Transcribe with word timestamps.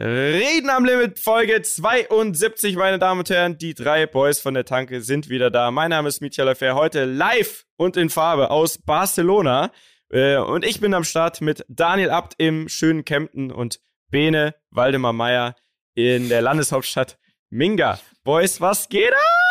Reden 0.00 0.70
am 0.70 0.84
Limit, 0.84 1.18
Folge 1.18 1.60
72, 1.60 2.76
meine 2.76 3.00
Damen 3.00 3.18
und 3.18 3.30
Herren. 3.30 3.58
Die 3.58 3.74
drei 3.74 4.06
Boys 4.06 4.38
von 4.38 4.54
der 4.54 4.64
Tanke 4.64 5.00
sind 5.00 5.28
wieder 5.28 5.50
da. 5.50 5.72
Mein 5.72 5.90
Name 5.90 6.08
ist 6.08 6.20
Michael 6.20 6.50
Affair, 6.50 6.76
heute 6.76 7.04
live 7.04 7.64
und 7.76 7.96
in 7.96 8.08
Farbe 8.08 8.52
aus 8.52 8.78
Barcelona. 8.78 9.72
Äh, 10.10 10.36
und 10.36 10.64
ich 10.64 10.78
bin 10.78 10.94
am 10.94 11.02
Start 11.02 11.40
mit 11.40 11.64
Daniel 11.68 12.10
Abt 12.10 12.34
im 12.38 12.68
schönen 12.68 13.04
Kempten 13.04 13.50
und 13.50 13.80
Bene 14.08 14.54
Waldemar 14.70 15.12
Meyer 15.12 15.56
in 15.96 16.28
der 16.28 16.42
Landeshauptstadt 16.42 17.18
Minga. 17.50 17.98
Boys, 18.22 18.60
was 18.60 18.88
geht 18.88 19.12
ab? 19.12 19.47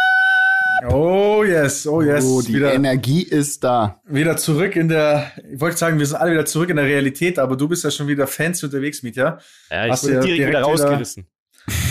Oh 0.89 1.43
yes, 1.43 1.87
oh 1.87 2.01
yes. 2.01 2.23
Oh, 2.25 2.41
die 2.41 2.53
wieder, 2.53 2.73
Energie 2.73 3.23
ist 3.23 3.63
da. 3.63 4.01
wieder 4.05 4.37
zurück 4.37 4.75
in 4.75 4.89
der, 4.89 5.31
ich 5.51 5.59
wollte 5.59 5.77
sagen, 5.77 5.97
wir 5.97 6.05
sind 6.05 6.17
alle 6.17 6.31
wieder 6.31 6.45
zurück 6.45 6.69
in 6.69 6.75
der 6.75 6.85
Realität, 6.85 7.39
aber 7.39 7.55
du 7.55 7.67
bist 7.67 7.83
ja 7.83 7.91
schon 7.91 8.07
wieder 8.07 8.27
fancy 8.27 8.65
unterwegs, 8.65 9.01
Mietja. 9.03 9.39
Ja, 9.71 9.85
ich 9.85 9.91
Hast 9.91 10.01
bin 10.03 10.11
direkt, 10.11 10.25
direkt 10.27 10.39
wieder 10.49 10.59
wieder- 10.59 10.61
rausgerissen. 10.67 11.27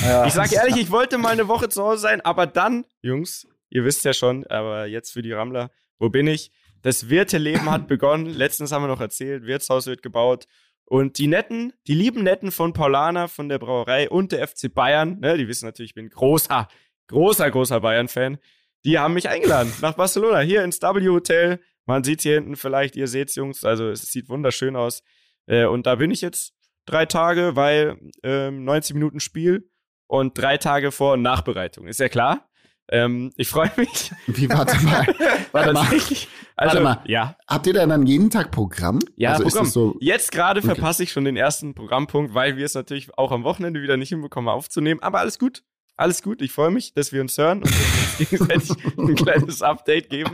Ja. 0.05 0.27
Ich 0.27 0.33
sag 0.33 0.53
ehrlich, 0.53 0.77
ich 0.77 0.91
wollte 0.91 1.19
mal 1.19 1.31
eine 1.33 1.49
Woche 1.49 1.69
zu 1.69 1.83
Hause 1.83 2.01
sein, 2.03 2.21
aber 2.23 2.47
dann, 2.47 2.85
Jungs, 3.03 3.47
ihr 3.71 3.85
wisst 3.85 4.05
ja 4.05 4.13
schon, 4.15 4.47
aber 4.47 4.87
jetzt 4.87 5.11
für 5.13 5.21
die 5.23 5.33
Rammler, 5.33 5.71
wo 5.99 6.09
bin 6.09 6.27
ich? 6.29 6.51
Das 6.83 7.11
Wirteleben 7.11 7.71
hat 7.71 7.89
begonnen. 7.89 8.27
Letztens 8.27 8.73
haben 8.73 8.83
wir 8.85 8.89
noch 8.89 9.01
erzählt, 9.01 9.45
Wirtshaus 9.47 9.87
wird 9.87 10.03
gebaut. 10.03 10.47
Und 10.85 11.19
die 11.19 11.27
netten, 11.27 11.73
die 11.89 11.95
lieben 11.95 12.23
Netten 12.23 12.53
von 12.53 12.73
Paulana, 12.73 13.27
von 13.27 13.49
der 13.49 13.59
Brauerei 13.59 14.09
und 14.09 14.31
der 14.31 14.47
FC 14.47 14.73
Bayern, 14.73 15.19
ne, 15.19 15.37
die 15.37 15.49
wissen 15.49 15.67
natürlich, 15.67 15.91
ich 15.91 15.95
bin 15.97 16.09
großer, 16.09 16.69
großer, 17.09 17.51
großer 17.51 17.81
Bayern-Fan. 17.81 18.39
Die 18.87 18.99
haben 18.99 19.15
mich 19.15 19.29
eingeladen 19.29 19.73
nach 19.83 19.95
Barcelona, 19.95 20.39
hier 20.41 20.63
ins 20.65 20.81
W-Hotel. 20.81 21.61
Man 21.87 22.05
sieht 22.05 22.23
hier 22.23 22.35
hinten 22.35 22.57
vielleicht, 22.57 22.97
ihr 22.97 23.09
seht's, 23.09 23.35
Jungs, 23.35 23.65
also 23.65 23.89
es 23.89 24.03
sieht 24.03 24.29
wunderschön 24.29 24.77
aus. 24.77 25.03
Äh, 25.47 25.67
und 25.67 25.87
da 25.87 25.97
bin 25.97 26.11
ich 26.11 26.21
jetzt 26.21 26.55
drei 26.87 27.05
Tage, 27.07 27.57
weil 27.57 27.99
ähm, 28.23 28.65
90 28.65 28.95
Minuten 28.95 29.21
Spiel 29.21 29.69
und 30.07 30.39
drei 30.39 30.57
Tage 30.57 30.93
Vor- 30.93 31.15
und 31.15 31.23
Nachbereitung. 31.23 31.87
Ist 31.89 32.01
ja 32.01 32.09
klar. 32.09 32.49
Ähm, 32.89 33.33
ich 33.37 33.49
freue 33.49 33.71
mich. 33.77 34.13
Wie, 34.29 34.49
warte 34.49 34.77
mal. 34.85 35.05
Warte 35.53 35.73
mal. 35.73 35.81
Tatsächlich. 35.83 36.29
Also, 36.55 36.77
Warte 36.85 37.01
mal. 37.01 37.03
ja, 37.11 37.37
Habt 37.49 37.67
ihr 37.67 37.73
da 37.73 37.85
dann 37.87 38.07
jeden 38.07 38.31
Tag 38.31 38.51
Programm? 38.53 39.01
ja, 39.17 39.33
also 39.33 39.43
Programm. 39.45 39.67
So, 39.67 39.97
Jetzt 40.01 40.31
gerade 40.31 40.61
Okay. 40.61 40.69
verpasse 40.69 41.03
ich 41.03 41.11
schon 41.11 41.25
den 41.25 41.37
ersten 41.37 41.75
Programmpunkt, 41.75 42.35
weil 42.35 42.57
wir 42.57 42.65
es 42.65 42.75
natürlich 42.75 43.17
auch 43.19 43.33
am 43.33 43.43
Wochenende 43.43 43.83
wieder 43.83 43.97
nicht 43.97 44.11
hinbekommen 44.11 44.49
aufzunehmen. 44.49 45.03
Aber 45.03 45.19
alles 45.19 45.39
gut. 45.41 45.65
Alles 45.97 46.23
gut. 46.23 46.43
Ich 46.43 46.53
freue 46.53 46.71
mich, 46.71 46.93
dass 46.95 47.13
wir 47.13 47.21
uns 47.23 47.37
hören 47.39 47.59
und 47.63 47.67
uns 47.73 48.19
gegenseitig 48.19 48.71
ein 48.99 49.15
kleines 49.15 49.63
Update 49.63 50.11
geben. 50.11 50.31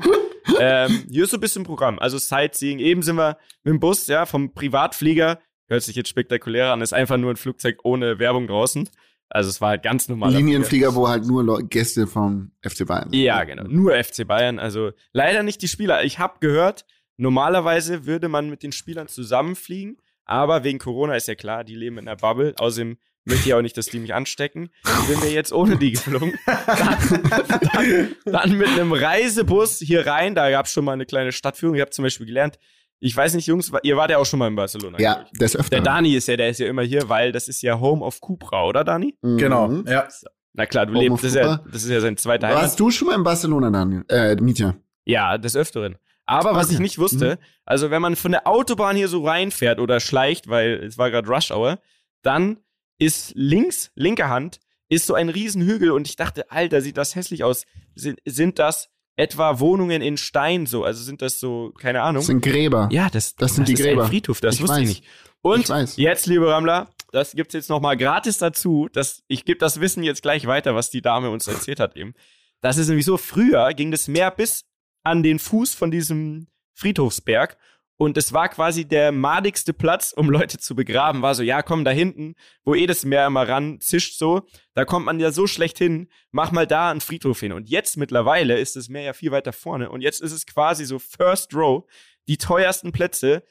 Ähm, 0.59 1.05
hier 1.11 1.25
ist 1.25 1.31
so 1.31 1.37
ein 1.37 1.41
bisschen 1.41 1.63
Programm. 1.65 1.99
Also 1.99 2.19
Sightseeing. 2.19 2.79
Eben 2.81 3.03
sind 3.03 3.17
wir 3.17 3.39
mit 3.63 3.73
dem 3.75 3.81
Bus, 3.81 4.07
ja, 4.09 4.27
vom 4.27 4.53
Privatflieger. 4.55 5.39
Hört 5.69 5.83
sich 5.83 5.95
jetzt 5.97 6.09
spektakulär 6.09 6.73
an. 6.73 6.81
Ist 6.83 6.93
einfach 6.93 7.17
nur 7.17 7.31
ein 7.31 7.37
Flugzeug 7.37 7.79
ohne 7.85 8.19
Werbung 8.19 8.47
draußen. 8.49 8.89
Also 9.31 9.49
es 9.49 9.61
war 9.61 9.71
halt 9.71 9.83
ganz 9.83 10.09
normal. 10.09 10.33
Linienflieger, 10.33 10.95
wo 10.95 11.09
halt 11.09 11.25
nur 11.25 11.43
Leu- 11.43 11.63
Gäste 11.63 12.07
vom 12.07 12.51
FC 12.61 12.85
Bayern 12.87 13.09
sind. 13.11 13.19
Ja, 13.21 13.45
genau. 13.45 13.63
Nur 13.65 13.93
FC 14.03 14.27
Bayern. 14.27 14.59
Also 14.59 14.91
leider 15.13 15.43
nicht 15.43 15.63
die 15.63 15.69
Spieler. 15.69 16.05
Ich 16.05 16.19
habe 16.19 16.35
gehört, 16.41 16.85
normalerweise 17.17 18.05
würde 18.05 18.29
man 18.29 18.51
mit 18.51 18.63
den 18.63 18.73
Spielern 18.73 19.09
zusammenfliegen, 19.09 19.97
aber 20.25 20.65
wegen 20.65 20.79
Corona 20.79 21.15
ist 21.17 21.29
ja 21.29 21.35
klar, 21.35 21.65
die 21.65 21.75
leben 21.77 21.97
in 21.99 22.09
einer 22.09 22.17
Bubble. 22.17 22.55
Außerdem 22.59 22.99
möchte 23.25 23.49
ich 23.49 23.55
auch 23.55 23.63
nicht, 23.63 23.77
dass 23.77 23.87
die 23.87 23.99
mich 23.99 24.15
anstecken. 24.15 24.71
Sind 25.07 25.23
wir 25.23 25.31
jetzt 25.31 25.53
ohne 25.53 25.77
die 25.77 25.93
geflogen. 25.93 26.35
Dann, 26.47 27.23
dann, 27.73 28.09
dann 28.25 28.59
mit 28.59 28.69
einem 28.69 28.93
Reisebus 28.93 29.79
hier 29.79 30.07
rein. 30.07 30.35
Da 30.35 30.51
gab 30.51 30.67
es 30.67 30.73
schon 30.73 30.85
mal 30.85 30.93
eine 30.93 31.07
kleine 31.07 31.33
Stadtführung. 31.33 31.75
Ich 31.75 31.81
habe 31.81 31.91
zum 31.91 32.03
Beispiel 32.05 32.27
gelernt, 32.27 32.59
ich 33.05 33.17
weiß 33.17 33.35
nicht, 33.35 33.47
Jungs, 33.47 33.73
ihr 33.83 33.97
wart 33.97 34.11
ja 34.11 34.19
auch 34.19 34.27
schon 34.27 34.39
mal 34.39 34.47
in 34.47 34.55
Barcelona. 34.55 34.99
Ja, 35.01 35.27
ich. 35.33 35.39
des 35.39 35.53
Der. 35.53 35.81
Dani 35.81 36.15
ist 36.15 36.29
ja, 36.29 36.37
der 36.37 36.51
ist 36.51 36.61
ja 36.61 36.69
immer 36.69 36.83
hier, 36.83 37.09
weil 37.09 37.33
das 37.33 37.49
ist 37.49 37.61
ja 37.63 37.81
Home 37.81 38.05
of 38.05 38.21
Cupra, 38.21 38.65
oder 38.65 38.85
Dani? 38.85 39.17
Mhm. 39.23 39.39
Genau, 39.39 39.73
ja. 39.87 40.07
Na 40.53 40.67
klar, 40.67 40.87
du 40.87 40.93
Home 40.95 41.03
lebst, 41.09 41.25
das 41.25 41.31
ist, 41.31 41.37
ja, 41.37 41.61
das 41.67 41.83
ist 41.83 41.91
ja 41.91 42.01
sein 42.01 42.17
zweiter 42.17 42.47
Heimat. 42.49 42.63
Warst 42.63 42.79
du 42.79 42.91
schon 42.91 43.09
mal 43.09 43.17
in 43.17 43.25
Barcelona, 43.25 43.71
Daniel? 43.71 44.05
Äh, 44.09 44.37
Mietja. 44.37 44.77
Ja, 45.05 45.37
des 45.37 45.57
Öfteren. 45.57 45.97
Aber 46.27 46.55
was 46.55 46.67
Okay. 46.67 46.75
ich 46.75 46.81
nicht 46.81 46.99
wusste, 46.99 47.39
also 47.65 47.91
wenn 47.91 48.01
man 48.03 48.15
von 48.15 48.31
der 48.31 48.47
Autobahn 48.47 48.95
hier 48.95 49.09
so 49.09 49.27
reinfährt 49.27 49.81
oder 49.81 49.99
schleicht, 49.99 50.49
weil 50.49 50.85
es 50.85 50.97
war 50.97 51.11
gerade 51.11 51.29
Rush 51.29 51.51
Hour, 51.51 51.81
dann 52.23 52.59
ist 53.03 53.33
links, 53.35 53.91
linke 53.95 54.29
Hand, 54.29 54.61
ist 54.89 55.07
so 55.07 55.15
ein 55.15 55.29
Riesenhügel 55.29 55.91
und 55.91 56.07
ich 56.09 56.17
dachte, 56.17 56.51
Alter, 56.51 56.81
sieht 56.83 56.97
das 56.97 57.15
hässlich 57.15 57.45
aus. 57.45 57.65
Sind, 57.95 58.21
sind 58.25 58.59
das 58.59 58.91
etwa 59.17 59.59
Wohnungen 59.59 60.03
in 60.03 60.17
Stein 60.17 60.67
so? 60.67 60.85
Also 60.85 61.03
sind 61.03 61.23
das 61.23 61.41
so, 61.41 61.73
keine 61.79 62.03
Ahnung. 62.03 62.21
Das 62.21 62.27
sind 62.27 62.43
Gräber. 62.45 62.89
ja, 62.93 63.09
das, 63.11 63.35
das 63.35 63.55
sind 63.55 63.69
die 63.69 63.73
ist 63.75 63.81
Gräber. 63.83 64.03
ein 64.05 64.09
Friedhof, 64.09 64.41
das 64.41 64.57
Ich 64.57 64.63
wusste 64.63 64.77
ich 64.81 64.83
weiß. 64.83 64.89
nicht. 64.89 65.05
Und 65.41 65.71
Ich 65.71 65.97
jetzt, 65.97 66.27
liebe 66.27 66.47
Rammler, 66.49 66.91
das 67.11 67.33
gibt's 67.33 67.55
jetzt 67.55 67.69
nochmal 67.71 67.97
gratis 67.97 68.39
dazu. 68.39 68.89
Das, 68.93 69.23
ich 69.29 69.45
gebe 69.45 69.59
das 69.59 69.81
Wissen 69.81 70.03
jetzt 70.03 70.23
gleich 70.23 70.47
weiter, 70.47 70.75
was 70.75 70.91
die 70.91 71.03
Dame 71.03 71.31
uns 71.31 71.47
erzählt 71.49 71.81
hat 71.81 71.97
eben. 71.97 72.15
Das 72.61 72.77
ist 72.79 72.87
nämlich 72.89 73.07
so, 73.07 73.17
früher 73.17 73.73
ging 73.75 73.91
das 73.91 74.07
Meer 74.09 74.31
bis 74.31 74.65
an 75.03 75.23
den 75.23 75.39
Fuß 75.41 75.75
von 75.75 75.91
diesem 75.91 76.47
Friedhofsberg. 76.75 77.57
Und 78.03 78.17
es 78.17 78.33
war 78.33 78.49
quasi 78.49 78.85
der 78.85 79.13
madigste 79.13 79.73
Platz, 79.73 80.13
um 80.13 80.29
Leute 80.29 80.59
zu 80.59 80.75
begraben. 80.75 81.23
War 81.23 81.37
so, 81.37 81.45
ja, 81.45 81.63
komm, 81.63 81.85
da 81.85 81.93
hinten, 81.93 82.35
wo 82.65 82.75
eh 82.75 82.87
das 82.87 83.05
Meer 83.05 83.29
immer 83.29 83.47
ran 83.49 83.81
zischt 83.81 84.19
so, 84.19 84.43
da 84.75 84.85
kommt 84.85 85.07
man 85.07 85.21
ja 85.21 85.31
so 85.31 85.47
schlecht 85.47 85.79
hin, 85.79 86.09
mach 86.33 86.51
mal 86.51 86.67
da 86.67 86.91
einen 86.91 87.01
Friedhof 87.01 87.39
hin. 87.39 87.53
Und 87.53 87.69
jetzt 87.69 87.97
mittlerweile 87.97 88.59
ist 88.59 88.75
das 88.75 88.89
Meer 88.89 89.03
ja 89.03 89.13
viel 89.13 89.31
weiter 89.31 89.53
vorne. 89.53 89.89
Und 89.89 90.01
jetzt 90.01 90.21
ist 90.21 90.33
es 90.33 90.47
quasi 90.47 90.85
so 90.85 90.99
First 90.99 91.55
Row. 91.55 91.85
Die 92.27 92.39
teuersten 92.39 92.91
Plätze 92.91 93.45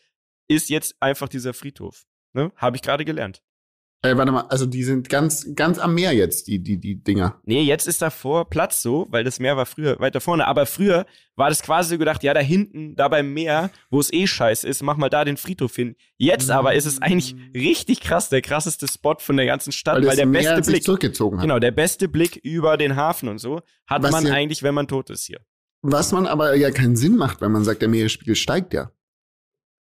ist 0.50 0.70
jetzt 0.70 1.02
einfach 1.02 1.30
dieser 1.30 1.54
Friedhof. 1.54 2.04
Ne? 2.34 2.52
Habe 2.58 2.76
ich 2.76 2.82
gerade 2.82 3.06
gelernt. 3.06 3.42
Äh, 4.04 4.18
warte 4.18 4.32
mal, 4.32 4.42
also 4.50 4.66
die 4.66 4.84
sind 4.84 5.10
ganz, 5.10 5.54
ganz 5.54 5.78
am 5.78 5.94
Meer 5.94 6.12
jetzt, 6.14 6.48
die, 6.48 6.58
die, 6.58 6.80
die 6.80 6.96
Dinger. 7.04 7.40
Nee, 7.46 7.62
jetzt 7.62 7.88
ist 7.88 8.02
davor 8.02 8.50
Platz 8.50 8.82
so, 8.82 9.06
weil 9.12 9.24
das 9.24 9.40
Meer 9.40 9.58
war 9.58 9.68
früher 9.68 10.00
weiter 10.00 10.20
vorne. 10.20 10.48
Aber 10.48 10.66
früher 10.66 11.06
war 11.36 11.50
das 11.50 11.62
quasi 11.62 11.92
so 11.92 11.98
gedacht, 12.00 12.24
ja, 12.24 12.34
da 12.34 12.40
hinten, 12.40 12.96
da 12.96 13.10
beim 13.10 13.32
Meer, 13.32 13.70
wo 13.92 14.00
es 14.00 14.12
eh 14.12 14.26
scheiße 14.26 14.68
ist, 14.68 14.82
mach 14.82 14.98
mal 14.98 15.10
da 15.10 15.24
den 15.24 15.38
Friedhof 15.38 15.76
hin. 15.76 15.96
Jetzt 16.18 16.50
aber 16.50 16.74
ist 16.74 16.88
es 16.88 17.00
eigentlich 17.00 17.36
richtig 17.54 18.02
krass, 18.02 18.30
der 18.30 18.42
krasseste 18.42 18.88
Spot 18.88 19.18
von 19.20 19.38
der 19.38 19.46
ganzen 19.46 19.72
Stadt, 19.72 19.98
weil, 19.98 20.06
das 20.06 20.16
der 20.16 20.26
Meer 20.26 20.42
beste 20.56 20.64
sich 20.64 20.74
Blick, 20.74 20.84
zurückgezogen 20.84 21.38
hat. 21.38 21.44
genau, 21.44 21.60
der 21.60 21.72
beste 21.72 22.08
Blick 22.08 22.38
über 22.38 22.78
den 22.78 22.96
Hafen 22.96 23.30
und 23.30 23.38
so, 23.38 23.62
hat 23.86 24.02
Was 24.02 24.12
man 24.12 24.26
ja- 24.26 24.34
eigentlich, 24.34 24.64
wenn 24.64 24.74
man 24.74 24.88
tot 24.88 25.12
ist 25.12 25.26
hier. 25.26 25.42
Was 25.84 26.12
man 26.12 26.26
aber 26.26 26.56
ja 26.56 26.72
keinen 26.72 26.96
Sinn 26.96 27.18
macht, 27.18 27.40
wenn 27.42 27.52
man 27.52 27.64
sagt, 27.64 27.84
der 27.84 27.90
Meeresspiegel 27.90 28.36
steigt 28.36 28.74
ja. 28.74 28.92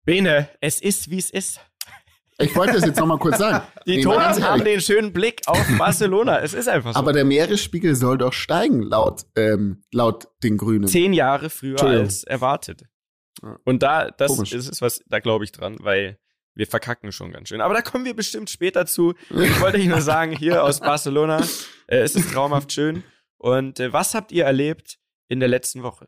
Bene, 0.06 0.50
es 0.60 0.82
ist, 0.82 1.10
wie 1.10 1.18
es 1.18 1.30
ist. 1.30 1.62
Ich 2.40 2.56
wollte 2.56 2.74
das 2.74 2.86
jetzt 2.86 3.00
noch 3.00 3.06
mal 3.06 3.18
kurz 3.20 3.38
sagen. 3.38 3.66
Die 3.86 3.98
Nee, 3.98 4.02
Toten 4.04 4.44
haben 4.44 4.64
den 4.64 4.82
schönen 4.82 5.14
Blick 5.14 5.42
auf 5.46 5.66
Barcelona. 5.78 6.40
es 6.40 6.54
ist 6.54 6.68
einfach 6.68 6.94
so. 6.94 7.00
Aber 7.00 7.14
der 7.14 7.26
Meeresspiegel 7.26 7.96
soll 7.96 8.18
doch 8.18 8.34
steigen, 8.34 8.82
laut, 8.82 9.24
ähm, 9.36 9.84
laut 9.94 10.28
den 10.44 10.58
Grünen. 10.58 10.88
zehn 10.88 11.14
Jahre 11.14 11.50
früher 11.50 11.82
als 11.84 12.24
erwartet. 12.24 12.84
Und 13.66 13.84
da, 13.84 14.10
das 14.10 14.36
Komisch. 14.36 14.54
ist 14.54 14.82
was, 14.82 15.02
da 15.08 15.20
glaube 15.20 15.44
ich 15.44 15.52
dran, 15.52 15.78
weil 15.80 16.18
wir 16.56 16.68
verkacken 16.68 17.12
schon 17.12 17.32
ganz 17.32 17.50
schön. 17.50 17.62
Aber 17.62 17.74
da 17.74 17.82
kommen 17.82 18.06
wir 18.06 18.16
bestimmt 18.16 18.50
später 18.50 18.86
zu. 18.86 19.14
Ich 19.30 19.60
wollte 19.62 19.78
euch 19.78 19.88
nur 19.88 20.02
sagen, 20.02 20.32
hier 20.32 20.64
aus 20.64 20.80
Barcelona, 20.80 21.42
äh, 21.88 21.98
es 21.98 22.16
ist 22.16 22.32
traumhaft 22.32 22.72
schön. 22.72 23.04
Und 23.38 23.80
äh, 23.80 23.92
was 23.92 24.14
habt 24.16 24.32
ihr 24.32 24.46
erlebt 24.46 24.98
in 25.28 25.40
der 25.40 25.50
letzten 25.50 25.84
Woche? 25.84 26.08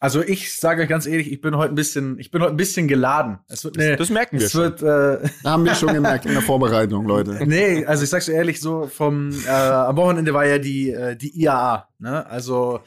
Also 0.00 0.22
ich 0.22 0.54
sage 0.54 0.82
euch 0.82 0.88
ganz 0.88 1.06
ehrlich, 1.06 1.30
ich 1.32 1.40
bin 1.40 1.56
heute 1.56 1.72
ein 1.72 1.76
bisschen, 1.76 2.18
ich 2.18 2.30
bin 2.30 2.42
heute 2.42 2.52
ein 2.52 2.56
bisschen 2.56 2.88
geladen. 2.88 3.38
Es 3.48 3.64
wird 3.64 3.78
eine, 3.78 3.96
Das 3.96 4.10
merken 4.10 4.38
wir 4.38 4.46
es 4.46 4.52
schon. 4.52 4.62
wird, 4.62 4.82
äh, 4.82 5.28
Haben 5.44 5.64
wir 5.64 5.74
schon 5.74 5.94
gemerkt 5.94 6.26
in 6.26 6.32
der 6.32 6.42
Vorbereitung, 6.42 7.06
Leute. 7.06 7.38
nee, 7.46 7.84
also 7.86 8.04
ich 8.04 8.10
sag's 8.10 8.26
dir 8.26 8.32
ehrlich, 8.34 8.60
so 8.60 8.86
vom 8.86 9.30
äh, 9.46 9.50
am 9.50 9.96
Wochenende 9.96 10.34
war 10.34 10.44
ja 10.46 10.58
die 10.58 10.90
äh, 10.90 11.16
die 11.16 11.40
IAA, 11.40 11.88
ne? 11.98 12.26
Also 12.26 12.80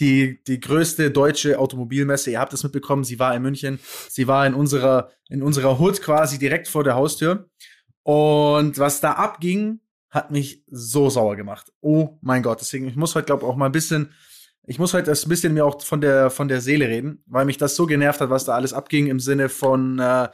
die 0.00 0.42
die 0.44 0.58
größte 0.58 1.10
deutsche 1.12 1.58
Automobilmesse. 1.58 2.32
Ihr 2.32 2.40
habt 2.40 2.52
es 2.52 2.64
mitbekommen. 2.64 3.04
Sie 3.04 3.18
war 3.20 3.34
in 3.36 3.42
München. 3.42 3.78
Sie 4.08 4.26
war 4.26 4.44
in 4.46 4.54
unserer 4.54 5.10
in 5.28 5.42
unserer 5.42 5.78
Hood 5.78 6.02
quasi 6.02 6.38
direkt 6.38 6.66
vor 6.66 6.82
der 6.82 6.96
Haustür. 6.96 7.48
Und 8.02 8.78
was 8.78 9.00
da 9.00 9.12
abging, 9.12 9.80
hat 10.10 10.30
mich 10.30 10.64
so 10.66 11.10
sauer 11.10 11.36
gemacht. 11.36 11.72
Oh 11.80 12.18
mein 12.22 12.42
Gott. 12.42 12.60
Deswegen 12.60 12.88
ich 12.88 12.96
muss 12.96 13.14
heute 13.14 13.26
glaube 13.26 13.46
auch 13.46 13.54
mal 13.56 13.66
ein 13.66 13.72
bisschen 13.72 14.12
ich 14.66 14.78
muss 14.78 14.94
heute 14.94 15.06
das 15.10 15.26
ein 15.26 15.28
bisschen 15.28 15.54
mir 15.54 15.64
auch 15.66 15.82
von 15.82 16.00
der 16.00 16.30
von 16.30 16.48
der 16.48 16.60
Seele 16.60 16.88
reden, 16.88 17.22
weil 17.26 17.44
mich 17.44 17.58
das 17.58 17.76
so 17.76 17.86
genervt 17.86 18.20
hat, 18.20 18.30
was 18.30 18.44
da 18.44 18.54
alles 18.54 18.72
abging 18.72 19.06
im 19.08 19.20
Sinne 19.20 19.48
von 19.48 19.98
äh, 19.98 20.28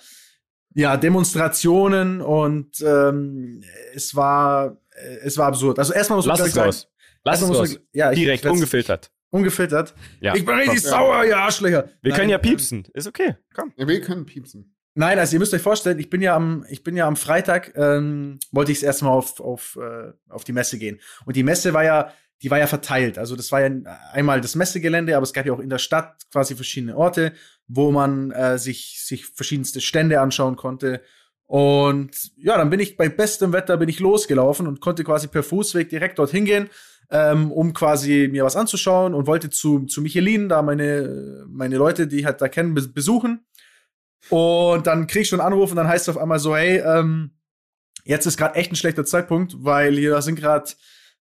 ja, 0.74 0.96
Demonstrationen 0.96 2.20
und 2.20 2.80
ähm, 2.80 3.62
es 3.94 4.14
war 4.14 4.76
äh, 4.94 5.16
es 5.24 5.36
war 5.38 5.48
absurd. 5.48 5.78
Also 5.78 5.92
erstmal 5.92 6.16
muss 6.18 6.26
man 6.26 6.36
Lass 6.38 6.46
es 6.48 6.54
sagen, 6.54 6.66
raus. 6.66 6.88
Lass 7.24 7.42
es 7.42 7.48
raus. 7.50 7.68
man- 7.74 7.78
ja, 7.92 8.12
ich, 8.12 8.18
Direkt, 8.18 8.44
ich 8.44 8.50
ungefiltert. 8.50 9.10
ungefiltert. 9.30 9.94
Ja. 10.20 10.34
Ich 10.34 10.44
bin 10.44 10.54
richtig 10.56 10.82
Ja. 10.84 10.90
sauer, 10.90 11.24
ihr 11.24 11.36
Arschlöcher. 11.36 11.88
wir 12.02 12.10
Nein, 12.10 12.18
können 12.18 12.30
ja 12.30 12.38
piepsen. 12.38 12.86
Ist 12.94 13.06
okay. 13.08 13.36
Komm. 13.54 13.72
Ja, 13.76 13.86
wir 13.88 14.00
können 14.00 14.26
piepsen. 14.26 14.74
Nein, 14.94 15.18
also 15.20 15.34
ihr 15.36 15.38
müsst 15.40 15.54
euch 15.54 15.62
vorstellen, 15.62 15.98
ich 16.00 16.10
bin 16.10 16.20
ja 16.20 16.34
am, 16.34 16.64
ich 16.68 16.82
bin 16.82 16.96
ja 16.96 17.06
am 17.06 17.14
Freitag, 17.16 17.72
ähm, 17.76 18.38
wollte 18.50 18.72
ich 18.72 18.78
das 18.78 18.84
erste 18.86 19.04
Mal 19.04 19.12
auf, 19.12 19.38
auf, 19.40 19.78
äh, 19.80 20.12
auf 20.28 20.42
die 20.44 20.52
Messe 20.52 20.78
gehen. 20.78 20.98
Und 21.24 21.36
die 21.36 21.44
Messe 21.44 21.72
war 21.72 21.84
ja, 21.84 22.12
die 22.42 22.50
war 22.50 22.58
ja 22.58 22.66
verteilt. 22.66 23.18
Also 23.18 23.36
das 23.36 23.52
war 23.52 23.60
ja 23.60 23.70
einmal 24.12 24.40
das 24.40 24.54
Messegelände, 24.54 25.16
aber 25.16 25.24
es 25.24 25.32
gab 25.32 25.46
ja 25.46 25.52
auch 25.52 25.60
in 25.60 25.68
der 25.68 25.78
Stadt 25.78 26.22
quasi 26.32 26.54
verschiedene 26.54 26.96
Orte, 26.96 27.32
wo 27.68 27.90
man 27.90 28.30
äh, 28.30 28.58
sich, 28.58 29.02
sich 29.04 29.26
verschiedenste 29.26 29.80
Stände 29.80 30.20
anschauen 30.20 30.56
konnte. 30.56 31.02
Und 31.46 32.32
ja, 32.36 32.56
dann 32.56 32.70
bin 32.70 32.80
ich 32.80 32.96
bei 32.96 33.08
bestem 33.08 33.52
Wetter 33.52 33.76
bin 33.76 33.88
ich 33.88 33.98
losgelaufen 33.98 34.66
und 34.66 34.80
konnte 34.80 35.04
quasi 35.04 35.26
per 35.26 35.42
Fußweg 35.42 35.88
direkt 35.88 36.18
dorthin 36.18 36.44
gehen, 36.44 36.70
ähm, 37.10 37.50
um 37.50 37.74
quasi 37.74 38.28
mir 38.30 38.44
was 38.44 38.56
anzuschauen 38.56 39.14
und 39.14 39.26
wollte 39.26 39.50
zu, 39.50 39.86
zu 39.86 40.00
Michelin, 40.00 40.48
da 40.48 40.62
meine, 40.62 41.44
meine 41.48 41.76
Leute, 41.76 42.06
die 42.06 42.20
ich 42.20 42.24
halt 42.24 42.40
da 42.40 42.48
kennen, 42.48 42.74
besuchen. 42.74 43.44
Und 44.28 44.86
dann 44.86 45.06
krieg 45.06 45.22
ich 45.22 45.28
schon 45.28 45.40
einen 45.40 45.52
Anruf 45.52 45.70
und 45.70 45.76
dann 45.76 45.88
heißt 45.88 46.08
es 46.08 46.14
auf 46.14 46.22
einmal 46.22 46.38
so, 46.38 46.56
hey, 46.56 46.78
ähm, 46.78 47.32
jetzt 48.04 48.26
ist 48.26 48.36
gerade 48.36 48.54
echt 48.54 48.72
ein 48.72 48.76
schlechter 48.76 49.04
Zeitpunkt, 49.04 49.56
weil 49.58 49.96
hier 49.96 50.22
sind 50.22 50.36
gerade 50.36 50.70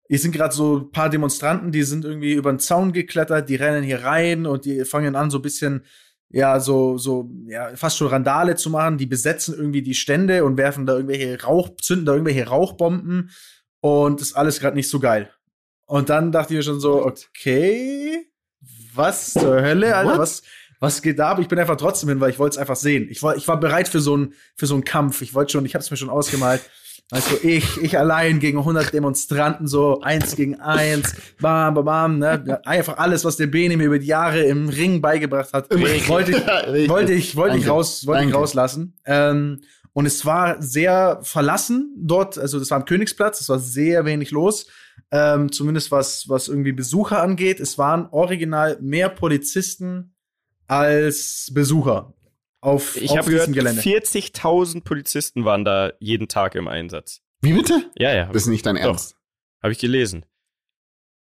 hier 0.09 0.19
sind 0.19 0.33
gerade 0.33 0.55
so 0.55 0.79
ein 0.79 0.91
paar 0.91 1.11
Demonstranten, 1.11 1.71
die 1.71 1.83
sind 1.83 2.05
irgendwie 2.05 2.33
über 2.33 2.51
den 2.51 2.59
Zaun 2.59 2.93
geklettert, 2.93 3.49
die 3.49 3.57
rennen 3.57 3.83
hier 3.83 4.05
rein 4.05 4.47
und 4.47 4.65
die 4.65 4.85
fangen 4.85 5.15
an 5.15 5.31
so 5.31 5.39
ein 5.39 5.43
bisschen 5.43 5.85
ja, 6.31 6.61
so, 6.61 6.99
so, 6.99 7.31
ja, 7.47 7.75
fast 7.75 7.97
schon 7.97 8.09
Randale 8.09 8.55
zu 8.57 8.69
machen. 8.71 8.99
Die 8.99 9.07
besetzen 9.07 9.55
irgendwie 9.57 9.83
die 9.83 9.95
Stände 9.95 10.45
und 10.45 10.59
werfen 10.59 10.85
da 10.85 10.95
irgendwelche 10.95 11.43
Rauch, 11.43 11.71
zünden 11.81 12.05
da 12.05 12.13
irgendwelche 12.13 12.47
Rauchbomben 12.47 13.31
und 13.81 14.21
das 14.21 14.29
ist 14.29 14.37
alles 14.37 14.61
gerade 14.61 14.77
nicht 14.77 14.91
so 14.91 15.01
geil. 15.01 15.31
Und 15.87 16.11
dann 16.11 16.33
dachte 16.33 16.53
ich 16.53 16.59
mir 16.59 16.63
schon 16.63 16.81
so, 16.81 17.05
okay, 17.05 18.27
was 18.95 19.33
zur 19.33 19.63
Hölle, 19.63 19.97
Alter, 19.97 20.19
was, 20.19 20.43
was 20.81 21.01
geht 21.01 21.19
da 21.19 21.31
ab? 21.31 21.39
Ich 21.39 21.49
bin 21.49 21.59
einfach 21.59 21.77
trotzdem 21.77 22.11
hin, 22.11 22.21
weil 22.21 22.31
ich 22.31 22.39
wollte 22.39 22.55
es 22.55 22.59
einfach 22.59 22.77
sehen. 22.77 23.09
Ich 23.11 23.23
war, 23.23 23.37
ich 23.37 23.49
war 23.49 23.59
bereit 23.59 23.89
für 23.89 24.01
so 24.01 24.15
einen, 24.15 24.35
für 24.55 24.67
so 24.67 24.75
einen 24.75 24.85
Kampf. 24.85 25.23
Ich 25.23 25.35
wollte 25.35 25.53
schon, 25.53 25.65
ich 25.65 25.75
habe 25.75 25.83
es 25.83 25.91
mir 25.91 25.97
schon 25.97 26.11
ausgemalt. 26.11 26.61
Also 27.11 27.37
ich, 27.43 27.81
ich 27.81 27.99
allein 27.99 28.39
gegen 28.39 28.59
100 28.59 28.93
Demonstranten, 28.93 29.67
so 29.67 30.03
eins 30.03 30.37
gegen 30.37 30.61
eins, 30.61 31.15
bam, 31.41 31.73
bam, 31.75 31.85
bam, 31.85 32.19
ne? 32.19 32.61
Einfach 32.67 32.99
alles, 32.99 33.25
was 33.25 33.39
der 33.39 33.47
Bene 33.47 33.79
mir 33.79 33.87
über 33.87 33.99
die 33.99 34.07
Jahre 34.07 34.43
im 34.43 34.69
Ring 34.69 35.01
beigebracht 35.01 35.55
hat, 35.55 35.71
wollte 36.09 36.33
ich, 36.33 36.89
wollte 36.89 37.13
ich, 37.15 37.35
wollte 37.35 37.57
ich 37.57 37.69
raus, 37.69 38.07
wollte 38.07 38.27
ich 38.27 38.35
rauslassen. 38.35 38.95
Ähm, 39.07 39.63
und 39.95 40.05
es 40.05 40.27
war 40.27 40.61
sehr 40.61 41.21
verlassen 41.23 41.95
dort, 41.97 42.37
also 42.37 42.59
das 42.59 42.71
war 42.71 42.77
am 42.77 42.85
Königsplatz, 42.85 43.41
es 43.41 43.49
war 43.49 43.59
sehr 43.59 44.05
wenig 44.05 44.31
los, 44.31 44.67
ähm, 45.11 45.51
zumindest 45.51 45.91
was, 45.91 46.29
was 46.29 46.49
irgendwie 46.49 46.73
Besucher 46.73 47.23
angeht. 47.23 47.59
Es 47.59 47.79
waren 47.79 48.07
original 48.11 48.77
mehr 48.83 49.09
Polizisten 49.09 50.15
als 50.67 51.51
Besucher 51.55 52.13
auf, 52.69 52.97
ich 52.97 53.17
habe 53.17 53.31
gehört, 53.31 53.49
40.000 53.51 54.85
Polizisten 54.85 55.45
waren 55.45 55.65
da 55.65 55.93
jeden 55.99 56.29
Tag 56.29 56.55
im 56.55 56.69
Einsatz. 56.69 57.21
Wie 57.41 57.53
bitte? 57.53 57.91
Ja, 57.97 58.15
ja. 58.15 58.27
Das 58.27 58.43
ist 58.43 58.49
nicht 58.49 58.67
dein 58.67 58.77
Ernst. 58.77 59.17
Habe 59.63 59.73
ich 59.73 59.79
gelesen. 59.79 60.25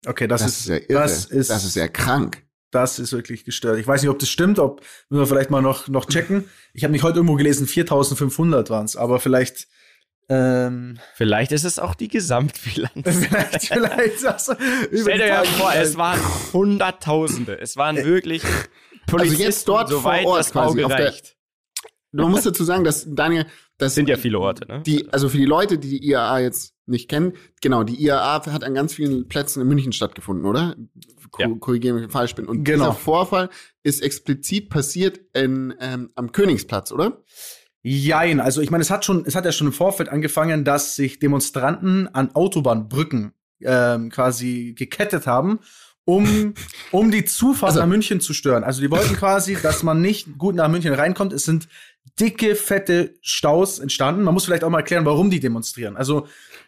Okay, 0.06 0.26
das, 0.26 0.42
das 0.42 0.50
ist, 0.50 0.60
ist 0.60 0.68
ja 0.68 0.76
irre. 0.76 1.02
Das 1.02 1.24
ist, 1.26 1.50
das 1.50 1.64
ist 1.64 1.76
ja 1.76 1.88
krank. 1.88 2.44
Das 2.70 2.98
ist 2.98 3.12
wirklich 3.12 3.44
gestört. 3.44 3.78
Ich 3.78 3.86
weiß 3.86 4.02
nicht, 4.02 4.10
ob 4.10 4.18
das 4.18 4.28
stimmt, 4.28 4.58
ob 4.58 4.80
müssen 5.08 5.20
wir 5.20 5.26
vielleicht 5.26 5.50
mal 5.50 5.62
noch 5.62 5.88
noch 5.88 6.06
checken. 6.06 6.48
Ich 6.72 6.82
habe 6.82 6.92
nicht 6.92 7.04
heute 7.04 7.18
irgendwo 7.18 7.36
gelesen, 7.36 7.66
4.500 7.66 8.68
waren 8.68 8.84
es, 8.84 8.96
aber 8.96 9.20
vielleicht 9.20 9.68
ähm, 10.28 10.98
vielleicht 11.14 11.52
ist 11.52 11.64
es 11.64 11.78
auch 11.78 11.94
die 11.94 12.08
Gesamtbilanz. 12.08 12.92
vielleicht, 13.04 13.66
vielleicht. 13.66 14.26
Also, 14.26 14.54
Stell 14.88 15.18
dir 15.18 15.26
ja 15.26 15.44
vor, 15.44 15.72
es 15.74 15.96
waren 15.96 16.20
Hunderttausende. 16.52 17.60
Es 17.60 17.76
waren 17.76 17.96
wirklich 17.96 18.42
Polizisten, 19.06 19.34
also 19.34 19.42
jetzt 19.42 19.68
dort 19.68 19.88
soweit 19.90 20.22
vor 20.22 20.32
Ort 20.32 20.40
das 20.40 20.56
Auge 20.56 20.82
quasi, 20.82 21.02
reicht. 21.02 21.33
Man 22.22 22.30
muss 22.30 22.42
dazu 22.42 22.64
sagen, 22.64 22.84
dass 22.84 23.06
Daniel, 23.08 23.46
das 23.78 23.94
sind 23.94 24.08
ja 24.08 24.16
viele 24.16 24.38
Orte, 24.38 24.66
ne? 24.66 24.82
Die, 24.86 25.12
also 25.12 25.28
für 25.28 25.38
die 25.38 25.44
Leute, 25.44 25.78
die 25.78 25.98
die 25.98 26.08
IAA 26.08 26.40
jetzt 26.40 26.74
nicht 26.86 27.08
kennen, 27.08 27.32
genau, 27.60 27.82
die 27.82 28.00
IAA 28.02 28.46
hat 28.46 28.64
an 28.64 28.74
ganz 28.74 28.94
vielen 28.94 29.28
Plätzen 29.28 29.60
in 29.60 29.68
München 29.68 29.92
stattgefunden, 29.92 30.46
oder? 30.46 30.76
Ja. 31.38 31.48
Korrigiere 31.58 31.98
mich, 31.98 32.12
falsch 32.12 32.34
bin. 32.36 32.46
Und 32.46 32.62
genau. 32.62 32.84
dieser 32.84 32.92
Vorfall 32.92 33.50
ist 33.82 34.02
explizit 34.02 34.70
passiert 34.70 35.20
in, 35.32 35.74
ähm, 35.80 36.10
am 36.14 36.30
Königsplatz, 36.30 36.92
oder? 36.92 37.24
Jein, 37.82 38.40
also 38.40 38.60
ich 38.60 38.70
meine, 38.70 38.82
es 38.82 38.90
hat 38.90 39.04
schon, 39.04 39.24
es 39.26 39.34
hat 39.34 39.44
ja 39.44 39.52
schon 39.52 39.66
im 39.66 39.72
Vorfeld 39.72 40.08
angefangen, 40.08 40.64
dass 40.64 40.94
sich 40.94 41.18
Demonstranten 41.18 42.06
an 42.08 42.34
Autobahnbrücken 42.34 43.32
ähm, 43.60 44.10
quasi 44.10 44.74
gekettet 44.76 45.26
haben 45.26 45.58
um, 46.04 46.54
um 46.90 47.10
die 47.10 47.24
Zufahrt 47.24 47.70
also, 47.70 47.80
nach 47.80 47.86
München 47.86 48.20
zu 48.20 48.32
stören. 48.32 48.64
Also 48.64 48.80
die 48.80 48.90
wollten 48.90 49.16
quasi, 49.16 49.56
dass 49.60 49.82
man 49.82 50.00
nicht 50.00 50.38
gut 50.38 50.54
nach 50.54 50.68
München 50.68 50.94
reinkommt. 50.94 51.32
Es 51.32 51.44
sind 51.44 51.68
dicke, 52.20 52.54
fette 52.54 53.14
Staus 53.22 53.78
entstanden. 53.78 54.22
Man 54.22 54.34
muss 54.34 54.44
vielleicht 54.44 54.64
auch 54.64 54.70
mal 54.70 54.78
erklären, 54.78 55.04
warum 55.04 55.30
die 55.30 55.40
demonstrieren. 55.40 55.96
Also 55.96 56.26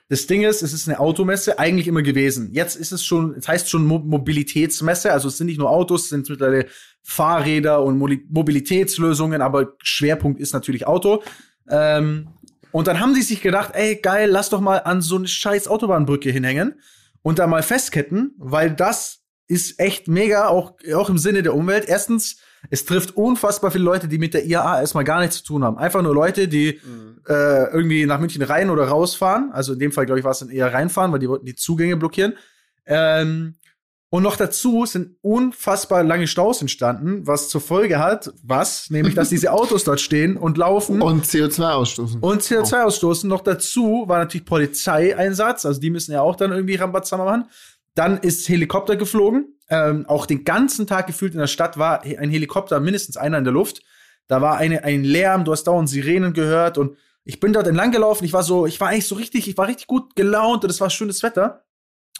das 0.08 0.26
Ding 0.26 0.42
ist, 0.42 0.62
es 0.62 0.72
ist 0.72 0.88
eine 0.88 1.00
Automesse 1.00 1.58
eigentlich 1.58 1.88
immer 1.88 2.02
gewesen. 2.02 2.50
Jetzt 2.52 2.76
ist 2.76 2.92
es 2.92 3.04
schon, 3.04 3.34
es 3.34 3.48
heißt 3.48 3.68
schon 3.68 3.84
Mo 3.84 3.98
Mobilitätsmesse. 3.98 5.12
Also 5.12 5.28
es 5.28 5.36
sind 5.36 5.46
nicht 5.46 5.58
nur 5.58 5.70
Autos, 5.70 6.04
es 6.04 6.08
sind 6.10 6.28
mittlerweile 6.28 6.66
Fahrräder 7.02 7.82
und 7.82 7.98
Mo 7.98 8.08
Mobilitätslösungen, 8.28 9.42
aber 9.42 9.74
Schwerpunkt 9.82 10.40
ist 10.40 10.52
natürlich 10.52 10.86
Auto. 10.86 11.22
Ähm, 11.68 12.28
und 12.72 12.86
dann 12.88 13.00
haben 13.00 13.14
die 13.14 13.22
sich 13.22 13.40
gedacht, 13.40 13.70
ey, 13.74 13.96
geil, 13.96 14.28
lass 14.30 14.50
doch 14.50 14.60
mal 14.60 14.78
an 14.78 15.00
so 15.00 15.16
eine 15.16 15.26
scheiß 15.26 15.66
Autobahnbrücke 15.68 16.30
hinhängen 16.30 16.80
und 17.22 17.38
da 17.38 17.46
mal 17.46 17.62
festketten, 17.62 18.34
weil 18.38 18.70
das 18.70 19.22
ist 19.48 19.80
echt 19.80 20.08
mega, 20.08 20.48
auch, 20.48 20.74
auch 20.94 21.08
im 21.08 21.18
Sinne 21.18 21.42
der 21.42 21.54
Umwelt. 21.54 21.84
Erstens, 21.86 22.36
es 22.70 22.84
trifft 22.84 23.16
unfassbar 23.16 23.70
viele 23.70 23.84
Leute, 23.84 24.08
die 24.08 24.18
mit 24.18 24.34
der 24.34 24.44
IAA 24.44 24.80
erstmal 24.80 25.04
gar 25.04 25.20
nichts 25.20 25.38
zu 25.38 25.44
tun 25.44 25.64
haben. 25.64 25.78
Einfach 25.78 26.02
nur 26.02 26.14
Leute, 26.14 26.48
die 26.48 26.80
mhm. 26.84 27.20
äh, 27.28 27.64
irgendwie 27.72 28.06
nach 28.06 28.20
München 28.20 28.42
rein 28.42 28.70
oder 28.70 28.88
rausfahren. 28.88 29.50
Also 29.52 29.72
in 29.72 29.78
dem 29.78 29.92
Fall, 29.92 30.06
glaube 30.06 30.18
ich, 30.18 30.24
war 30.24 30.32
es 30.32 30.40
dann 30.40 30.50
eher 30.50 30.72
reinfahren, 30.72 31.12
weil 31.12 31.18
die 31.18 31.28
wollten 31.28 31.46
die 31.46 31.54
Zugänge 31.54 31.96
blockieren. 31.96 32.34
Ähm, 32.86 33.54
und 34.08 34.22
noch 34.22 34.36
dazu 34.36 34.86
sind 34.86 35.16
unfassbar 35.20 36.04
lange 36.04 36.28
Staus 36.28 36.60
entstanden, 36.60 37.26
was 37.26 37.48
zur 37.48 37.60
Folge 37.60 37.98
hat, 37.98 38.32
was? 38.42 38.88
Nämlich, 38.88 39.14
dass 39.14 39.30
diese 39.30 39.52
Autos 39.52 39.82
dort 39.82 40.00
stehen 40.00 40.36
und 40.36 40.56
laufen. 40.56 41.02
Und 41.02 41.26
CO2 41.26 41.72
ausstoßen. 41.72 42.20
Und 42.20 42.42
CO2 42.42 42.84
ausstoßen. 42.84 43.28
Noch 43.28 43.40
dazu 43.40 44.04
war 44.06 44.18
natürlich 44.18 44.46
Polizeieinsatz, 44.46 45.66
also 45.66 45.80
die 45.80 45.90
müssen 45.90 46.12
ja 46.12 46.22
auch 46.22 46.36
dann 46.36 46.52
irgendwie 46.52 46.76
Rambazamba 46.76 47.24
machen. 47.24 47.44
Dann 47.94 48.18
ist 48.18 48.48
Helikopter 48.48 48.94
geflogen. 48.96 49.55
Ähm, 49.68 50.06
auch 50.06 50.26
den 50.26 50.44
ganzen 50.44 50.86
Tag 50.86 51.06
gefühlt 51.06 51.34
in 51.34 51.40
der 51.40 51.46
Stadt 51.46 51.76
war 51.76 52.02
ein 52.02 52.30
Helikopter, 52.30 52.80
mindestens 52.80 53.16
einer 53.16 53.38
in 53.38 53.44
der 53.44 53.52
Luft. 53.52 53.82
Da 54.28 54.40
war 54.40 54.56
eine, 54.56 54.84
ein 54.84 55.04
Lärm, 55.04 55.44
du 55.44 55.52
hast 55.52 55.64
dauernd 55.64 55.88
Sirenen 55.88 56.32
gehört 56.32 56.78
und 56.78 56.96
ich 57.24 57.40
bin 57.40 57.52
dort 57.52 57.66
entlang 57.66 57.90
gelaufen. 57.90 58.24
Ich 58.24 58.32
war 58.32 58.44
so, 58.44 58.66
ich 58.66 58.80
war 58.80 58.88
eigentlich 58.88 59.08
so 59.08 59.16
richtig, 59.16 59.48
ich 59.48 59.56
war 59.56 59.66
richtig 59.66 59.88
gut 59.88 60.14
gelaunt 60.14 60.62
und 60.62 60.70
es 60.70 60.80
war 60.80 60.90
schönes 60.90 61.22
Wetter. 61.22 61.64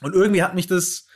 Und 0.02 0.14
irgendwie 0.14 0.43
hat 0.43 0.54
mich 0.54 0.66
das, 0.66 1.06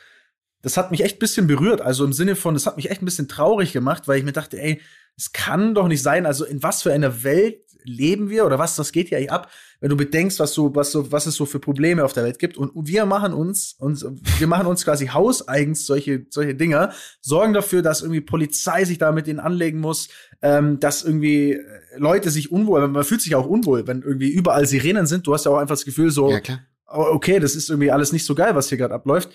das 0.63 0.77
hat 0.77 0.91
mich 0.91 1.03
echt 1.03 1.17
ein 1.17 1.21
bisschen 1.21 1.47
berührt. 1.47 1.81
Also 1.81 2.05
im 2.05 2.13
Sinne 2.13 2.37
von, 2.37 2.55
das 2.55 2.67
hat 2.67 2.77
mich 2.77 2.91
echt 2.91 3.03
ein 3.03 3.07
bisschen 3.07 3.29
traurig 3.29 3.73
gemacht, 3.73 4.07
weil 4.07 4.19
ich 4.19 4.25
mir 4.25 4.33
dachte, 4.33 4.61
ey, 4.61 4.81
es 5.17 5.33
kann 5.33 5.75
doch 5.75 5.89
nicht 5.89 6.03
sein. 6.03 6.25
Also 6.25 6.45
in 6.45 6.63
was 6.63 6.83
für 6.83 6.93
einer 6.93 7.25
Welt 7.25 7.63
leben 7.85 8.31
wir 8.31 8.47
oder 8.47 8.59
was, 8.59 8.79
was 8.79 8.93
geht 8.93 9.09
hier 9.09 9.19
eigentlich 9.19 9.33
ab? 9.33 9.51
wenn 9.81 9.89
du 9.89 9.97
bedenkst, 9.97 10.39
was 10.39 10.53
so, 10.53 10.75
was 10.75 10.93
so, 10.93 11.11
was 11.11 11.27
es 11.27 11.35
so 11.35 11.47
für 11.47 11.59
Probleme 11.59 12.05
auf 12.05 12.13
der 12.13 12.25
Welt 12.25 12.39
gibt. 12.39 12.57
Und, 12.59 12.71
wir 12.75 13.07
machen 13.07 13.33
uns, 13.33 13.75
uns, 13.79 14.05
wir 14.39 14.47
machen 14.47 14.67
uns 14.67 14.85
quasi 14.85 15.07
hauseigens 15.07 15.87
solche, 15.87 16.27
solche 16.29 16.55
Dinger, 16.55 16.93
sorgen 17.21 17.55
dafür, 17.55 17.83
dass 17.83 18.03
irgendwie 18.03 18.21
Polizei 18.21 18.85
sich 18.85 18.99
da 18.99 19.11
mit 19.13 19.27
denen 19.27 19.41
anlegen 19.41 19.81
muss, 19.81 20.09
ähm, 20.43 20.81
dass 20.81 21.03
irgendwie 21.03 21.53
äh, 21.53 21.63
Leute 21.97 22.31
sich 22.31 22.53
unwohl, 22.53 22.87
man 22.89 23.05
fühlt 23.05 23.23
sich 23.23 23.35
auch 23.35 23.47
unwohl, 23.47 23.87
wenn 23.87 24.03
irgendwie 24.03 24.29
überall 24.29 24.67
Sirenen 24.67 25.07
sind. 25.07 25.27
Du 25.27 25.33
hast 25.33 25.47
ja 25.47 25.53
auch 25.53 25.59
einfach 25.59 25.77
das 25.77 25.85
Gefühl 25.85 26.11
so, 26.11 26.31
ja, 26.31 26.41
okay, 26.87 27.41
das 27.41 27.55
ist 27.55 27.71
irgendwie 27.71 27.91
alles 27.91 28.13
nicht 28.13 28.27
so 28.27 28.35
geil, 28.35 28.55
was 28.55 28.69
hier 28.69 28.79
gerade 28.79 28.95
abläuft. 28.95 29.31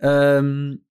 Ähm, 0.00 0.84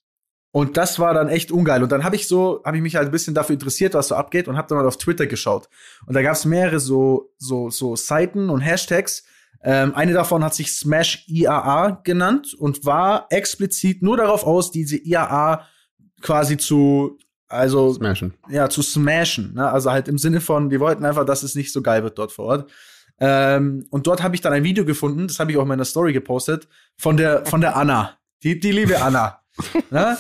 und 0.52 0.78
das 0.78 0.98
war 0.98 1.14
dann 1.14 1.30
echt 1.30 1.52
ungeil. 1.52 1.84
Und 1.84 1.92
dann 1.92 2.04
habe 2.04 2.16
ich 2.16 2.28
so, 2.28 2.62
habe 2.66 2.78
ich 2.78 2.84
mich 2.84 2.96
halt 2.96 3.08
ein 3.08 3.12
bisschen 3.12 3.36
dafür 3.36 3.54
interessiert, 3.54 3.94
was 3.94 4.08
so 4.08 4.16
abgeht 4.16 4.48
und 4.48 4.58
habe 4.58 4.68
dann 4.68 4.80
mal 4.80 4.88
auf 4.88 4.98
Twitter 4.98 5.28
geschaut. 5.28 5.70
Und 6.08 6.16
da 6.16 6.24
gab 6.24 6.34
es 6.34 6.46
mehrere 6.46 6.80
so, 6.80 7.32
so, 7.38 7.70
so 7.70 7.96
Seiten 7.96 8.50
und 8.50 8.62
Hashtags. 8.62 9.24
Ähm, 9.62 9.94
eine 9.94 10.14
davon 10.14 10.44
hat 10.44 10.56
sich 10.56 10.74
Smash 10.74 11.26
IAA 11.28 12.02
genannt 12.04 12.56
und 12.58 12.86
war 12.86 13.28
explizit 13.30 14.02
nur 14.02 14.18
darauf 14.18 14.44
aus, 14.44 14.72
diese 14.72 14.98
IAA 14.98 15.68
quasi 16.22 16.58
zu, 16.58 17.20
also 17.48 17.94
smashen. 17.94 18.34
ja, 18.50 18.70
zu 18.70 18.82
smashen. 18.82 19.54
Ne? 19.54 19.70
Also 19.70 19.92
halt 19.92 20.08
im 20.08 20.18
Sinne 20.18 20.42
von, 20.42 20.70
die 20.70 20.80
wollten 20.80 21.06
einfach, 21.06 21.26
dass 21.26 21.44
es 21.44 21.56
nicht 21.56 21.72
so 21.72 21.82
geil 21.82 22.04
wird 22.04 22.18
dort 22.18 22.32
vor 22.32 22.46
Ort. 22.46 22.72
Ähm, 23.20 23.86
und 23.92 24.08
dort 24.08 24.24
habe 24.24 24.34
ich 24.34 24.42
dann 24.42 24.54
ein 24.54 24.64
Video 24.64 24.86
gefunden, 24.86 25.28
das 25.28 25.40
habe 25.40 25.52
ich 25.52 25.58
auch 25.58 25.64
in 25.64 25.68
meiner 25.68 25.86
Story 25.86 26.14
gepostet, 26.14 26.68
von 26.98 27.18
der, 27.18 27.46
von 27.46 27.62
der 27.62 27.76
Anna. 27.76 28.18
Die, 28.44 28.60
die 28.60 28.72
liebe 28.72 29.02
Anna. 29.02 29.39
Ne? 29.90 30.18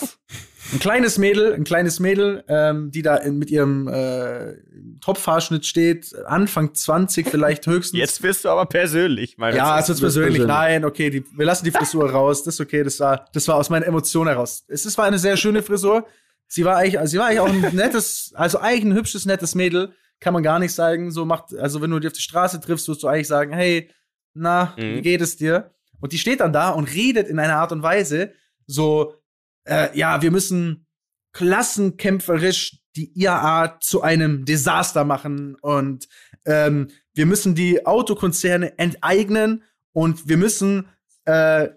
Ein 0.71 0.79
kleines 0.79 1.17
Mädel, 1.17 1.53
ein 1.53 1.63
kleines 1.63 1.99
Mädel, 1.99 2.43
ähm, 2.47 2.91
die 2.91 3.01
da 3.01 3.15
in, 3.15 3.39
mit 3.39 3.49
ihrem 3.49 3.87
äh, 3.87 4.53
Topfhaarschnitt 5.01 5.65
steht, 5.65 6.13
Anfang 6.25 6.75
20 6.75 7.27
vielleicht 7.27 7.65
höchstens. 7.65 7.97
Jetzt 7.97 8.21
bist 8.21 8.45
du 8.45 8.49
aber 8.49 8.65
persönlich, 8.67 9.37
meine 9.37 9.57
Ja, 9.57 9.79
es 9.79 9.89
ist 9.89 9.99
persönlich. 9.99 10.35
persönlich. 10.35 10.47
Nein, 10.47 10.85
okay, 10.85 11.09
die, 11.09 11.25
wir 11.35 11.45
lassen 11.45 11.65
die 11.65 11.71
Frisur 11.71 12.11
raus. 12.11 12.43
Das 12.43 12.55
ist 12.55 12.61
okay, 12.61 12.83
das 12.83 12.99
war, 12.99 13.25
das 13.33 13.47
war 13.47 13.55
aus 13.55 13.69
meinen 13.69 13.83
Emotionen 13.83 14.29
heraus. 14.29 14.63
Es 14.67 14.85
ist, 14.85 14.97
war 14.97 15.05
eine 15.05 15.17
sehr 15.17 15.37
schöne 15.37 15.63
Frisur. 15.63 16.05
Sie 16.47 16.65
war 16.65 16.77
eigentlich, 16.77 16.99
also 16.99 17.11
sie 17.11 17.17
war 17.17 17.27
eigentlich 17.27 17.39
auch 17.39 17.49
ein 17.49 17.61
nettes, 17.75 18.31
also 18.35 18.59
eigentlich 18.59 18.85
ein 18.85 18.95
hübsches, 18.95 19.25
nettes 19.25 19.55
Mädel. 19.55 19.93
Kann 20.19 20.33
man 20.33 20.43
gar 20.43 20.59
nicht 20.59 20.73
sagen. 20.73 21.11
So 21.11 21.25
macht, 21.25 21.55
also 21.57 21.81
wenn 21.81 21.89
du 21.89 21.99
die 21.99 22.07
auf 22.07 22.13
die 22.13 22.21
Straße 22.21 22.59
triffst, 22.59 22.87
wirst 22.87 23.01
du 23.01 23.07
eigentlich 23.07 23.27
sagen, 23.27 23.53
hey, 23.53 23.89
na, 24.35 24.75
mhm. 24.77 24.97
wie 24.97 25.01
geht 25.01 25.21
es 25.21 25.35
dir? 25.35 25.71
Und 25.99 26.13
die 26.13 26.19
steht 26.19 26.41
dann 26.41 26.53
da 26.53 26.69
und 26.69 26.93
redet 26.93 27.27
in 27.27 27.39
einer 27.39 27.55
Art 27.55 27.71
und 27.71 27.81
Weise, 27.81 28.33
so, 28.67 29.15
äh, 29.65 29.97
ja, 29.97 30.21
wir 30.21 30.31
müssen 30.31 30.87
klassenkämpferisch 31.33 32.79
die 32.95 33.11
IAA 33.19 33.79
zu 33.79 34.01
einem 34.01 34.45
Desaster 34.45 35.05
machen 35.05 35.55
und 35.61 36.07
ähm, 36.45 36.89
wir 37.13 37.25
müssen 37.25 37.55
die 37.55 37.85
Autokonzerne 37.85 38.77
enteignen 38.77 39.63
und 39.93 40.27
wir 40.27 40.37
müssen 40.37 40.87
äh, 41.25 41.69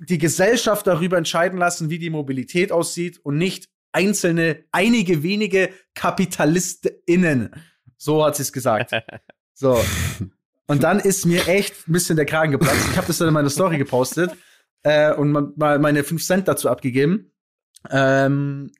die 0.00 0.18
Gesellschaft 0.18 0.86
darüber 0.86 1.18
entscheiden 1.18 1.58
lassen, 1.58 1.90
wie 1.90 1.98
die 1.98 2.10
Mobilität 2.10 2.72
aussieht 2.72 3.18
und 3.22 3.36
nicht 3.36 3.68
einzelne, 3.92 4.64
einige 4.72 5.22
wenige 5.22 5.70
KapitalistInnen. 5.94 7.50
So 7.96 8.24
hat 8.24 8.36
sie 8.36 8.42
es 8.42 8.52
gesagt. 8.52 8.92
So. 9.52 9.78
Und 10.68 10.84
dann 10.84 11.00
ist 11.00 11.26
mir 11.26 11.46
echt 11.46 11.86
ein 11.86 11.92
bisschen 11.92 12.16
der 12.16 12.24
Kragen 12.24 12.50
geplatzt. 12.50 12.88
Ich 12.90 12.96
habe 12.96 13.06
das 13.06 13.18
dann 13.18 13.28
in 13.28 13.34
meiner 13.34 13.50
Story 13.50 13.76
gepostet 13.76 14.30
äh, 14.82 15.12
und 15.14 15.56
mal 15.56 15.78
meine 15.78 16.04
5 16.04 16.24
Cent 16.24 16.48
dazu 16.48 16.68
abgegeben. 16.68 17.32
Ähm, 17.90 18.70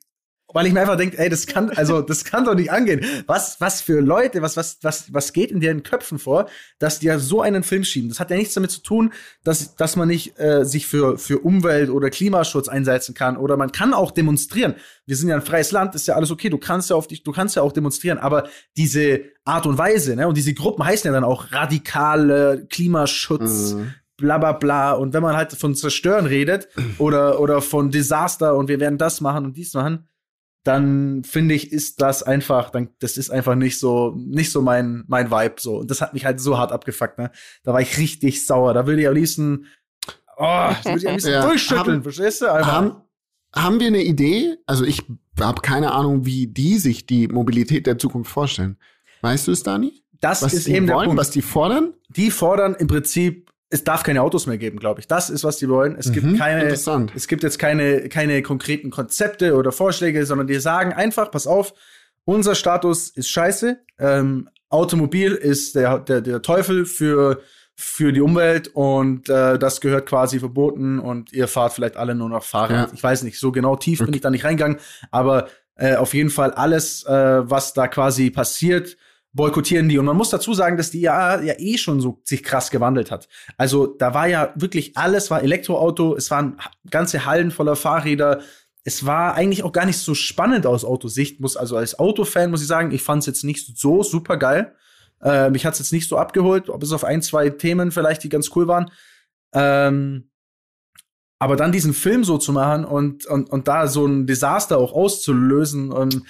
weil 0.53 0.67
ich 0.67 0.73
mir 0.73 0.81
einfach 0.81 0.97
denke, 0.97 1.17
ey, 1.17 1.29
das 1.29 1.47
kann, 1.47 1.69
also 1.71 2.01
das 2.07 2.25
kann 2.25 2.45
doch 2.45 2.55
nicht 2.55 2.71
angehen. 2.71 3.05
Was, 3.25 3.59
was 3.59 3.81
für 3.81 4.01
Leute, 4.01 4.41
was, 4.41 4.57
was, 4.57 4.79
was, 4.81 5.13
was 5.13 5.33
geht 5.33 5.51
in 5.51 5.59
deren 5.59 5.83
Köpfen 5.83 6.19
vor, 6.19 6.47
dass 6.79 6.99
die 6.99 7.07
ja 7.07 7.19
so 7.19 7.41
einen 7.41 7.63
Film 7.63 7.83
schieben? 7.83 8.09
Das 8.09 8.19
hat 8.19 8.31
ja 8.31 8.37
nichts 8.37 8.53
damit 8.53 8.71
zu 8.71 8.81
tun, 8.81 9.13
dass, 9.43 9.75
dass 9.75 9.95
man 9.95 10.07
nicht 10.07 10.39
äh, 10.39 10.65
sich 10.65 10.87
für, 10.87 11.17
für 11.17 11.39
Umwelt 11.39 11.89
oder 11.89 12.09
Klimaschutz 12.09 12.67
einsetzen 12.67 13.15
kann 13.15 13.37
oder 13.37 13.57
man 13.57 13.71
kann 13.71 13.93
auch 13.93 14.11
demonstrieren. 14.11 14.75
Wir 15.05 15.15
sind 15.15 15.29
ja 15.29 15.35
ein 15.35 15.41
freies 15.41 15.71
Land, 15.71 15.95
ist 15.95 16.07
ja 16.07 16.15
alles 16.15 16.31
okay. 16.31 16.49
Du 16.49 16.57
kannst 16.57 16.89
ja 16.89 16.95
auf 16.95 17.07
dich, 17.07 17.23
du 17.23 17.31
kannst 17.31 17.55
ja 17.55 17.61
auch 17.61 17.71
demonstrieren, 17.71 18.17
aber 18.17 18.49
diese 18.77 19.21
Art 19.43 19.65
und 19.65 19.77
Weise, 19.77 20.15
ne, 20.15 20.27
und 20.27 20.37
diese 20.37 20.53
Gruppen 20.53 20.85
heißen 20.85 21.07
ja 21.07 21.13
dann 21.13 21.23
auch 21.23 21.51
radikale 21.51 22.67
Klimaschutz. 22.69 23.73
Mhm 23.73 23.93
bla 24.21 24.37
bla 24.37 24.53
bla. 24.53 24.93
Und 24.93 25.13
wenn 25.13 25.23
man 25.23 25.35
halt 25.35 25.51
von 25.53 25.75
Zerstören 25.75 26.25
redet 26.25 26.69
oder, 26.97 27.39
oder 27.39 27.61
von 27.61 27.91
Desaster 27.91 28.55
und 28.55 28.69
wir 28.69 28.79
werden 28.79 28.97
das 28.97 29.21
machen 29.21 29.45
und 29.45 29.57
dies 29.57 29.73
machen, 29.73 30.07
dann 30.63 31.23
finde 31.23 31.55
ich, 31.55 31.71
ist 31.71 32.01
das 32.01 32.21
einfach, 32.21 32.69
dann, 32.69 32.89
das 32.99 33.17
ist 33.17 33.31
einfach 33.31 33.55
nicht 33.55 33.79
so, 33.79 34.13
nicht 34.15 34.51
so 34.51 34.61
mein, 34.61 35.03
mein 35.07 35.31
Vibe, 35.31 35.55
so. 35.59 35.77
Und 35.77 35.89
das 35.89 36.01
hat 36.01 36.13
mich 36.13 36.25
halt 36.25 36.39
so 36.39 36.57
hart 36.57 36.71
abgefuckt, 36.71 37.17
ne. 37.17 37.31
Da 37.63 37.73
war 37.73 37.81
ich 37.81 37.97
richtig 37.97 38.45
sauer. 38.45 38.73
Da 38.73 38.85
würde 38.85 39.01
ich 39.01 39.07
am 39.07 39.15
liebsten, 39.15 39.65
oh, 40.37 40.43
da 40.43 40.77
würde 40.85 40.99
ich 40.99 41.07
am 41.07 41.13
liebsten 41.13 41.31
ja, 41.31 41.45
durchschütteln, 41.45 41.95
haben, 41.97 42.03
verstehst 42.03 42.41
du? 42.41 42.51
Einfach. 42.51 42.71
Haben, 42.71 42.95
haben 43.55 43.79
wir 43.79 43.87
eine 43.87 44.03
Idee? 44.03 44.55
Also 44.67 44.85
ich 44.85 45.03
habe 45.39 45.61
keine 45.61 45.91
Ahnung, 45.91 46.25
wie 46.25 46.47
die 46.47 46.77
sich 46.77 47.07
die 47.07 47.27
Mobilität 47.27 47.87
der 47.87 47.97
Zukunft 47.97 48.31
vorstellen. 48.31 48.77
Weißt 49.21 49.47
du 49.47 49.51
es, 49.51 49.63
Dani? 49.63 50.03
Das 50.19 50.43
was 50.43 50.53
ist 50.53 50.67
eben 50.67 50.87
wollen, 50.87 50.99
der 50.99 51.05
Punkt. 51.05 51.19
Was 51.19 51.31
die 51.31 51.41
fordern? 51.41 51.93
Die 52.09 52.29
fordern 52.29 52.75
im 52.75 52.87
Prinzip 52.87 53.50
es 53.71 53.85
darf 53.85 54.03
keine 54.03 54.21
Autos 54.21 54.47
mehr 54.47 54.57
geben, 54.57 54.77
glaube 54.77 54.99
ich. 54.99 55.07
Das 55.07 55.29
ist, 55.29 55.43
was 55.43 55.57
die 55.57 55.69
wollen. 55.69 55.95
Es 55.97 56.07
mhm, 56.07 56.13
gibt 56.13 56.37
keine, 56.37 56.65
es 56.65 57.27
gibt 57.27 57.41
jetzt 57.41 57.57
keine, 57.57 58.09
keine 58.09 58.41
konkreten 58.43 58.91
Konzepte 58.91 59.55
oder 59.55 59.71
Vorschläge, 59.71 60.25
sondern 60.25 60.47
die 60.47 60.59
sagen 60.59 60.93
einfach, 60.93 61.31
pass 61.31 61.47
auf, 61.47 61.73
unser 62.25 62.53
Status 62.53 63.09
ist 63.09 63.29
scheiße. 63.29 63.79
Ähm, 63.97 64.49
Automobil 64.69 65.31
ist 65.31 65.75
der, 65.75 65.99
der, 65.99 66.21
der 66.21 66.41
Teufel 66.41 66.85
für, 66.85 67.41
für 67.73 68.11
die 68.11 68.21
Umwelt 68.21 68.69
und 68.73 69.29
äh, 69.29 69.57
das 69.57 69.79
gehört 69.79 70.05
quasi 70.05 70.39
verboten 70.39 70.99
und 70.99 71.31
ihr 71.31 71.47
fahrt 71.47 71.73
vielleicht 71.73 71.95
alle 71.95 72.13
nur 72.13 72.29
noch 72.29 72.43
Fahrrad. 72.43 72.89
Ja. 72.89 72.93
Ich 72.93 73.01
weiß 73.01 73.23
nicht, 73.23 73.39
so 73.39 73.53
genau 73.53 73.77
tief 73.77 74.01
okay. 74.01 74.07
bin 74.07 74.15
ich 74.15 74.21
da 74.21 74.29
nicht 74.29 74.43
reingegangen, 74.43 74.77
aber 75.11 75.47
äh, 75.75 75.95
auf 75.95 76.13
jeden 76.13 76.29
Fall 76.29 76.51
alles, 76.51 77.05
äh, 77.05 77.49
was 77.49 77.73
da 77.73 77.87
quasi 77.87 78.29
passiert, 78.31 78.97
boykottieren 79.33 79.87
die. 79.87 79.97
Und 79.97 80.05
man 80.05 80.17
muss 80.17 80.29
dazu 80.29 80.53
sagen, 80.53 80.77
dass 80.77 80.91
die 80.91 81.01
ja, 81.01 81.39
ja 81.41 81.53
eh 81.57 81.77
schon 81.77 82.01
so 82.01 82.21
sich 82.23 82.43
krass 82.43 82.71
gewandelt 82.71 83.11
hat. 83.11 83.27
Also 83.57 83.87
da 83.87 84.13
war 84.13 84.27
ja 84.27 84.53
wirklich 84.55 84.97
alles, 84.97 85.31
war 85.31 85.41
Elektroauto, 85.41 86.15
es 86.15 86.29
waren 86.31 86.57
ganze 86.89 87.25
Hallen 87.25 87.51
voller 87.51 87.75
Fahrräder. 87.75 88.41
Es 88.83 89.05
war 89.05 89.35
eigentlich 89.35 89.63
auch 89.63 89.71
gar 89.71 89.85
nicht 89.85 89.99
so 89.99 90.13
spannend 90.13 90.65
aus 90.65 90.83
Autosicht. 90.83 91.39
Muss 91.39 91.55
also 91.55 91.77
als 91.77 91.97
Autofan 91.97 92.51
muss 92.51 92.61
ich 92.61 92.67
sagen, 92.67 92.91
ich 92.91 93.03
fand 93.03 93.21
es 93.21 93.27
jetzt 93.27 93.43
nicht 93.43 93.77
so 93.77 94.03
super 94.03 94.37
geil. 94.37 94.75
Äh, 95.21 95.49
mich 95.49 95.65
hat 95.65 95.73
es 95.73 95.79
jetzt 95.79 95.93
nicht 95.93 96.09
so 96.09 96.17
abgeholt, 96.17 96.69
ob 96.69 96.83
es 96.83 96.91
auf 96.91 97.03
ein, 97.03 97.21
zwei 97.21 97.49
Themen 97.49 97.91
vielleicht, 97.91 98.23
die 98.23 98.29
ganz 98.29 98.49
cool 98.55 98.67
waren. 98.67 98.91
Ähm, 99.53 100.29
aber 101.39 101.55
dann 101.55 101.71
diesen 101.71 101.93
Film 101.93 102.23
so 102.23 102.37
zu 102.37 102.53
machen 102.53 102.85
und, 102.85 103.25
und, 103.25 103.49
und 103.49 103.67
da 103.67 103.87
so 103.87 104.05
ein 104.05 104.27
Desaster 104.27 104.77
auch 104.77 104.93
auszulösen, 104.93 105.91
und 105.91 106.23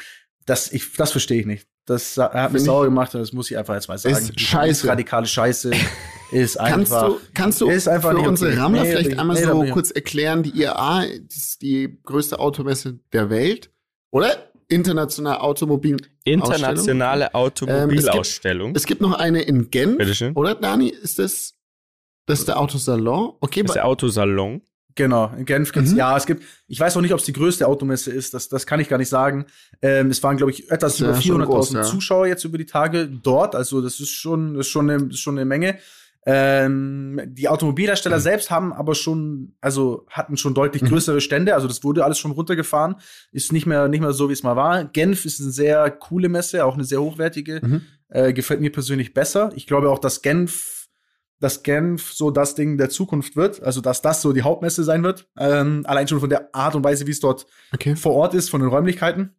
das, 0.46 0.72
ich, 0.72 0.94
das 0.94 1.12
verstehe 1.12 1.40
ich 1.40 1.46
nicht. 1.46 1.68
Das 1.86 2.18
hat 2.18 2.54
mich 2.54 2.64
sauer 2.64 2.86
gemacht 2.86 3.14
und 3.16 3.22
das 3.22 3.34
muss 3.34 3.50
ich 3.50 3.58
einfach 3.58 3.74
jetzt 3.74 3.88
mal 3.88 3.98
sagen. 3.98 4.16
Ist 4.16 4.40
scheiße. 4.40 4.88
radikale 4.88 5.26
Scheiße 5.26 5.72
ist 6.32 6.60
einfach. 6.60 6.76
Kannst 6.76 6.92
du, 6.92 7.20
kannst 7.34 7.62
du 7.62 7.70
ist 7.70 7.88
einfach 7.88 8.12
für 8.12 8.20
unsere 8.20 8.52
okay. 8.52 8.60
Rammler 8.60 8.84
nee, 8.84 8.92
vielleicht 8.92 9.12
nee, 9.12 9.18
einmal 9.18 9.36
nee, 9.36 9.44
so 9.44 9.74
kurz 9.74 9.92
erklären, 9.92 10.44
die 10.44 10.52
IAA 10.52 11.04
ist 11.04 11.62
die 11.62 12.00
größte 12.04 12.40
Automesse 12.40 13.00
der 13.12 13.30
Welt, 13.30 13.72
oder? 14.12 14.52
Internationale 14.68 15.42
Automobil 15.42 15.98
Internationale 16.24 17.34
Automobilausstellung. 17.34 18.70
Ähm, 18.70 18.76
es, 18.76 18.86
gibt, 18.86 19.00
es, 19.00 19.00
gibt, 19.00 19.02
noch 19.02 19.20
eine 19.20 19.42
in 19.42 19.70
Genf, 19.70 20.00
oder 20.36 20.56
Dani? 20.56 20.88
Ist 20.88 21.20
das, 21.20 21.56
das 22.26 22.40
ist 22.40 22.48
der 22.48 22.58
Autosalon? 22.60 23.34
Okay, 23.42 23.64
das 23.64 23.72
ist 23.72 23.76
der 23.76 23.88
Autosalon. 23.88 24.62
Genau, 24.96 25.32
in 25.38 25.46
Genf 25.46 25.72
gibt's, 25.72 25.92
mhm. 25.92 25.98
ja, 25.98 26.18
es 26.18 26.26
gibt, 26.26 26.44
ich 26.68 26.80
weiß 26.80 26.98
auch 26.98 27.02
nicht, 27.02 27.14
ob 27.14 27.20
es 27.20 27.26
die 27.26 27.34
größte 27.34 27.68
Automesse 27.68 28.12
ist, 28.12 28.34
das, 28.34 28.50
das 28.50 28.66
kann 28.66 28.80
ich 28.80 28.90
gar 28.90 28.98
nicht 28.98 29.10
sagen. 29.10 29.46
Ähm, 29.82 30.10
es 30.10 30.22
waren, 30.24 30.38
glaube 30.38 30.52
ich, 30.52 30.70
etwas 30.70 31.00
über 31.00 31.14
400.000 31.14 31.76
ja. 31.76 31.82
Zuschauer 31.84 32.28
jetzt 32.28 32.44
über 32.44 32.58
die 32.58 32.66
Tage 32.66 33.08
dort, 33.08 33.56
also 33.56 33.82
das 33.82 34.00
ist 34.00 34.12
schon, 34.12 34.56
das 34.56 34.68
ist 34.68 34.72
schon, 34.72 34.90
eine, 34.90 35.06
ist 35.06 35.20
schon 35.20 35.38
eine 35.38 35.46
Menge. 35.46 35.78
Ähm, 36.24 37.20
die 37.26 37.50
Automobilhersteller 37.50 38.18
mhm. 38.18 38.22
selbst 38.22 38.52
haben 38.52 38.74
aber 38.74 38.94
schon, 38.94 39.56
also 39.60 40.06
hatten 40.10 40.38
schon 40.38 40.54
deutlich 40.54 40.84
mhm. 40.84 40.90
größere. 40.90 41.20
Stände, 41.20 41.56
also 41.56 41.68
das 41.68 41.84
wurde 41.84 42.06
alles 42.06 42.20
schon 42.20 42.32
runtergefahren, 42.32 42.96
ist 43.32 43.52
nicht 43.52 43.66
mehr, 43.66 43.88
nicht 43.88 44.02
mehr 44.02 44.14
so, 44.14 44.30
wie 44.30 44.34
es 44.34 44.44
mal 44.44 44.56
war. 44.56 44.86
Genf 44.86 45.26
ist 45.26 45.42
eine 45.42 45.52
sehr 45.52 45.90
coole 45.90 46.30
Messe, 46.30 46.64
auch 46.66 46.76
eine 46.76 46.84
sehr 46.84 47.02
hochwertige, 47.02 47.60
mhm. 47.64 47.82
äh, 48.10 48.34
gefällt 48.34 48.62
mir 48.62 48.72
persönlich 48.72 49.14
besser. 49.14 49.52
Ich 49.56 49.66
glaube 49.66 49.90
auch, 49.90 50.00
dass 50.00 50.22
Genf 50.22 50.81
dass 51.42 51.64
Genf 51.64 52.14
so 52.14 52.32
das 52.32 52.56
Ding 52.56 52.78
der 52.78 52.90
Zukunft 52.90 53.36
wird, 53.36 53.62
also 53.64 53.82
dass 53.82 54.02
das 54.02 54.22
so 54.22 54.32
die 54.32 54.44
Hauptmesse 54.44 54.84
sein 54.84 55.04
wird. 55.04 55.28
Ähm, 55.38 55.82
allein 55.86 56.08
schon 56.08 56.20
von 56.20 56.30
der 56.30 56.54
Art 56.54 56.76
und 56.76 56.84
Weise, 56.84 57.08
wie 57.08 57.12
es 57.12 57.20
dort 57.20 57.48
okay. 57.74 57.96
vor 57.96 58.14
Ort 58.14 58.34
ist, 58.36 58.50
von 58.50 58.62
den 58.62 58.70
Räumlichkeiten. 58.70 59.36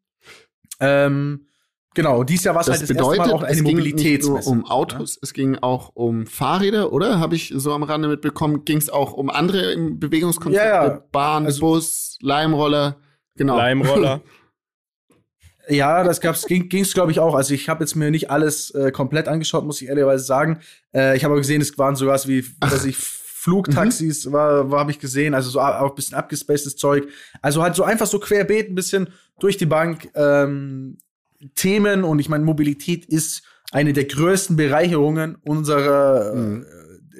Ähm, 0.80 1.47
genau, 1.94 2.25
dies 2.25 2.42
Jahr 2.42 2.56
war 2.56 2.62
es 2.62 2.68
halt 2.68 2.82
das 2.82 2.88
bedeutet, 2.88 3.21
erste 3.21 3.32
Mal 3.32 3.38
auch 3.38 3.42
eine 3.44 3.62
Mobilitätsmesse. 3.62 4.50
um 4.50 4.66
Autos, 4.66 5.14
ja? 5.14 5.21
es 5.23 5.32
ging 5.32 5.56
auch 5.59 5.92
um 5.94 6.26
Fahrräder, 6.26 6.92
oder? 6.92 7.21
Habe 7.21 7.37
ich 7.37 7.52
so 7.54 7.73
am 7.73 7.85
Rande 7.85 8.09
mitbekommen. 8.09 8.64
Ging 8.64 8.78
es 8.78 8.90
auch 8.90 9.12
um 9.12 9.30
andere 9.30 9.76
Bewegungskonzepte? 9.76 10.68
Ja, 10.68 10.87
ja. 10.87 11.02
Bahn, 11.12 11.47
also, 11.47 11.61
Bus, 11.61 12.18
Leimroller, 12.21 12.97
genau. 13.37 13.56
Leimroller. 13.56 14.23
Ja, 15.69 16.02
das 16.02 16.21
gab's, 16.21 16.47
ging 16.47 16.69
es, 16.73 16.92
glaube 16.92 17.12
ich, 17.12 17.21
auch. 17.21 17.35
Also 17.35 17.54
ich 17.54 17.69
habe 17.69 17.85
jetzt 17.85 17.95
mir 17.95 18.11
nicht 18.11 18.31
alles 18.31 18.71
äh, 18.71 18.90
komplett 18.90 19.28
angeschaut, 19.28 19.64
muss 19.64 19.81
ich 19.81 19.88
ehrlicherweise 19.88 20.25
sagen. 20.25 20.61
Äh, 20.95 21.16
ich 21.16 21.25
habe 21.25 21.33
aber 21.33 21.40
gesehen, 21.40 21.61
es 21.61 21.76
waren 21.78 21.95
sogar 21.95 22.19
wie, 22.26 22.45
dass 22.61 22.85
ich 22.85 22.97
Flugtaxis 22.97 24.26
mhm. 24.26 24.33
war, 24.33 24.71
war 24.71 24.81
habe 24.81 24.90
ich 24.92 24.99
gesehen, 24.99 25.35
also 25.35 25.50
so 25.50 25.61
auch 25.61 25.90
ein 25.90 25.95
bisschen 25.95 26.16
abgespacedes 26.16 26.76
Zeug. 26.76 27.09
Also 27.40 27.62
halt 27.62 27.75
so 27.75 27.83
einfach 27.83 28.07
so 28.07 28.21
querbeet 28.21 28.71
ein 28.71 28.75
bisschen 28.75 29.09
durch 29.40 29.57
die 29.57 29.66
Bank 29.66 30.11
ähm, 30.14 30.99
Themen 31.57 32.04
und 32.04 32.21
ich 32.21 32.28
meine, 32.28 32.45
Mobilität 32.45 33.04
ist 33.04 33.42
eine 33.73 33.92
der 33.92 34.04
größten 34.04 34.54
Bereicherungen 34.54 35.37
unserer 35.42 36.35
mhm. 36.35 36.66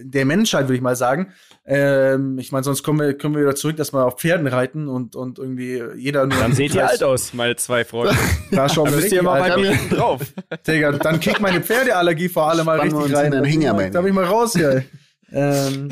Der 0.05 0.25
Menschheit, 0.25 0.65
würde 0.65 0.77
ich 0.77 0.81
mal 0.81 0.97
sagen. 0.97 1.33
Ähm, 1.65 2.39
ich 2.39 2.53
meine, 2.53 2.65
sonst 2.65 2.83
kommen 2.83 3.01
wir, 3.01 3.17
kommen 3.17 3.35
wir 3.35 3.43
wieder 3.43 3.55
zurück, 3.55 3.77
dass 3.77 3.93
wir 3.93 4.05
auf 4.05 4.19
Pferden 4.19 4.47
reiten 4.47 4.89
und, 4.89 5.15
und 5.17 5.39
irgendwie 5.39 5.83
jeder 5.97 6.27
nur. 6.27 6.39
Dann 6.39 6.53
seht 6.55 6.75
ihr 6.75 6.87
alt 6.87 7.03
aus, 7.03 7.33
meine 7.35 7.57
zwei 7.57 7.85
Freunde. 7.85 8.17
da 8.51 8.69
schauen 8.69 8.91
wir 8.91 8.97
müsst 8.97 9.13
ihr 9.13 9.23
mal 9.23 9.41
bei 9.41 9.57
mir 9.57 9.79
drauf. 9.91 10.21
Digga, 10.67 10.93
dann 10.93 11.21
kriegt 11.21 11.41
meine 11.41 11.63
Pferdeallergie 11.63 12.29
vor 12.29 12.51
allem 12.51 12.67
mal 12.67 12.79
Spannen 12.79 12.97
richtig 12.97 13.17
rein. 13.17 13.31
Da, 13.31 13.91
da 13.91 14.01
bin 14.01 14.09
ich 14.09 14.15
mal 14.15 14.25
raus 14.25 14.53
hier. 14.55 14.85
ähm. 15.31 15.91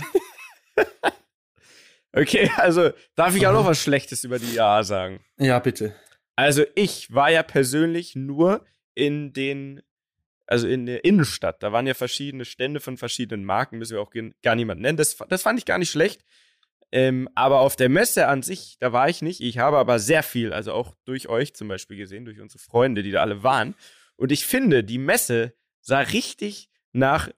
Okay, 2.13 2.51
also 2.57 2.91
darf 3.15 3.37
ich 3.37 3.47
auch 3.47 3.53
noch 3.53 3.67
was 3.67 3.81
Schlechtes 3.81 4.25
über 4.25 4.39
die 4.39 4.57
IAA 4.57 4.83
sagen? 4.83 5.21
Ja, 5.39 5.59
bitte. 5.61 5.95
Also 6.35 6.65
ich 6.75 7.15
war 7.15 7.31
ja 7.31 7.43
persönlich 7.43 8.17
nur 8.17 8.65
in 8.95 9.33
den 9.33 9.83
also 10.51 10.67
in 10.67 10.87
der 10.87 11.05
Innenstadt. 11.05 11.63
Da 11.63 11.73
waren 11.73 11.87
ja 11.87 11.95
verschiedene 11.95 12.45
Stände 12.45 12.81
von 12.81 12.97
verschiedenen 12.97 13.45
Marken, 13.45 13.79
müssen 13.79 13.95
wir 13.95 14.03
auch 14.03 14.13
gar 14.43 14.57
niemand 14.57 14.81
nennen. 14.81 14.99
Das, 14.99 15.17
das 15.29 15.43
fand 15.43 15.59
ich 15.59 15.65
gar 15.65 15.79
nicht 15.79 15.91
schlecht. 15.91 16.25
Ähm, 16.93 17.29
aber 17.37 17.61
auf 17.61 17.77
der 17.77 17.89
Messe 17.89 18.27
an 18.27 18.43
sich, 18.43 18.77
da 18.81 18.93
war 18.93 19.09
ich 19.09 19.23
nicht. 19.23 19.41
Ich 19.41 19.59
habe 19.59 19.79
aber 19.79 20.01
sehr 20.01 20.25
viel, 20.25 20.53
also 20.53 20.73
auch 20.73 20.97
durch 21.05 21.29
euch 21.29 21.55
zum 21.55 21.69
Beispiel 21.69 21.97
gesehen, 21.97 22.25
durch 22.25 22.41
unsere 22.41 22.59
Freunde, 22.59 23.05
die 23.05 23.13
da 23.13 23.21
alle 23.21 23.45
waren. 23.45 23.77
Und 24.17 24.33
ich 24.33 24.45
finde, 24.45 24.83
die 24.83 24.99
Messe 24.99 25.55
sah 25.81 26.01
richtig 26.01 26.69
nach 26.93 27.31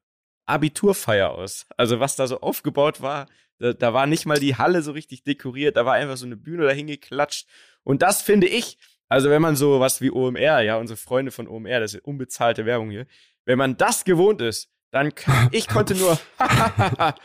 Abiturfeier 0.46 1.32
aus. 1.32 1.66
Also 1.76 2.00
was 2.00 2.16
da 2.16 2.26
so 2.26 2.40
aufgebaut 2.40 3.02
war, 3.02 3.26
da, 3.58 3.74
da 3.74 3.92
war 3.92 4.06
nicht 4.06 4.24
mal 4.24 4.38
die 4.38 4.56
Halle 4.56 4.80
so 4.80 4.92
richtig 4.92 5.22
dekoriert, 5.22 5.76
da 5.76 5.84
war 5.84 5.94
einfach 5.94 6.16
so 6.16 6.24
eine 6.24 6.36
Bühne 6.36 6.64
dahin 6.64 6.86
geklatscht. 6.86 7.46
Und 7.84 8.00
das 8.00 8.22
finde 8.22 8.46
ich, 8.46 8.78
also 9.12 9.28
wenn 9.28 9.42
man 9.42 9.56
so 9.56 9.78
was 9.78 10.00
wie 10.00 10.10
OMR, 10.10 10.62
ja, 10.62 10.76
unsere 10.78 10.96
Freunde 10.96 11.32
von 11.32 11.46
OMR, 11.46 11.80
das 11.80 11.92
ist 11.92 12.04
unbezahlte 12.04 12.64
Werbung 12.64 12.90
hier, 12.90 13.06
wenn 13.44 13.58
man 13.58 13.76
das 13.76 14.04
gewohnt 14.04 14.40
ist, 14.40 14.70
dann 14.90 15.12
ich 15.50 15.68
konnte 15.68 15.94
nur 15.94 16.18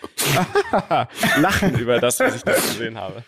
lachen 1.37 1.79
über 1.79 1.99
das, 1.99 2.19
was 2.19 2.35
ich 2.35 2.43
da 2.43 2.53
gesehen 2.53 2.97
habe. 2.97 3.23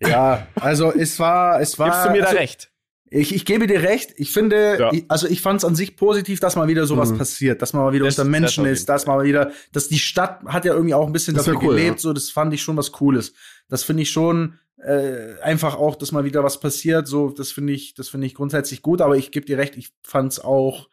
ja, 0.00 0.46
also 0.54 0.90
es 0.90 1.20
war, 1.20 1.60
es 1.60 1.78
war. 1.78 1.90
Gibst 1.90 2.06
du 2.06 2.10
mir 2.10 2.22
also, 2.22 2.34
da 2.34 2.40
recht? 2.40 2.70
Ich, 3.10 3.34
ich 3.34 3.44
gebe 3.44 3.66
dir 3.66 3.82
recht. 3.82 4.14
Ich 4.16 4.32
finde, 4.32 4.78
ja. 4.80 4.92
ich, 4.92 5.04
also 5.08 5.28
ich 5.28 5.42
fand 5.42 5.58
es 5.58 5.64
an 5.66 5.76
sich 5.76 5.96
positiv, 5.96 6.40
dass 6.40 6.56
mal 6.56 6.66
wieder 6.66 6.86
sowas 6.86 7.12
mhm. 7.12 7.18
passiert, 7.18 7.60
dass 7.60 7.74
man 7.74 7.84
mal 7.84 7.92
wieder 7.92 8.06
das, 8.06 8.18
unter 8.18 8.28
Menschen 8.28 8.64
das 8.64 8.80
ist, 8.80 8.88
dass 8.88 9.06
man 9.06 9.18
mal 9.18 9.24
wieder, 9.24 9.52
dass 9.72 9.88
die 9.88 9.98
Stadt 9.98 10.42
hat 10.46 10.64
ja 10.64 10.72
irgendwie 10.72 10.94
auch 10.94 11.06
ein 11.06 11.12
bisschen 11.12 11.34
das 11.34 11.44
dafür 11.44 11.60
cool, 11.62 11.76
gelebt, 11.76 11.96
ja. 11.96 12.00
so 12.00 12.12
das 12.14 12.30
fand 12.30 12.54
ich 12.54 12.62
schon 12.62 12.76
was 12.76 12.90
Cooles. 12.90 13.34
Das 13.68 13.84
finde 13.84 14.02
ich 14.02 14.10
schon 14.10 14.58
äh, 14.84 15.40
einfach 15.40 15.76
auch, 15.76 15.96
dass 15.96 16.12
mal 16.12 16.24
wieder 16.24 16.44
was 16.44 16.60
passiert, 16.60 17.08
so 17.08 17.30
das 17.30 17.52
finde 17.52 17.72
ich, 17.72 17.94
das 17.94 18.08
finde 18.08 18.26
ich 18.26 18.34
grundsätzlich 18.34 18.82
gut. 18.82 19.00
Aber 19.00 19.16
ich 19.16 19.30
gebe 19.30 19.46
dir 19.46 19.58
recht, 19.58 19.76
ich 19.76 19.90
fand 20.02 20.32
es 20.32 20.40
auch 20.40 20.88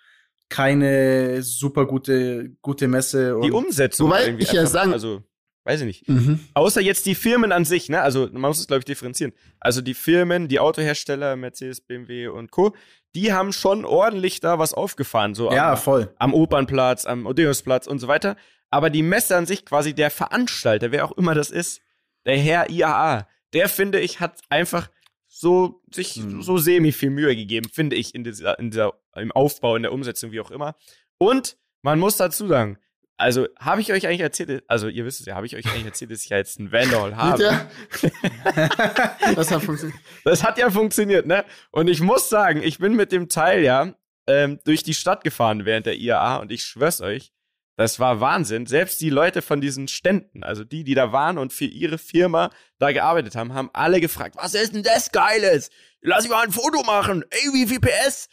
keine 0.50 1.43
super 1.43 1.86
gute 1.86 2.51
gute 2.62 2.88
Messe. 2.88 3.39
die 3.43 3.51
Umsetzung. 3.51 4.07
Wobei 4.07 4.36
ich 4.38 4.51
ja 4.51 4.65
sagen, 4.65 4.93
also 4.93 5.24
Weiß 5.63 5.81
ich 5.81 5.86
nicht. 5.86 6.10
Mhm. 6.10 6.39
Außer 6.55 6.81
jetzt 6.81 7.05
die 7.05 7.13
Firmen 7.13 7.51
an 7.51 7.65
sich, 7.65 7.88
ne? 7.88 8.01
Also 8.01 8.27
man 8.31 8.50
muss 8.50 8.60
es, 8.60 8.65
glaube 8.65 8.79
ich, 8.79 8.86
differenzieren. 8.86 9.31
Also 9.60 9.81
die 9.81 9.93
Firmen, 9.93 10.48
die 10.48 10.60
Autohersteller, 10.60 11.36
Mercedes, 11.36 11.81
BMW 11.81 12.29
und 12.29 12.50
Co., 12.50 12.74
die 13.13 13.31
haben 13.31 13.53
schon 13.53 13.86
ordentlich 13.86 14.39
da 14.39 14.57
was 14.57 14.74
aufgefahren. 14.74 15.36
So 15.36 15.51
ja, 15.51 15.74
am, 15.74 15.77
voll. 15.77 16.13
Am 16.17 16.33
Opernplatz, 16.33 17.05
am 17.05 17.27
Odeonsplatz 17.27 17.86
und 17.86 18.00
so 18.00 18.07
weiter. 18.07 18.38
Aber 18.71 18.89
die 18.89 19.03
Messe 19.03 19.36
an 19.36 19.45
sich, 19.45 19.63
quasi 19.63 19.93
der 19.93 20.10
Veranstalter, 20.10 20.91
wer 20.91 21.05
auch 21.05 21.12
immer 21.12 21.36
das 21.36 21.51
ist, 21.51 21.81
der 22.25 22.38
Herr 22.38 22.69
IAA, 22.69 23.27
der 23.53 23.70
finde 23.70 24.00
ich, 24.00 24.20
hat 24.20 24.39
einfach 24.50 24.89
so 25.27 25.81
sich 25.91 26.17
mhm. 26.17 26.41
so 26.41 26.58
semi 26.58 26.91
viel 26.91 27.10
Mühe 27.10 27.36
gegeben, 27.36 27.70
finde 27.72 27.96
ich, 27.96 28.13
in 28.13 28.24
dieser, 28.24 28.60
in 28.60 28.72
dieser, 28.72 28.93
im 29.15 29.31
Aufbau, 29.31 29.75
in 29.75 29.84
der 29.84 29.93
Umsetzung, 29.93 30.31
wie 30.31 30.41
auch 30.41 30.51
immer. 30.51 30.75
Und 31.17 31.58
man 31.81 32.00
muss 32.00 32.17
dazu 32.17 32.48
sagen, 32.48 32.77
also, 33.22 33.48
habe 33.60 33.81
ich 33.81 33.93
euch 33.93 34.08
eigentlich 34.08 34.22
erzählt, 34.22 34.63
also 34.67 34.88
ihr 34.88 35.05
wisst 35.05 35.20
es 35.20 35.27
ja, 35.27 35.36
habe 35.36 35.46
ich 35.46 35.55
euch 35.55 35.67
eigentlich 35.67 35.86
erzählt, 35.86 36.10
dass 36.10 36.24
ich 36.24 36.29
ja 36.29 36.38
jetzt 36.38 36.60
einen 36.60 36.72
Vandal 36.72 37.15
habe? 37.15 37.43
Ja. 37.43 37.70
das 39.36 39.51
hat 39.51 39.62
funktioniert. 39.62 40.00
Das 40.24 40.43
hat 40.43 40.58
ja 40.58 40.72
funktioniert, 40.72 41.27
ne? 41.27 41.46
Und 41.70 41.88
ich 41.88 42.01
muss 42.01 42.29
sagen, 42.29 42.63
ich 42.63 42.79
bin 42.79 42.96
mit 42.96 43.12
dem 43.12 43.29
Teil 43.29 43.62
ja 43.62 43.93
ähm, 44.25 44.60
durch 44.63 44.81
die 44.81 44.96
Stadt 44.96 45.24
gefahren 45.24 45.65
während 45.65 45.86
der 45.86 45.98
IAA 45.98 46.38
und 46.38 46.51
ich 46.51 46.63
schwör's 46.63 47.00
euch, 47.00 47.31
das 47.77 47.99
war 47.99 48.19
Wahnsinn. 48.19 48.65
Selbst 48.65 49.01
die 49.01 49.09
Leute 49.09 49.41
von 49.41 49.61
diesen 49.61 49.87
Ständen, 49.87 50.43
also 50.43 50.63
die, 50.63 50.83
die 50.83 50.93
da 50.93 51.11
waren 51.11 51.37
und 51.37 51.53
für 51.53 51.65
ihre 51.65 51.97
Firma 51.97 52.49
da 52.79 52.91
gearbeitet 52.91 53.35
haben, 53.35 53.53
haben 53.53 53.69
alle 53.73 54.01
gefragt, 54.01 54.35
was 54.37 54.53
ist 54.53 54.73
denn 54.73 54.83
das 54.83 55.11
Geiles? 55.11 55.69
Lass 56.01 56.25
ich 56.25 56.29
mal 56.29 56.43
ein 56.43 56.51
Foto 56.51 56.83
machen. 56.83 57.23
Ey, 57.29 57.53
wie 57.53 57.67
viel 57.67 57.79
PS? 57.79 58.29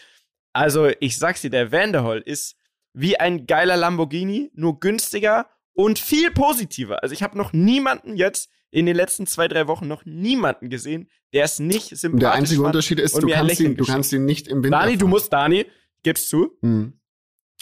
Also, 0.52 0.90
ich 1.00 1.18
sag's 1.18 1.42
dir, 1.42 1.50
der 1.50 1.71
Vanderhol 1.73 2.18
ist 2.18 2.57
wie 2.92 3.18
ein 3.18 3.47
geiler 3.47 3.76
Lamborghini, 3.76 4.50
nur 4.54 4.80
günstiger 4.80 5.49
und 5.73 5.99
viel 5.99 6.33
positiver. 6.33 7.02
Also 7.02 7.12
ich 7.12 7.23
habe 7.23 7.38
noch 7.38 7.52
niemanden 7.52 8.16
jetzt 8.16 8.50
in 8.71 8.87
den 8.87 8.97
letzten 8.97 9.26
zwei, 9.26 9.47
drei 9.49 9.68
Wochen 9.68 9.87
noch 9.87 10.04
niemanden 10.04 10.68
gesehen, 10.68 11.09
der 11.33 11.45
es 11.45 11.59
nicht 11.59 11.97
sympathisch 11.97 12.21
Der 12.21 12.33
einzige 12.33 12.62
Unterschied 12.62 12.99
ist, 12.99 13.14
du 13.16 13.28
kannst, 13.28 13.61
ihn, 13.61 13.76
du 13.76 13.85
kannst 13.85 14.12
ihn 14.12 14.25
nicht 14.25 14.49
im 14.49 14.64
Winter 14.64 14.78
Dani, 14.78 14.92
fahren. 14.92 14.99
du 14.99 15.09
musst, 15.09 15.33
Dani, 15.33 15.66
gibst 16.02 16.28
zu. 16.28 16.59
Hm. 16.61 16.99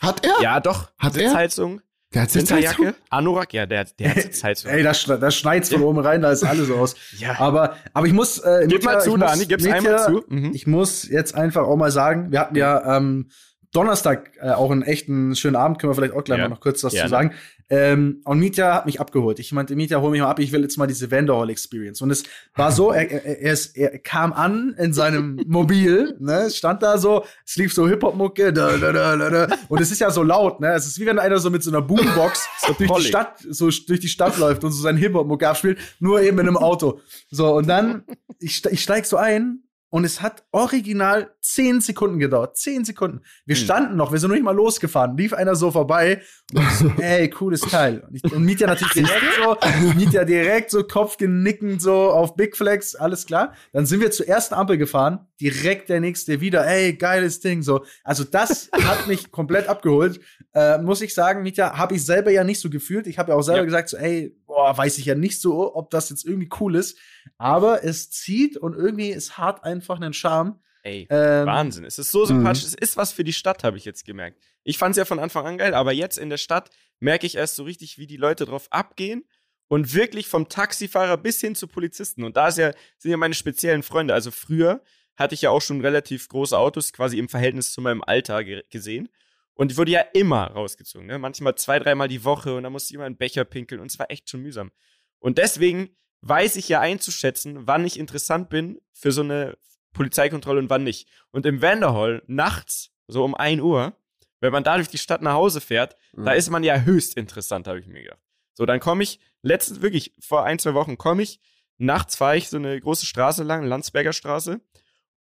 Hat 0.03 0.25
er? 0.25 0.43
Ja, 0.43 0.61
doch. 0.61 0.91
Hat 0.99 1.15
Sitzheizung. 1.15 1.79
er? 1.79 1.83
Der 2.15 2.23
hat 2.23 2.31
Sitzheizung? 2.31 2.95
Anorak, 3.11 3.53
ja, 3.53 3.67
der, 3.67 3.85
der 3.85 4.11
hat 4.11 4.17
Sitzheizung. 4.23 4.71
Ey, 4.71 4.83
das, 4.83 5.05
das 5.05 5.37
schneit's 5.37 5.71
von 5.71 5.83
oben 5.83 5.99
rein, 5.99 6.23
da 6.23 6.31
ist 6.31 6.45
alles 6.45 6.71
aus. 6.71 6.95
ja. 7.19 7.39
Aber, 7.39 7.77
aber 7.93 8.07
ich 8.07 8.13
muss, 8.13 8.39
äh, 8.39 8.67
Gib 8.69 8.85
mal 8.85 9.01
zu, 9.01 9.17
Dani, 9.17 9.47
gib's 9.47 9.65
Mietja, 9.65 9.79
einmal 9.79 10.05
zu. 10.05 10.25
Mhm. 10.29 10.53
Ich 10.55 10.67
muss 10.67 11.09
jetzt 11.09 11.35
einfach 11.35 11.65
auch 11.65 11.77
mal 11.77 11.91
sagen, 11.91 12.31
wir 12.31 12.41
hatten 12.41 12.57
ja, 12.57 12.97
ähm, 12.97 13.29
Donnerstag 13.77 14.31
äh, 14.41 14.51
auch 14.51 14.71
einen 14.71 14.83
echten 14.83 15.37
schönen 15.37 15.57
Abend, 15.57 15.79
können 15.79 15.91
wir 15.91 15.95
vielleicht 15.95 16.15
auch 16.15 16.25
gleich 16.25 16.39
ja. 16.39 16.45
mal 16.45 16.55
noch 16.55 16.61
kurz 16.61 16.83
was 16.83 16.95
Gerne. 16.95 17.09
zu 17.09 17.11
sagen. 17.11 17.35
Ähm, 17.69 18.21
und 18.25 18.39
Mietja 18.39 18.75
hat 18.75 18.87
mich 18.87 19.01
abgeholt. 19.01 19.41
Ich 19.41 19.53
meinte, 19.53 19.75
Mietja, 19.75 20.01
hol 20.01 20.13
mich 20.13 20.21
mal 20.21 20.31
ab, 20.31 20.39
ich 20.39 20.53
will 20.53 20.63
jetzt 20.63 20.77
mal 20.77 20.87
diese 20.87 21.11
Vanderhall 21.11 21.51
Experience. 21.51 22.01
Und 22.01 22.11
es 22.11 22.23
war 22.55 22.71
so, 22.71 22.93
er, 22.93 23.11
er, 23.11 23.25
er, 23.25 23.53
ist, 23.53 23.77
er 23.77 23.99
kam 23.99 24.33
an 24.33 24.75
in 24.79 24.93
seinem 24.93 25.43
Mobil, 25.47 26.17
ne, 26.21 26.49
stand 26.51 26.83
da 26.83 26.97
so, 26.97 27.25
es 27.45 27.57
lief 27.57 27.75
so 27.75 27.89
Hip-Hop-Mucke, 27.89 28.53
da, 28.53 28.77
da, 28.77 28.93
da, 28.93 29.17
da, 29.17 29.31
da. 29.31 29.57
und 29.69 29.81
es 29.81 29.91
ist 29.91 30.01
ja 30.01 30.11
so 30.11 30.23
laut, 30.23 30.61
ne, 30.61 30.75
es 30.75 30.87
ist 30.87 31.01
wie 31.01 31.07
wenn 31.07 31.19
einer 31.19 31.39
so 31.39 31.51
mit 31.51 31.65
so 31.65 31.71
einer 31.71 31.83
Boombox 31.83 32.49
durch 32.79 32.93
die 32.93 33.03
Stadt, 33.03 33.45
so 33.51 33.69
durch 33.69 34.01
die 34.01 34.09
Stadt 34.09 34.39
läuft 34.39 34.63
und 34.63 34.71
so 34.71 34.81
sein 34.81 34.97
Hip-Hop-Mucke 34.97 35.49
abspielt, 35.49 35.79
nur 35.99 36.23
eben 36.23 36.39
in 36.39 36.47
einem 36.47 36.57
Auto. 36.57 37.01
So, 37.31 37.53
und 37.55 37.69
dann, 37.69 38.05
ich, 38.39 38.65
ich 38.65 38.83
steig 38.83 39.07
so 39.07 39.17
ein 39.17 39.66
und 39.89 40.05
es 40.05 40.21
hat 40.21 40.45
original 40.51 41.35
zehn 41.41 41.81
Sekunden 41.81 42.19
gedauert. 42.19 42.57
Zehn 42.57 42.85
Sekunden. 42.85 43.21
Wir 43.45 43.57
hm. 43.57 43.65
standen 43.65 43.97
noch, 43.97 44.13
wir 44.13 44.19
sind 44.19 44.31
noch 44.31 44.35
nicht 44.35 44.45
mal 44.45 44.55
losgefahren. 44.55 45.17
Lief 45.17 45.33
einer 45.33 45.55
so 45.55 45.71
vorbei 45.71 46.23
und 46.53 46.63
ich 46.63 46.71
so, 46.71 46.89
ey, 46.99 47.31
cooles 47.31 47.61
Teil. 47.61 48.01
Und, 48.01 48.15
ich, 48.17 48.33
und 48.33 48.45
Mietja 48.45 48.67
natürlich 48.67 48.95
direkt 48.95 49.23
so, 49.43 49.57
Mietja 49.95 50.25
direkt 50.25 50.71
so 50.71 50.83
Kopfgenickend 50.83 51.81
so 51.81 52.11
auf 52.11 52.35
Big 52.37 52.57
Flex, 52.57 52.95
alles 52.95 53.27
klar. 53.27 53.55
Dann 53.73 53.87
sind 53.87 54.01
wir 54.01 54.11
zur 54.11 54.27
ersten 54.27 54.55
Ampel 54.55 54.77
gefahren, 54.77 55.27
direkt 55.41 55.89
der 55.89 56.01
nächste 56.01 56.41
wieder, 56.41 56.67
ey, 56.67 56.95
geiles 56.95 57.41
Ding, 57.41 57.63
so. 57.63 57.85
Also 58.05 58.25
das 58.25 58.71
hat 58.73 59.07
mich 59.07 59.31
komplett 59.31 59.69
abgeholt. 59.69 60.21
Äh, 60.55 60.79
muss 60.79 61.03
ich 61.03 61.15
sagen, 61.15 61.43
Mietja, 61.43 61.77
habe 61.77 61.95
ich 61.95 62.05
selber 62.05 62.31
ja 62.31 62.45
nicht 62.45 62.61
so 62.61 62.71
gefühlt. 62.71 63.07
Ich 63.07 63.19
habe 63.19 63.33
ja 63.33 63.37
auch 63.37 63.43
selber 63.43 63.61
ja. 63.61 63.65
gesagt, 63.65 63.89
so, 63.89 63.97
ey, 63.97 64.37
boah, 64.47 64.77
weiß 64.77 64.99
ich 64.99 65.05
ja 65.05 65.15
nicht 65.15 65.41
so, 65.41 65.75
ob 65.75 65.91
das 65.91 66.11
jetzt 66.11 66.25
irgendwie 66.25 66.49
cool 66.61 66.77
ist. 66.77 66.99
Aber 67.39 67.85
es 67.85 68.11
zieht 68.11 68.57
und 68.57 68.75
irgendwie 68.75 69.13
es 69.13 69.37
hat 69.37 69.65
einfach 69.65 69.97
einen 69.97 70.13
Charme. 70.13 70.59
Ey, 70.83 71.07
ähm, 71.11 71.47
Wahnsinn. 71.47 71.85
Es 71.85 71.99
ist 71.99 72.13
so 72.13 72.25
sympathisch. 72.25 72.63
Mhm. 72.63 72.69
Es 72.69 72.75
ist 72.75 72.97
was 72.97 73.13
für 73.13 73.25
die 73.25 73.33
Stadt, 73.33 73.65
habe 73.65 73.77
ich 73.77 73.85
jetzt 73.85 74.05
gemerkt. 74.05 74.41
Ich 74.63 74.79
fand 74.79 74.93
es 74.93 74.99
ja 74.99 75.05
von 75.05 75.19
Anfang 75.19 75.45
an 75.47 75.59
geil, 75.59 75.75
aber 75.75 75.93
jetzt 75.93 76.17
in 76.17 76.31
der 76.31 76.37
Stadt 76.39 76.71
merke 77.01 77.27
ich 77.27 77.37
erst 77.37 77.57
so 77.57 77.65
richtig, 77.65 77.99
wie 77.99 78.07
die 78.07 78.17
Leute 78.17 78.47
drauf 78.47 78.69
abgehen 78.71 79.25
und 79.69 79.95
wirklich 79.95 80.29
vom 80.29 80.49
Taxifahrer 80.49 81.17
bis 81.17 81.41
hin 81.41 81.55
zu 81.55 81.67
Polizisten. 81.67 82.25
Und 82.25 82.37
da 82.37 82.49
ist 82.49 82.59
ja, 82.59 82.73
sind 82.99 83.11
ja 83.11 83.17
meine 83.17 83.35
speziellen 83.35 83.83
Freunde. 83.83 84.15
Also 84.15 84.31
früher 84.31 84.81
hatte 85.17 85.35
ich 85.35 85.43
ja 85.43 85.51
auch 85.51 85.63
schon 85.63 85.81
relativ 85.81 86.29
große 86.29 86.57
Autos, 86.57 86.93
quasi 86.93 87.19
im 87.19 87.29
Verhältnis 87.29 87.73
zu 87.73 87.81
meinem 87.81 88.03
Alter 88.03 88.45
gesehen. 88.45 89.09
Und 89.55 89.73
ich 89.73 89.79
wurde 89.79 89.91
ja 89.91 90.01
immer 90.01 90.49
rausgezogen, 90.49 91.07
ne? 91.07 91.19
Manchmal 91.19 91.55
zwei, 91.55 91.79
dreimal 91.79 92.09
die 92.09 92.25
Woche 92.25 92.55
und 92.55 92.65
da 92.65 92.71
musste 92.71 92.91
ich 92.91 92.95
immer 92.95 93.05
einen 93.05 93.17
Becher 93.17 93.45
pinkeln 93.45 93.81
und 93.81 93.91
es 93.91 93.99
war 93.99 94.11
echt 94.11 94.29
schon 94.29 94.43
mühsam. 94.43 94.71
Und 95.19 95.39
deswegen 95.39 95.97
weiß 96.21 96.57
ich 96.57 96.69
ja 96.69 96.81
einzuschätzen, 96.81 97.67
wann 97.67 97.85
ich 97.85 97.99
interessant 97.99 98.51
bin 98.51 98.81
für 98.93 99.13
so 99.13 99.23
eine 99.23 99.57
Polizeikontrolle 99.95 100.61
und 100.61 100.71
wann 100.71 100.85
nicht. 100.85 101.09
Und 101.31 101.47
im 101.47 101.63
Vanderhall 101.63 102.23
nachts, 102.27 102.93
so 103.07 103.25
um 103.25 103.35
1 103.35 103.63
Uhr, 103.63 103.97
wenn 104.41 104.53
man 104.53 104.65
da 104.65 104.77
durch 104.77 104.89
die 104.89 104.99
Stadt 104.99 105.23
nach 105.23 105.33
Hause 105.33 105.61
fährt, 105.61 105.97
mhm. 106.13 106.25
da 106.27 106.33
ist 106.33 106.51
man 106.51 106.63
ja 106.63 106.81
höchst 106.81 107.17
interessant, 107.17 107.67
habe 107.67 107.81
ich 107.81 107.87
mir 107.87 108.03
gedacht. 108.03 108.21
So, 108.53 108.67
dann 108.67 108.81
komme 108.81 109.03
ich, 109.03 109.21
letztens 109.43 109.81
wirklich, 109.81 110.15
vor 110.21 110.45
ein, 110.45 110.59
zwei 110.59 110.75
Wochen 110.75 110.99
komme 110.99 111.23
ich, 111.23 111.41
nachts 111.79 112.17
fahre 112.17 112.37
ich 112.37 112.49
so 112.49 112.57
eine 112.57 112.79
große 112.81 113.07
Straße 113.07 113.43
lang, 113.43 113.65
Landsberger 113.65 114.13
Straße, 114.13 114.61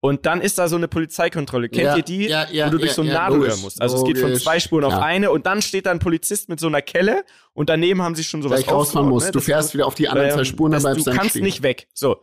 und 0.06 0.24
dann 0.24 0.40
ist 0.40 0.58
da 0.58 0.68
so 0.68 0.76
eine 0.76 0.88
Polizeikontrolle. 0.88 1.68
Kennt 1.68 1.84
ja, 1.84 1.96
ihr 1.96 2.02
die? 2.02 2.28
Ja, 2.28 2.48
ja, 2.50 2.66
wo 2.66 2.70
du 2.70 2.78
durch 2.78 2.92
so 2.92 3.02
ein 3.02 3.08
Nadelöhr 3.08 3.56
musst. 3.56 3.82
Also 3.82 3.96
logisch. 3.96 4.14
es 4.14 4.20
geht 4.20 4.30
von 4.30 4.40
zwei 4.40 4.60
Spuren 4.60 4.84
auf 4.84 4.94
eine 4.94 5.32
und 5.32 5.46
dann 5.46 5.62
steht 5.62 5.86
da 5.86 5.90
ein 5.90 5.98
Polizist 5.98 6.48
mit 6.48 6.60
so 6.60 6.68
einer 6.68 6.80
Kelle 6.80 7.24
und 7.54 7.68
daneben 7.68 8.02
haben 8.02 8.14
sie 8.14 8.22
schon 8.22 8.40
sowas 8.40 8.62
Gleich 8.62 8.72
rausfahren 8.72 9.08
muss. 9.08 9.24
Ne? 9.24 9.32
Du 9.32 9.40
fährst 9.40 9.74
wieder 9.74 9.86
auf 9.86 9.96
die 9.96 10.08
anderen 10.08 10.28
ähm, 10.28 10.36
zwei 10.36 10.44
Spuren, 10.44 10.72
dann 10.72 10.82
bleibst 10.82 11.06
du 11.06 11.10
kannst 11.10 11.30
stehen. 11.30 11.42
nicht 11.42 11.62
weg. 11.62 11.88
So. 11.92 12.22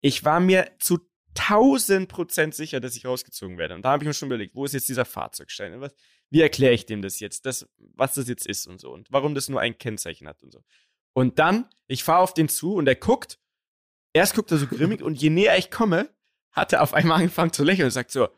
Ich 0.00 0.24
war 0.24 0.40
mir 0.40 0.70
zu 0.78 0.98
1000 1.36 2.08
Prozent 2.08 2.54
sicher, 2.54 2.80
dass 2.80 2.96
ich 2.96 3.04
rausgezogen 3.04 3.58
werde. 3.58 3.74
Und 3.74 3.82
da 3.82 3.90
habe 3.90 4.02
ich 4.02 4.06
mir 4.06 4.14
schon 4.14 4.28
überlegt, 4.28 4.54
wo 4.54 4.64
ist 4.64 4.72
jetzt 4.72 4.88
dieser 4.88 5.04
Fahrzeugstein? 5.04 5.80
Was, 5.80 5.94
wie 6.30 6.40
erkläre 6.40 6.72
ich 6.72 6.86
dem 6.86 7.02
das 7.02 7.20
jetzt, 7.20 7.46
das, 7.46 7.68
was 7.76 8.14
das 8.14 8.28
jetzt 8.28 8.46
ist 8.46 8.66
und 8.66 8.80
so 8.80 8.90
und 8.90 9.08
warum 9.10 9.34
das 9.34 9.48
nur 9.48 9.60
ein 9.60 9.78
Kennzeichen 9.78 10.26
hat 10.28 10.42
und 10.42 10.52
so. 10.52 10.62
Und 11.12 11.38
dann, 11.38 11.68
ich 11.86 12.04
fahre 12.04 12.20
auf 12.20 12.34
den 12.34 12.48
zu 12.48 12.74
und 12.74 12.86
er 12.86 12.94
guckt, 12.94 13.38
erst 14.12 14.34
guckt 14.34 14.50
er 14.50 14.58
so 14.58 14.66
grimmig 14.66 15.02
und 15.02 15.20
je 15.20 15.30
näher 15.30 15.58
ich 15.58 15.70
komme, 15.70 16.08
hat 16.52 16.72
er 16.72 16.82
auf 16.82 16.94
einmal 16.94 17.18
angefangen 17.18 17.52
zu 17.52 17.64
lächeln 17.64 17.86
und 17.86 17.92
sagt 17.92 18.10
so, 18.10 18.28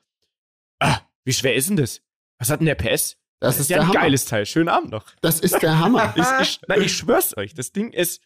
ah, 0.81 0.99
wie 1.25 1.33
schwer 1.33 1.55
ist 1.55 1.69
denn 1.69 1.77
das? 1.77 2.03
Was 2.39 2.51
hat 2.51 2.61
denn 2.61 2.67
der 2.67 2.75
PS? 2.75 3.17
Das, 3.41 3.57
das 3.57 3.61
ist, 3.61 3.71
ja 3.71 3.79
ein 3.79 3.89
Hammer. 3.89 4.01
geiles 4.01 4.27
Teil. 4.27 4.45
Schönen 4.45 4.69
Abend 4.69 4.91
noch. 4.91 5.07
Das 5.23 5.41
ist 5.41 5.63
der 5.63 5.79
Hammer. 5.79 6.15
ich, 6.17 6.25
ich, 6.41 6.61
nein, 6.69 6.83
ich 6.83 6.95
schwör's 6.95 7.37
euch, 7.37 7.55
das 7.55 7.73
Ding 7.73 7.93
ist, 7.93 8.23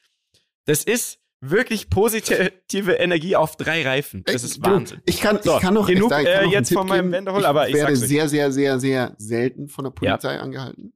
das 0.64 0.82
ist 0.82 1.20
wirklich 1.40 1.90
positive 1.90 2.92
Energie 2.92 3.36
auf 3.36 3.56
drei 3.56 3.86
Reifen. 3.86 4.24
Das 4.24 4.42
ist 4.42 4.64
Wahnsinn. 4.64 5.02
Ich 5.04 5.20
kann, 5.20 5.40
so, 5.42 5.56
ich 5.56 5.62
kann 5.62 5.74
noch, 5.74 5.86
genug, 5.86 6.10
ich, 6.10 6.26
äh, 6.26 6.44
noch 6.44 6.52
jetzt 6.52 6.72
von 6.72 6.88
meinem 6.88 7.12
Wendehol, 7.12 7.44
aber 7.44 7.68
ich 7.68 7.74
werde 7.74 7.96
sehr, 7.96 8.28
sehr, 8.28 8.50
sehr, 8.50 8.80
sehr 8.80 9.14
selten 9.18 9.68
von 9.68 9.84
der 9.84 9.90
Polizei 9.90 10.34
ja. 10.34 10.40
angehalten. 10.40 10.94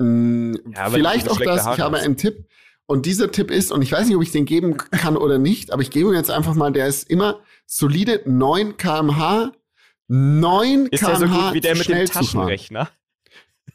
Hm, 0.00 0.58
ja, 0.74 0.90
vielleicht 0.90 1.28
auch 1.28 1.40
das. 1.40 1.62
Ich 1.62 1.80
habe 1.80 1.98
einen 1.98 2.16
Tipp. 2.16 2.46
Und 2.90 3.06
dieser 3.06 3.30
Tipp 3.30 3.52
ist, 3.52 3.70
und 3.70 3.82
ich 3.82 3.92
weiß 3.92 4.08
nicht, 4.08 4.16
ob 4.16 4.22
ich 4.24 4.32
den 4.32 4.46
geben 4.46 4.76
kann 4.76 5.16
oder 5.16 5.38
nicht, 5.38 5.72
aber 5.72 5.80
ich 5.80 5.92
gebe 5.92 6.08
ihn 6.08 6.16
jetzt 6.16 6.28
einfach 6.28 6.56
mal, 6.56 6.72
der 6.72 6.88
ist 6.88 7.08
immer 7.08 7.38
solide 7.64 8.20
9 8.26 8.78
kmh, 8.78 9.52
9 10.08 10.86
ist 10.86 10.98
kmh. 10.98 11.12
Ist 11.12 11.20
der 11.20 11.28
so 11.28 11.32
gut 11.32 11.54
wie 11.54 11.60
der 11.60 11.76
mit 11.76 11.88
dem 11.88 12.06
Taschenrechner? 12.06 12.90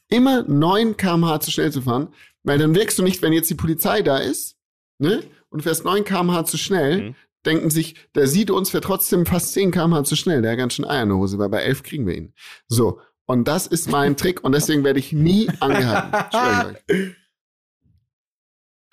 Immer 0.09 0.43
9 0.43 0.97
kmh 0.97 1.39
zu 1.39 1.49
schnell 1.49 1.71
zu 1.71 1.81
fahren, 1.81 2.09
weil 2.43 2.57
dann 2.57 2.75
wirkst 2.75 2.99
du 2.99 3.03
nicht, 3.03 3.21
wenn 3.21 3.31
jetzt 3.31 3.49
die 3.49 3.55
Polizei 3.55 4.01
da 4.01 4.17
ist, 4.17 4.57
ne, 4.97 5.23
und 5.47 5.59
du 5.59 5.63
fährst 5.63 5.85
9 5.85 6.03
kmh 6.03 6.43
zu 6.43 6.57
schnell, 6.57 7.01
mhm. 7.01 7.15
denken 7.45 7.69
sich, 7.69 7.95
der 8.15 8.27
sieht 8.27 8.51
uns, 8.51 8.71
fährt 8.71 8.83
trotzdem 8.83 9.25
fast 9.25 9.53
10 9.53 9.71
kmh 9.71 10.03
zu 10.03 10.17
schnell, 10.17 10.41
der 10.41 10.51
hat 10.51 10.57
ganz 10.57 10.73
schön 10.73 10.83
Eier 10.83 11.03
in 11.03 11.07
der 11.07 11.17
Hose, 11.17 11.39
weil 11.39 11.47
bei 11.47 11.61
11 11.61 11.83
kriegen 11.83 12.05
wir 12.05 12.17
ihn. 12.17 12.33
So. 12.67 12.99
Und 13.27 13.47
das 13.47 13.65
ist 13.65 13.89
mein 13.89 14.17
Trick 14.17 14.43
und 14.43 14.51
deswegen 14.51 14.83
werde 14.83 14.99
ich 14.99 15.13
nie 15.13 15.49
angehalten. 15.61 17.15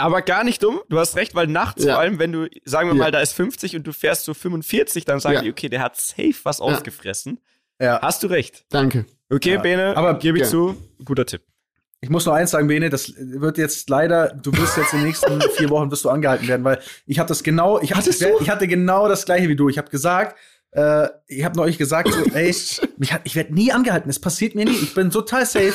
Aber 0.03 0.23
gar 0.23 0.43
nicht 0.43 0.63
dumm, 0.63 0.81
du 0.89 0.99
hast 0.99 1.15
recht, 1.17 1.35
weil 1.35 1.47
nachts, 1.47 1.85
ja. 1.85 1.95
vor 1.95 2.01
allem, 2.01 2.19
wenn 2.19 2.33
du, 2.33 2.49
sagen 2.65 2.89
wir 2.89 2.97
ja. 2.97 3.05
mal, 3.05 3.11
da 3.13 3.21
ist 3.21 3.33
50 3.35 3.77
und 3.77 3.87
du 3.87 3.93
fährst 3.93 4.25
so 4.25 4.35
45, 4.35 5.05
dann 5.05 5.21
sagen 5.21 5.37
ja. 5.37 5.43
die, 5.43 5.51
okay, 5.51 5.69
der 5.69 5.81
hat 5.81 5.97
safe 5.97 6.35
was 6.43 6.61
ausgefressen. 6.61 7.39
Ja. 7.81 8.01
Hast 8.03 8.23
du 8.23 8.27
recht. 8.27 8.65
Danke. 8.71 9.07
Okay, 9.31 9.59
Bene, 9.59 9.97
aber 9.97 10.19
gebe 10.19 10.39
ich 10.39 10.45
zu, 10.49 10.77
guter 11.05 11.25
Tipp. 11.25 11.43
Ich 12.01 12.11
muss 12.11 12.27
nur 12.27 12.35
eins 12.35 12.51
sagen, 12.51 12.67
Bene, 12.67 12.91
das 12.91 13.15
wird 13.17 13.59
jetzt 13.59 13.89
leider, 13.89 14.35
du 14.35 14.53
wirst 14.53 14.77
jetzt 14.77 14.93
in 14.93 14.99
den 14.99 15.07
nächsten 15.07 15.41
vier 15.57 15.71
Wochen 15.71 15.91
wirst 15.93 16.05
du 16.05 16.11
angehalten 16.11 16.49
werden, 16.49 16.65
weil 16.65 16.81
ich 17.07 17.21
habe 17.21 17.29
das 17.29 17.45
genau, 17.45 17.81
ich, 17.81 17.93
hab, 17.93 18.05
ich 18.07 18.51
hatte 18.51 18.67
genau 18.67 19.09
das 19.09 19.25
gleiche 19.25 19.49
wie 19.49 19.57
du. 19.57 19.69
Ich 19.69 19.79
habe 19.79 19.89
gesagt, 19.89 20.37
äh, 20.73 21.09
ich 21.29 21.45
habe 21.45 21.57
neulich 21.57 21.79
gesagt, 21.79 22.13
so, 22.13 22.25
ey, 22.35 22.55
mich 22.99 23.13
hat, 23.13 23.21
ich 23.25 23.37
werde 23.37 23.55
nie 23.55 23.71
angehalten. 23.73 24.11
Es 24.11 24.19
passiert 24.19 24.57
mir 24.57 24.65
nie. 24.65 24.73
Ich 24.73 24.95
bin 24.95 25.11
total 25.11 25.47
safe. 25.47 25.75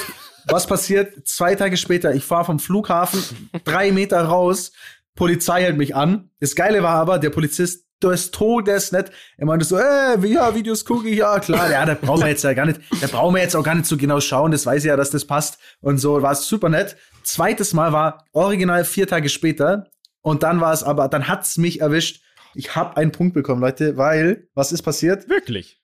Was 0.50 0.66
passiert? 0.66 1.28
Zwei 1.28 1.56
Tage 1.56 1.78
später, 1.78 2.14
ich 2.16 2.24
fahre 2.24 2.46
vom 2.46 2.60
Flughafen 2.60 3.22
drei 3.66 3.92
Meter 3.92 4.22
raus, 4.22 4.72
Polizei 5.16 5.64
hält 5.64 5.78
mich 5.78 5.96
an. 5.96 6.30
Das 6.40 6.56
Geile 6.56 6.84
war 6.84 6.96
aber, 6.96 7.20
der 7.20 7.32
Polizist 7.32 7.86
des 8.02 8.32
Todes 8.32 8.92
nicht. 8.92 9.12
Er 9.38 9.46
meinte 9.46 9.66
so, 9.66 9.78
äh, 9.78 10.18
ja, 10.28 10.54
Videos 10.56 10.86
gucke 10.86 11.10
ich, 11.10 11.18
ja, 11.18 11.40
klar, 11.40 11.70
ja, 11.72 11.86
da 11.86 11.96
brauchen 11.96 12.22
wir 12.22 12.30
jetzt 12.30 12.44
ja 12.44 12.54
gar 12.54 12.66
nicht, 12.66 12.80
da 13.02 13.08
brauchen 13.08 13.34
wir 13.36 13.42
jetzt 13.42 13.56
auch 13.56 13.64
gar 13.64 13.76
nicht 13.76 13.88
so 13.88 13.98
genau 13.98 14.20
schauen, 14.20 14.52
das 14.52 14.66
weiß 14.66 14.84
ich 14.84 14.88
ja, 14.88 14.96
dass 14.96 15.10
das 15.10 15.26
passt 15.26 15.58
und 15.82 15.98
so, 15.98 16.22
war 16.22 16.32
es 16.32 16.48
super 16.48 16.70
nett. 16.70 16.96
Zweites 17.24 17.74
Mal 17.74 17.94
war 17.94 18.26
original 18.34 18.86
vier 18.86 19.08
Tage 19.08 19.30
später 19.30 19.88
und 20.22 20.44
dann 20.44 20.62
war 20.62 20.74
es 20.74 20.84
aber, 20.84 21.08
dann 21.08 21.28
hat's 21.28 21.58
mich 21.58 21.82
erwischt. 21.82 22.22
Ich 22.54 22.76
habe 22.76 22.98
einen 22.98 23.12
Punkt 23.12 23.34
bekommen, 23.34 23.62
Leute, 23.62 23.98
weil, 23.98 24.48
was 24.54 24.72
ist 24.72 24.84
passiert? 24.84 25.28
Wirklich? 25.28 25.77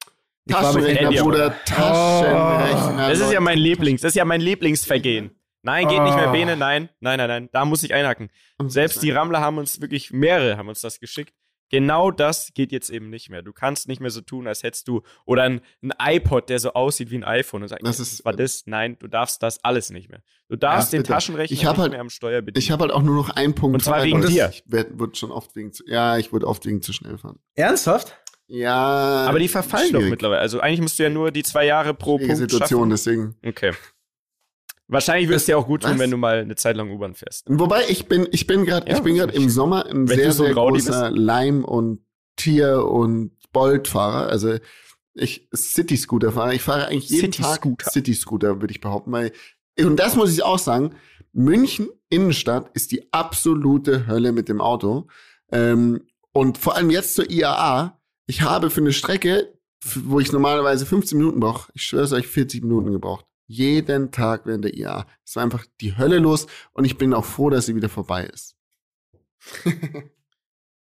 Taschenrechner, 0.47 1.11
Bruder, 1.21 1.55
Taschenrechner. 1.65 3.09
Das 3.09 3.19
ist 3.19 3.31
ja 3.31 3.39
mein 3.39 3.57
Lieblings, 3.57 4.01
das 4.01 4.09
ist 4.09 4.15
ja 4.15 4.25
mein 4.25 4.41
Lieblingsvergehen. 4.41 5.31
Nein, 5.61 5.87
geht 5.87 5.99
oh. 5.99 6.03
nicht 6.03 6.15
mehr 6.15 6.31
Bene, 6.31 6.57
nein, 6.57 6.89
nein, 6.99 7.17
nein, 7.17 7.29
nein, 7.29 7.49
da 7.53 7.63
muss 7.63 7.83
ich 7.83 7.93
einhacken. 7.93 8.29
Selbst 8.67 9.01
die 9.01 9.11
Rammler 9.11 9.39
haben 9.39 9.57
uns 9.57 9.79
wirklich, 9.79 10.11
mehrere 10.11 10.57
haben 10.57 10.67
uns 10.67 10.81
das 10.81 10.99
geschickt. 10.99 11.33
Genau 11.69 12.11
das 12.11 12.53
geht 12.53 12.71
jetzt 12.71 12.91
eben 12.91 13.09
nicht 13.09 13.31
mehr. 13.31 13.41
Du 13.41 13.51
kannst 13.51 13.87
nicht 13.87 13.99
mehr 13.99 14.11
so 14.11 14.21
tun, 14.21 14.45
als 14.45 14.61
hättest 14.61 14.87
du 14.87 15.01
oder 15.25 15.41
ein, 15.41 15.61
ein 15.81 15.91
iPod, 15.99 16.49
der 16.49 16.59
so 16.59 16.73
aussieht 16.73 17.09
wie 17.09 17.15
ein 17.15 17.23
iPhone 17.23 17.63
und 17.63 17.69
sagst, 17.69 17.83
das 17.83 17.99
ist, 17.99 18.23
war 18.25 18.33
das? 18.33 18.67
Nein, 18.67 18.95
du 18.99 19.07
darfst 19.07 19.41
das 19.41 19.63
alles 19.63 19.89
nicht 19.89 20.07
mehr. 20.07 20.21
Du 20.49 20.55
darfst 20.55 20.93
ja, 20.93 20.99
den 20.99 21.05
Taschenrechner 21.05 21.51
ich 21.51 21.63
nicht 21.63 21.77
halt, 21.77 21.89
mehr 21.89 22.01
am 22.01 22.11
Steuer 22.11 22.41
bedienen. 22.43 22.61
Ich 22.61 22.69
habe 22.69 22.83
halt 22.83 22.91
auch 22.91 23.01
nur 23.01 23.15
noch 23.15 23.31
einen 23.31 23.55
Punkt. 23.55 23.73
Und 23.73 23.83
zwar 23.83 24.03
wegen 24.03 24.21
dir. 24.21 24.51
Ich 24.51 24.63
wurde 24.67 25.15
schon 25.15 25.31
oft 25.31 25.55
wegen 25.55 25.73
zu, 25.73 25.83
ja, 25.87 26.17
ich 26.17 26.31
wurde 26.31 26.45
oft 26.45 26.63
wegen 26.67 26.83
zu 26.83 26.93
schnell 26.93 27.17
fahren. 27.17 27.39
Ernsthaft? 27.55 28.22
Ja. 28.53 29.25
Aber 29.27 29.39
die 29.39 29.47
verfallen 29.47 29.87
schwierig. 29.87 30.05
doch 30.05 30.09
mittlerweile. 30.11 30.41
Also 30.41 30.59
eigentlich 30.59 30.81
musst 30.81 30.99
du 30.99 31.03
ja 31.03 31.09
nur 31.09 31.31
die 31.31 31.41
zwei 31.41 31.65
Jahre 31.65 31.95
pro 31.95 32.19
Punkt 32.19 32.37
Situation, 32.37 32.81
schaffen. 32.81 32.89
deswegen. 32.91 33.35
Okay. 33.43 33.73
Wahrscheinlich 34.87 35.27
wirst 35.27 35.47
du 35.47 35.53
ja 35.53 35.57
auch 35.57 35.65
gut 35.65 35.81
tun, 35.81 35.93
was? 35.93 35.99
wenn 35.99 36.11
du 36.11 36.17
mal 36.17 36.39
eine 36.39 36.55
Zeit 36.55 36.75
lang 36.75 36.91
U-Bahn 36.91 37.15
fährst. 37.15 37.45
Wobei 37.47 37.85
ich 37.89 38.05
bin, 38.07 38.27
ich 38.31 38.45
bin 38.45 38.65
gerade, 38.65 38.87
ja, 38.87 38.97
ich 38.97 39.01
bin 39.01 39.15
gerade 39.15 39.33
im 39.33 39.49
Sommer 39.49 39.87
ein 39.87 40.05
sehr, 40.05 40.31
so 40.31 40.43
sehr 40.43 40.53
großer 40.53 41.09
Leim- 41.09 41.65
und 41.65 42.01
Tier- 42.35 42.85
und 42.85 43.31
Bolt-Fahrer. 43.53 44.27
Also 44.27 44.57
ich 45.15 45.49
City-Scooter-Fahrer. 45.55 46.53
Ich 46.53 46.61
fahre 46.61 46.87
eigentlich 46.89 47.09
jeden 47.09 47.33
City 47.33 47.41
Tag 47.41 47.65
City-Scooter, 47.81 48.61
würde 48.61 48.71
ich 48.71 48.81
behaupten. 48.81 49.11
Weil, 49.11 49.31
und 49.79 49.97
das 49.97 50.15
muss 50.15 50.31
ich 50.31 50.43
auch 50.43 50.59
sagen. 50.59 50.93
München 51.31 51.89
Innenstadt 52.09 52.69
ist 52.75 52.91
die 52.91 53.11
absolute 53.11 54.05
Hölle 54.05 54.31
mit 54.31 54.47
dem 54.47 54.61
Auto. 54.61 55.07
Ähm, 55.51 56.03
und 56.33 56.59
vor 56.59 56.75
allem 56.75 56.91
jetzt 56.91 57.15
zur 57.15 57.27
IAA. 57.31 57.99
Ich 58.33 58.41
habe 58.41 58.71
für 58.71 58.81
eine 58.81 58.93
Strecke, 58.93 59.53
wo 59.93 60.19
ich 60.19 60.31
normalerweise 60.31 60.87
15 60.87 61.19
Minuten 61.19 61.39
brauche, 61.39 61.71
ich 61.75 61.83
schwöre 61.83 62.05
es 62.05 62.13
euch, 62.13 62.25
40 62.25 62.63
Minuten 62.63 62.91
gebraucht. 62.91 63.27
Jeden 63.45 64.09
Tag 64.09 64.47
während 64.47 64.65
der 64.65 64.75
IA. 64.75 65.05
Es 65.23 65.35
war 65.35 65.43
einfach 65.43 65.67
die 65.81 65.99
Hölle 65.99 66.17
los 66.17 66.47
und 66.71 66.83
ich 66.83 66.97
bin 66.97 67.13
auch 67.13 67.25
froh, 67.25 67.51
dass 67.51 67.67
sie 67.67 67.75
wieder 67.75 67.89
vorbei 67.89 68.23
ist. 68.23 68.55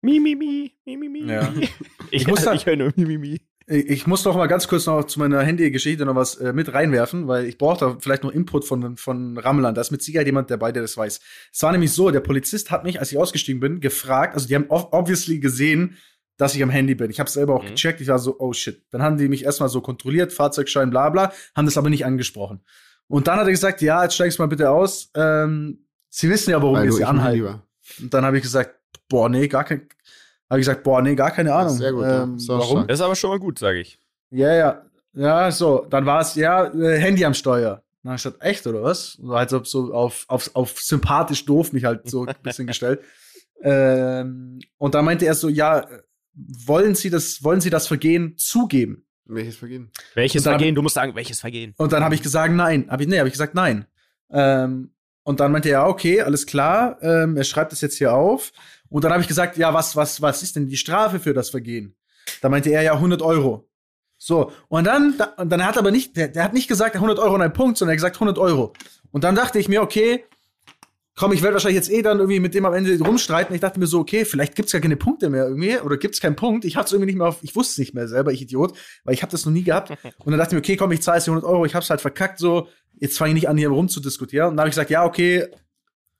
mi, 0.03 0.19
mi, 0.19 0.35
mi, 0.35 0.73
mi, 0.85 0.97
mi, 0.97 1.09
mi. 1.09 1.31
Ja. 1.31 1.55
Ich, 2.11 2.23
ich, 2.23 2.27
muss 2.27 2.43
da, 2.43 2.53
ich 2.53 2.67
höre 2.67 2.75
nur 2.75 2.93
mi, 2.97 3.05
mi, 3.05 3.17
mi. 3.17 3.41
Ich 3.69 4.09
muss 4.09 4.25
noch 4.25 4.37
mal 4.37 4.49
ganz 4.49 4.67
kurz 4.67 4.87
noch 4.87 5.05
zu 5.05 5.21
meiner 5.21 5.41
Handy-Geschichte 5.41 6.05
noch 6.05 6.17
was 6.17 6.35
äh, 6.35 6.53
mit 6.53 6.75
reinwerfen, 6.75 7.29
weil 7.29 7.47
ich 7.47 7.59
brauche 7.59 7.79
da 7.79 7.97
vielleicht 8.01 8.25
noch 8.25 8.33
Input 8.33 8.65
von, 8.65 8.97
von 8.97 9.39
Rammlern. 9.39 9.77
Da 9.77 9.83
ist 9.83 9.93
mit 9.93 10.03
Sicherheit 10.03 10.27
jemand 10.27 10.51
dabei, 10.51 10.73
der 10.73 10.83
das 10.83 10.97
weiß. 10.97 11.21
Es 11.53 11.63
war 11.63 11.71
nämlich 11.71 11.93
so, 11.93 12.11
der 12.11 12.21
Polizist 12.21 12.73
hat 12.73 12.83
mich, 12.83 12.99
als 12.99 13.13
ich 13.13 13.19
ausgestiegen 13.19 13.61
bin, 13.61 13.79
gefragt, 13.79 14.35
also 14.35 14.49
die 14.49 14.57
haben 14.57 14.67
obviously 14.69 15.39
gesehen, 15.39 15.97
dass 16.37 16.55
ich 16.55 16.63
am 16.63 16.71
Handy 16.71 16.95
bin. 16.95 17.11
Ich 17.11 17.21
habe 17.21 17.31
selber 17.31 17.55
auch 17.55 17.63
mhm. 17.63 17.69
gecheckt. 17.69 18.01
Ich 18.01 18.09
war 18.09 18.19
so, 18.19 18.37
oh 18.39 18.53
shit. 18.53 18.83
Dann 18.91 19.03
haben 19.03 19.17
die 19.17 19.29
mich 19.29 19.45
erstmal 19.45 19.69
so 19.69 19.81
kontrolliert, 19.81 20.33
Fahrzeugschein, 20.33 20.91
bla 20.91 21.11
bla, 21.11 21.33
haben 21.55 21.65
das 21.65 21.79
aber 21.79 21.91
nicht 21.91 22.05
angesprochen. 22.05 22.61
Und 23.09 23.29
dann 23.29 23.39
hat 23.39 23.47
er 23.47 23.53
gesagt, 23.53 23.81
ja, 23.83 24.03
jetzt 24.03 24.15
steigst 24.15 24.39
du 24.39 24.43
mal 24.43 24.49
bitte 24.49 24.71
aus. 24.71 25.11
Ähm, 25.15 25.87
sie 26.11 26.29
wissen 26.29 26.51
ja, 26.51 26.61
warum 26.61 26.77
Weil 26.77 26.85
wir 26.85 26.93
sie 26.93 27.05
anhalten. 27.05 27.63
Und 28.01 28.13
dann 28.13 28.25
habe 28.25 28.37
ich 28.37 28.43
gesagt, 28.43 28.75
boah, 29.09 29.29
nee, 29.29 29.49
gar 29.49 29.65
kein. 29.65 29.89
Habe 30.51 30.61
ich 30.61 30.67
gesagt, 30.67 30.83
boah, 30.83 31.03
nee, 31.03 31.15
gar 31.15 31.31
keine 31.31 31.55
Ahnung. 31.55 31.77
Sehr 31.77 31.93
gut. 31.93 32.05
Ähm, 32.05 32.37
ja. 32.39 32.59
warum? 32.59 32.87
Das 32.87 32.99
ist 32.99 33.05
aber 33.05 33.17
schon 33.17 33.31
mal 33.31 33.39
gut, 33.39 33.59
sage 33.59 33.81
ich. 33.81 33.99
Ja, 34.31 34.53
ja. 34.53 34.83
Ja, 35.13 35.51
so. 35.51 35.87
Dann 35.89 36.05
war 36.07 36.21
es, 36.21 36.35
ja, 36.35 36.67
äh, 36.67 36.99
Handy 36.99 37.25
am 37.25 37.35
Steuer. 37.35 37.83
Dann 38.03 38.11
habe 38.11 38.17
ich 38.17 38.23
gesagt, 38.23 38.43
echt, 38.43 38.67
oder 38.67 38.83
was? 38.83 39.13
So, 39.15 39.35
halt 39.35 39.51
so 39.51 39.93
auf, 39.93 40.25
auf, 40.29 40.51
auf 40.55 40.81
sympathisch 40.81 41.45
doof 41.45 41.73
mich 41.73 41.85
halt 41.85 42.09
so 42.09 42.27
ein 42.27 42.35
bisschen 42.43 42.67
gestellt. 42.69 43.01
Ähm, 43.63 44.61
und 44.79 44.95
dann 44.95 45.05
meinte 45.05 45.27
er 45.27 45.35
so, 45.35 45.49
ja, 45.49 45.87
wollen 46.37 46.95
Sie 46.95 47.11
das, 47.11 47.43
wollen 47.43 47.61
Sie 47.61 47.71
das 47.71 47.87
Vergehen 47.87 48.35
zugeben? 48.37 49.07
Welches 49.25 49.57
Vergehen? 49.57 49.91
Welches 50.15 50.45
Vergehen? 50.45 50.75
Du 50.75 50.83
musst 50.83 50.95
sagen, 50.95 51.15
welches 51.15 51.41
Vergehen? 51.41 51.75
Und 51.77 51.93
dann 51.93 52.05
habe 52.05 52.15
ich 52.15 52.23
gesagt, 52.23 52.55
nein. 52.55 52.87
Hab 52.89 53.01
ich, 53.01 53.09
nee, 53.09 53.19
habe 53.19 53.29
ich 53.29 53.33
gesagt, 53.33 53.55
nein. 53.55 53.87
Ähm, 54.31 54.93
und 55.25 55.41
dann 55.41 55.51
meinte 55.51 55.69
er, 55.71 55.89
okay, 55.89 56.21
alles 56.21 56.47
klar. 56.47 56.99
Ähm, 57.03 57.37
er 57.37 57.43
schreibt 57.43 57.73
das 57.73 57.81
jetzt 57.81 57.99
hier 57.99 58.15
auf. 58.15 58.53
Und 58.89 59.03
dann 59.03 59.11
habe 59.11 59.23
ich 59.23 59.29
gesagt, 59.29 59.57
ja, 59.57 59.75
was, 59.75 59.97
was, 59.97 60.23
was 60.23 60.43
ist 60.43 60.55
denn 60.55 60.69
die 60.69 60.77
Strafe 60.77 61.19
für 61.19 61.35
das 61.35 61.51
Vergehen? 61.51 61.97
Da 62.41 62.49
meinte 62.49 62.71
er, 62.71 62.83
ja, 62.83 62.95
100 62.95 63.23
Euro. 63.23 63.69
So, 64.19 64.53
und 64.69 64.85
dann, 64.85 65.17
da, 65.19 65.25
und 65.37 65.51
dann 65.51 65.65
hat 65.65 65.77
aber 65.77 65.91
nicht, 65.91 66.17
der, 66.17 66.29
der 66.29 66.45
hat 66.45 66.55
nicht 66.55 66.69
gesagt 66.69 66.95
100 66.95 67.19
Euro 67.19 67.35
und 67.35 67.43
ein 67.43 67.53
Punkt, 67.53 67.77
sondern 67.77 67.93
er 67.93 67.95
hat 67.95 67.99
gesagt 67.99 68.17
100 68.17 68.39
Euro. 68.39 68.73
Und 69.11 69.25
dann 69.25 69.35
dachte 69.35 69.59
ich 69.59 69.69
mir, 69.69 69.83
okay, 69.83 70.25
komm, 71.17 71.33
ich 71.33 71.43
werde 71.43 71.55
wahrscheinlich 71.55 71.77
jetzt 71.77 71.91
eh 71.91 72.03
dann 72.03 72.19
irgendwie 72.19 72.41
mit 72.41 72.55
dem 72.55 72.67
am 72.67 72.75
Ende 72.75 72.97
rumstreiten. 72.99 73.55
Ich 73.55 73.61
dachte 73.61 73.81
mir 73.81 73.87
so, 73.87 73.99
okay, 73.99 74.25
vielleicht 74.25 74.55
gibt's 74.55 74.73
gar 74.73 74.81
keine 74.81 74.97
Punkte 74.97 75.31
mehr 75.31 75.47
irgendwie 75.47 75.79
oder 75.79 75.97
gibt's 75.97 76.21
keinen 76.21 76.37
Punkt. 76.37 76.65
Ich 76.65 76.77
hab's 76.77 76.93
irgendwie 76.93 77.07
nicht 77.07 77.19
mehr 77.19 77.27
auf, 77.27 77.39
ich 77.43 77.57
wusste 77.57 77.73
es 77.73 77.79
nicht 77.79 77.95
mehr 77.95 78.07
selber, 78.07 78.33
ich 78.33 78.43
Idiot, 78.43 78.77
weil 79.05 79.15
ich 79.15 79.23
habe 79.23 79.33
das 79.33 79.47
noch 79.47 79.53
nie 79.53 79.65
gehabt. 79.65 79.91
Und 80.19 80.31
dann 80.31 80.39
dachte 80.39 80.51
ich 80.51 80.53
mir, 80.53 80.59
okay, 80.59 80.77
komm, 80.77 80.93
ich 80.93 81.03
zahle 81.03 81.19
jetzt 81.19 81.29
100 81.29 81.49
Euro, 81.49 81.65
ich 81.65 81.75
hab's 81.75 81.91
halt 81.91 82.03
verkackt 82.03 82.39
so. 82.39 82.69
Jetzt 82.99 83.19
fange 83.19 83.31
ich 83.31 83.35
nicht 83.35 83.49
an, 83.49 83.57
hier 83.57 83.71
rumzudiskutieren. 83.71 84.51
Und 84.51 84.57
dann 84.57 84.61
habe 84.61 84.69
ich 84.69 84.75
gesagt, 84.75 84.91
ja, 84.91 85.05
okay, 85.05 85.47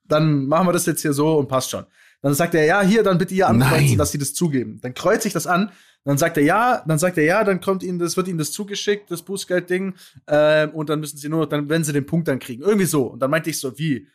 dann 0.07 0.47
machen 0.47 0.67
wir 0.67 0.73
das 0.73 0.85
jetzt 0.85 1.01
hier 1.01 1.13
so 1.13 1.37
und 1.37 1.47
passt 1.47 1.69
schon. 1.69 1.85
Dann 2.21 2.33
sagt 2.33 2.55
er, 2.55 2.65
ja, 2.65 2.81
hier, 2.81 3.03
dann 3.03 3.19
bitte 3.19 3.35
ihr 3.35 3.47
ankreuzen, 3.47 3.89
Nein. 3.89 3.97
dass 3.97 4.11
sie 4.11 4.17
das 4.17 4.33
zugeben. 4.33 4.79
Dann 4.81 4.95
kreuze 4.95 5.27
ich 5.27 5.33
das 5.33 5.45
an. 5.45 5.71
Dann 6.03 6.17
sagt 6.17 6.37
er 6.37 6.43
ja, 6.43 6.83
dann 6.87 6.97
sagt 6.97 7.17
er 7.17 7.25
ja, 7.25 7.43
dann 7.43 7.59
kommt 7.59 7.83
ihnen 7.83 7.99
das, 7.99 8.15
wird 8.15 8.27
ihnen 8.27 8.37
das 8.37 8.51
zugeschickt, 8.51 9.11
das 9.11 9.23
Bußgeldding, 9.23 9.93
ähm, 10.27 10.69
und 10.69 10.89
dann 10.89 11.01
müssen 11.01 11.17
sie 11.17 11.27
nur, 11.27 11.49
dann 11.49 11.69
werden 11.69 11.83
sie 11.83 11.91
den 11.91 12.05
Punkt 12.05 12.29
dann 12.29 12.39
kriegen. 12.39 12.63
Irgendwie 12.63 12.85
so. 12.85 13.07
Und 13.07 13.19
dann 13.19 13.29
meinte 13.29 13.49
ich 13.49 13.59
so, 13.59 13.77
wie? 13.77 14.07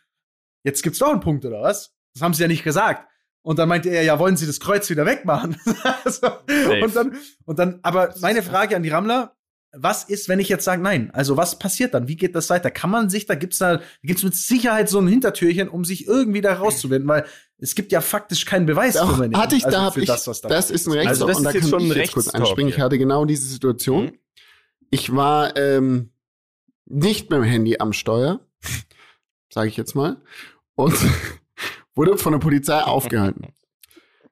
Jetzt 0.63 0.83
gibt's 0.83 0.99
doch 0.99 1.09
einen 1.09 1.19
Punkt, 1.19 1.45
oder 1.45 1.61
was? 1.61 1.93
Das 2.13 2.21
haben 2.21 2.33
sie 2.33 2.41
ja 2.41 2.47
nicht 2.47 2.63
gesagt. 2.63 3.07
Und 3.43 3.59
dann 3.59 3.67
meinte 3.67 3.89
er, 3.89 4.03
ja, 4.03 4.17
wollen 4.19 4.37
Sie 4.37 4.47
das 4.47 4.59
Kreuz 4.59 4.89
wieder 4.89 5.05
wegmachen? 5.05 5.57
so. 6.05 6.27
und 6.81 6.95
dann, 6.95 7.17
und 7.45 7.59
dann, 7.59 7.79
aber 7.83 8.13
meine 8.21 8.41
Frage 8.41 8.75
an 8.75 8.83
die 8.83 8.89
Rammler, 8.89 9.35
was 9.75 10.03
ist, 10.03 10.29
wenn 10.29 10.39
ich 10.39 10.49
jetzt 10.49 10.63
sage 10.63 10.81
nein? 10.81 11.09
Also 11.13 11.35
was 11.35 11.57
passiert 11.59 11.93
dann? 11.93 12.07
Wie 12.07 12.15
geht 12.15 12.35
das 12.35 12.49
weiter? 12.49 12.71
Kann 12.71 12.91
man 12.91 13.09
sich, 13.09 13.25
da 13.25 13.35
gibt's 13.35 13.57
da, 13.57 13.81
gibt's 14.03 14.23
mit 14.23 14.35
Sicherheit 14.35 14.87
so 14.87 14.99
ein 14.99 15.07
Hintertürchen, 15.07 15.67
um 15.67 15.83
sich 15.83 16.07
irgendwie 16.07 16.41
da 16.41 16.53
rauszuwenden, 16.53 17.09
weil 17.09 17.25
es 17.57 17.75
gibt 17.75 17.91
ja 17.91 17.99
faktisch 17.99 18.45
keinen 18.45 18.65
Beweis 18.65 18.93
Doch, 18.93 19.17
für 19.17 19.29
Hatte 19.33 19.55
ich 19.55 19.65
also 19.65 19.77
da, 19.77 19.83
hab 19.83 19.97
ich, 19.97 20.05
das, 20.05 20.25
da 20.41 20.47
das 20.47 20.69
ist 20.69 20.87
ein 20.87 20.93
Rechts 20.93 21.09
also 21.09 21.27
das 21.27 21.37
und 21.37 21.43
da 21.43 21.51
kann 21.51 21.67
schon 21.67 21.81
ich 21.81 21.95
jetzt 21.95 22.13
kurz 22.13 22.29
anspringen. 22.29 22.71
Ich 22.71 22.79
hatte 22.79 22.97
genau 22.97 23.25
diese 23.25 23.47
Situation. 23.47 24.05
Mhm. 24.05 24.19
Ich 24.91 25.13
war 25.13 25.57
ähm, 25.57 26.11
nicht 26.85 27.31
mit 27.31 27.39
dem 27.39 27.43
Handy 27.43 27.77
am 27.79 27.93
Steuer, 27.93 28.41
sage 29.49 29.69
ich 29.69 29.75
jetzt 29.75 29.95
mal 29.95 30.21
und 30.75 30.95
wurde 31.95 32.17
von 32.17 32.33
der 32.33 32.39
Polizei 32.39 32.79
aufgehalten. 32.81 33.53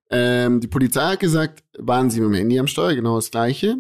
Ähm, 0.09 0.59
die 0.59 0.67
Polizei 0.67 1.01
hat 1.01 1.19
gesagt, 1.19 1.63
waren 1.77 2.09
Sie 2.09 2.19
mit 2.19 2.29
dem 2.29 2.35
Handy 2.35 2.59
am 2.59 2.67
Steuer? 2.67 2.95
Genau 2.95 3.15
das 3.15 3.31
Gleiche. 3.31 3.77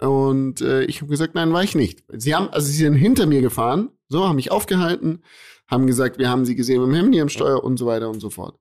Und 0.00 0.60
äh, 0.60 0.84
ich 0.84 1.00
habe 1.00 1.10
gesagt, 1.10 1.34
nein, 1.34 1.52
war 1.52 1.62
ich 1.62 1.74
nicht. 1.74 2.04
Sie 2.08 2.34
haben, 2.34 2.48
also 2.48 2.66
sie 2.66 2.78
sind 2.78 2.94
hinter 2.94 3.26
mir 3.26 3.40
gefahren, 3.40 3.90
so 4.08 4.26
haben 4.26 4.36
mich 4.36 4.50
aufgehalten, 4.50 5.22
haben 5.66 5.86
gesagt, 5.86 6.18
wir 6.18 6.28
haben 6.28 6.44
Sie 6.44 6.56
gesehen 6.56 6.80
mit 6.80 6.90
dem 6.90 6.94
Handy 6.94 7.20
am 7.20 7.28
Steuer 7.28 7.62
und 7.62 7.78
so 7.78 7.86
weiter 7.86 8.10
und 8.10 8.20
so 8.20 8.30
fort. 8.30 8.58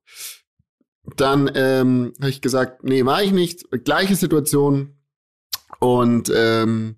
Dann 1.17 1.51
ähm, 1.55 2.13
habe 2.19 2.29
ich 2.29 2.41
gesagt, 2.41 2.83
nee, 2.83 3.05
war 3.05 3.23
ich 3.23 3.31
nicht. 3.31 3.65
Gleiche 3.83 4.15
Situation. 4.15 4.97
Und 5.79 6.31
ähm, 6.33 6.95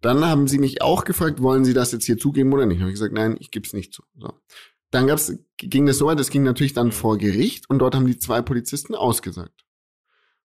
dann 0.00 0.24
haben 0.24 0.48
sie 0.48 0.58
mich 0.58 0.82
auch 0.82 1.04
gefragt, 1.04 1.42
wollen 1.42 1.64
Sie 1.64 1.74
das 1.74 1.92
jetzt 1.92 2.06
hier 2.06 2.18
zugeben 2.18 2.52
oder 2.52 2.66
nicht? 2.66 2.80
Habe 2.80 2.90
ich 2.90 2.94
gesagt, 2.94 3.12
nein, 3.12 3.36
ich 3.38 3.50
gebe 3.50 3.66
es 3.66 3.72
nicht 3.72 3.92
zu. 3.92 4.02
So. 4.18 4.32
Dann 4.90 5.06
gab's, 5.06 5.32
ging 5.56 5.86
das 5.86 5.98
so 5.98 6.06
weit, 6.06 6.18
das 6.18 6.30
ging 6.30 6.42
natürlich 6.42 6.72
dann 6.72 6.88
mhm. 6.88 6.92
vor 6.92 7.18
Gericht 7.18 7.70
und 7.70 7.78
dort 7.78 7.94
haben 7.94 8.06
die 8.06 8.18
zwei 8.18 8.42
Polizisten 8.42 8.94
ausgesagt. 8.94 9.64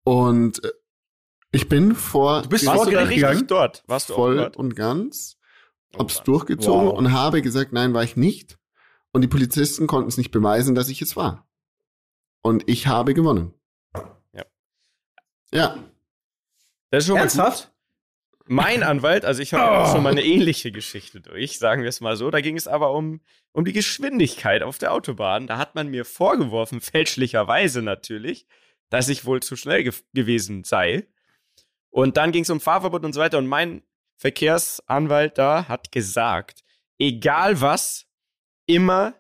Und 0.05 0.63
äh, 0.65 0.73
ich 1.53 1.69
bin 1.69 1.95
vor 1.95 2.43
du 2.43 2.49
bist 2.49 2.65
vor 2.65 2.87
Gericht 2.87 3.15
gegangen, 3.15 3.47
dort, 3.47 3.85
warst 3.87 4.11
du 4.11 4.15
voll 4.15 4.37
dort? 4.37 4.57
und 4.57 4.75
ganz, 4.75 5.39
hab's 5.97 6.21
oh, 6.21 6.25
durchgezogen 6.25 6.89
wow. 6.89 6.99
und 6.99 7.13
habe 7.13 7.43
gesagt, 7.43 7.73
nein, 7.73 7.95
war 7.95 8.03
ich 8.03 8.17
nicht. 8.17 8.59
Und 9.13 9.23
die 9.23 9.29
Polizisten 9.29 9.87
konnten 9.87 10.09
es 10.09 10.19
nicht 10.19 10.33
beweisen, 10.33 10.75
dass 10.75 10.89
ich 10.89 11.01
es 11.01 11.15
war. 11.15 11.47
Und 12.43 12.69
ich 12.69 12.89
habe 12.89 13.15
gewonnen. 13.15 13.55
Ja. 14.33 14.45
Ja. 15.53 15.79
Das 16.91 17.05
ist 17.05 17.09
schon 17.09 17.17
Ernsthaft? 17.17 17.74
Mein 18.47 18.83
Anwalt, 18.83 19.25
also 19.25 19.41
ich 19.41 19.55
habe 19.55 19.89
oh. 19.89 19.93
schon 19.93 20.03
mal 20.03 20.11
eine 20.11 20.23
ähnliche 20.23 20.71
Geschichte 20.71 21.21
durch, 21.21 21.59
sagen 21.59 21.83
wir 21.83 21.89
es 21.89 22.03
mal 22.03 22.17
so. 22.17 22.31
Da 22.31 22.43
ging 22.43 22.57
es 22.57 22.69
aber 22.69 22.93
um, 22.93 23.21
um 23.53 23.65
die 23.65 23.73
Geschwindigkeit 23.73 24.63
auf 24.63 24.77
der 24.77 24.93
Autobahn. 24.93 25.47
Da 25.47 25.57
hat 25.57 25.75
man 25.75 25.89
mir 25.89 26.05
vorgeworfen, 26.05 26.81
fälschlicherweise 26.83 27.81
natürlich, 27.81 28.47
dass 28.91 29.09
ich 29.09 29.25
wohl 29.25 29.41
zu 29.41 29.57
schnell 29.57 29.83
ge 29.83 29.93
gewesen 30.13 30.63
sei. 30.65 31.07
Und 31.91 32.19
dann 32.19 32.33
ging 32.33 32.43
es 32.43 32.51
um 32.51 32.61
Fahrverbot 32.61 33.05
und 33.05 33.15
so 33.15 33.21
weiter. 33.21 33.39
Und 33.39 33.47
mein 33.47 33.83
Verkehrsanwalt 34.17 35.39
da 35.39 35.67
hat 35.69 35.91
gesagt, 35.91 36.65
egal 36.99 37.61
was, 37.63 38.07
immer 38.67 39.15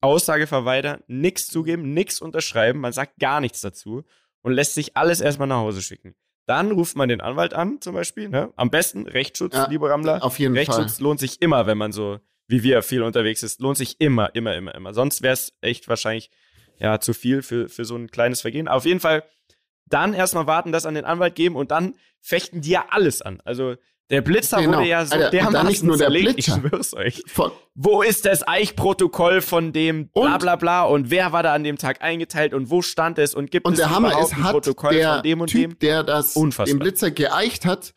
Aussage 0.00 0.46
verweigern, 0.46 1.02
nichts 1.06 1.46
zugeben, 1.46 1.94
nichts 1.94 2.20
unterschreiben, 2.20 2.80
man 2.80 2.92
sagt 2.92 3.18
gar 3.18 3.40
nichts 3.40 3.60
dazu 3.60 4.04
und 4.42 4.52
lässt 4.52 4.74
sich 4.74 4.96
alles 4.96 5.20
erstmal 5.20 5.48
nach 5.48 5.58
Hause 5.58 5.82
schicken. 5.82 6.14
Dann 6.46 6.70
ruft 6.70 6.96
man 6.96 7.08
den 7.08 7.20
Anwalt 7.20 7.54
an, 7.54 7.80
zum 7.80 7.94
Beispiel. 7.94 8.28
Ne? 8.28 8.52
Am 8.56 8.70
besten 8.70 9.06
Rechtsschutz, 9.06 9.54
ja, 9.54 9.68
lieber 9.68 9.90
Rammler. 9.90 10.22
Auf 10.22 10.38
jeden 10.38 10.54
Rechtsschutz 10.54 10.76
Fall. 10.76 10.82
Rechtsschutz 10.84 11.00
lohnt 11.00 11.20
sich 11.20 11.42
immer, 11.42 11.66
wenn 11.66 11.78
man 11.78 11.92
so 11.92 12.20
wie 12.48 12.62
wir 12.62 12.82
viel 12.82 13.02
unterwegs 13.02 13.42
ist. 13.42 13.60
Lohnt 13.60 13.76
sich 13.76 14.00
immer, 14.00 14.34
immer, 14.34 14.54
immer, 14.54 14.74
immer. 14.74 14.94
Sonst 14.94 15.22
wäre 15.22 15.34
es 15.34 15.52
echt 15.60 15.88
wahrscheinlich 15.88 16.30
ja 16.78 17.00
zu 17.00 17.12
viel 17.12 17.42
für, 17.42 17.68
für 17.68 17.84
so 17.84 17.96
ein 17.96 18.10
kleines 18.10 18.40
Vergehen. 18.40 18.68
Auf 18.68 18.84
jeden 18.84 19.00
Fall 19.00 19.24
dann 19.86 20.14
erstmal 20.14 20.46
warten, 20.46 20.72
das 20.72 20.86
an 20.86 20.94
den 20.94 21.04
Anwalt 21.04 21.34
geben 21.34 21.56
und 21.56 21.70
dann 21.70 21.94
fechten 22.20 22.60
die 22.60 22.70
ja 22.70 22.86
alles 22.90 23.22
an. 23.22 23.40
Also 23.44 23.76
der 24.10 24.22
Blitzer 24.22 24.58
genau. 24.58 24.78
wurde 24.78 24.88
ja 24.88 25.04
so 25.04 25.14
Alter, 25.14 25.30
dermaßen 25.30 25.66
nicht 25.66 25.82
nur 25.82 25.96
der 25.96 26.06
zerlegt, 26.06 26.34
Blitzer. 26.34 26.60
ich 26.62 26.70
schwör's 26.70 26.94
euch. 26.94 27.22
Von 27.26 27.50
wo 27.74 28.02
ist 28.02 28.24
das 28.24 28.46
Eichprotokoll 28.46 29.40
von 29.40 29.72
dem 29.72 30.08
bla 30.08 30.38
bla 30.38 30.56
bla 30.56 30.84
und 30.84 31.10
wer 31.10 31.32
war 31.32 31.42
da 31.42 31.52
an 31.54 31.64
dem 31.64 31.76
Tag 31.76 32.02
eingeteilt 32.02 32.54
und 32.54 32.70
wo 32.70 32.82
stand 32.82 33.18
es 33.18 33.34
und 33.34 33.50
gibt 33.50 33.66
und 33.66 33.74
es 33.74 33.78
der 33.78 33.90
Hammer 33.90 34.20
ist, 34.20 34.32
ein 34.32 34.44
hat 34.44 34.52
Protokoll 34.52 34.94
der 34.94 35.14
von 35.14 35.22
dem 35.22 35.40
und 35.40 35.48
typ, 35.48 35.70
dem? 35.70 35.78
der 35.80 36.02
das 36.04 36.36
Unfassbar. 36.36 36.74
den 36.74 36.78
Blitzer 36.78 37.10
geeicht 37.10 37.64
hat, 37.64 37.94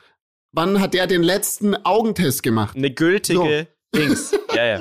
wann 0.52 0.82
hat 0.82 0.94
der 0.94 1.08
den 1.08 1.24
letzten 1.24 1.76
Augentest 1.86 2.44
gemacht? 2.44 2.76
Eine 2.76 2.92
gültige 2.92 3.68
so. 3.94 4.00
Dings. 4.00 4.32
Ja, 4.56 4.66
ja. 4.66 4.80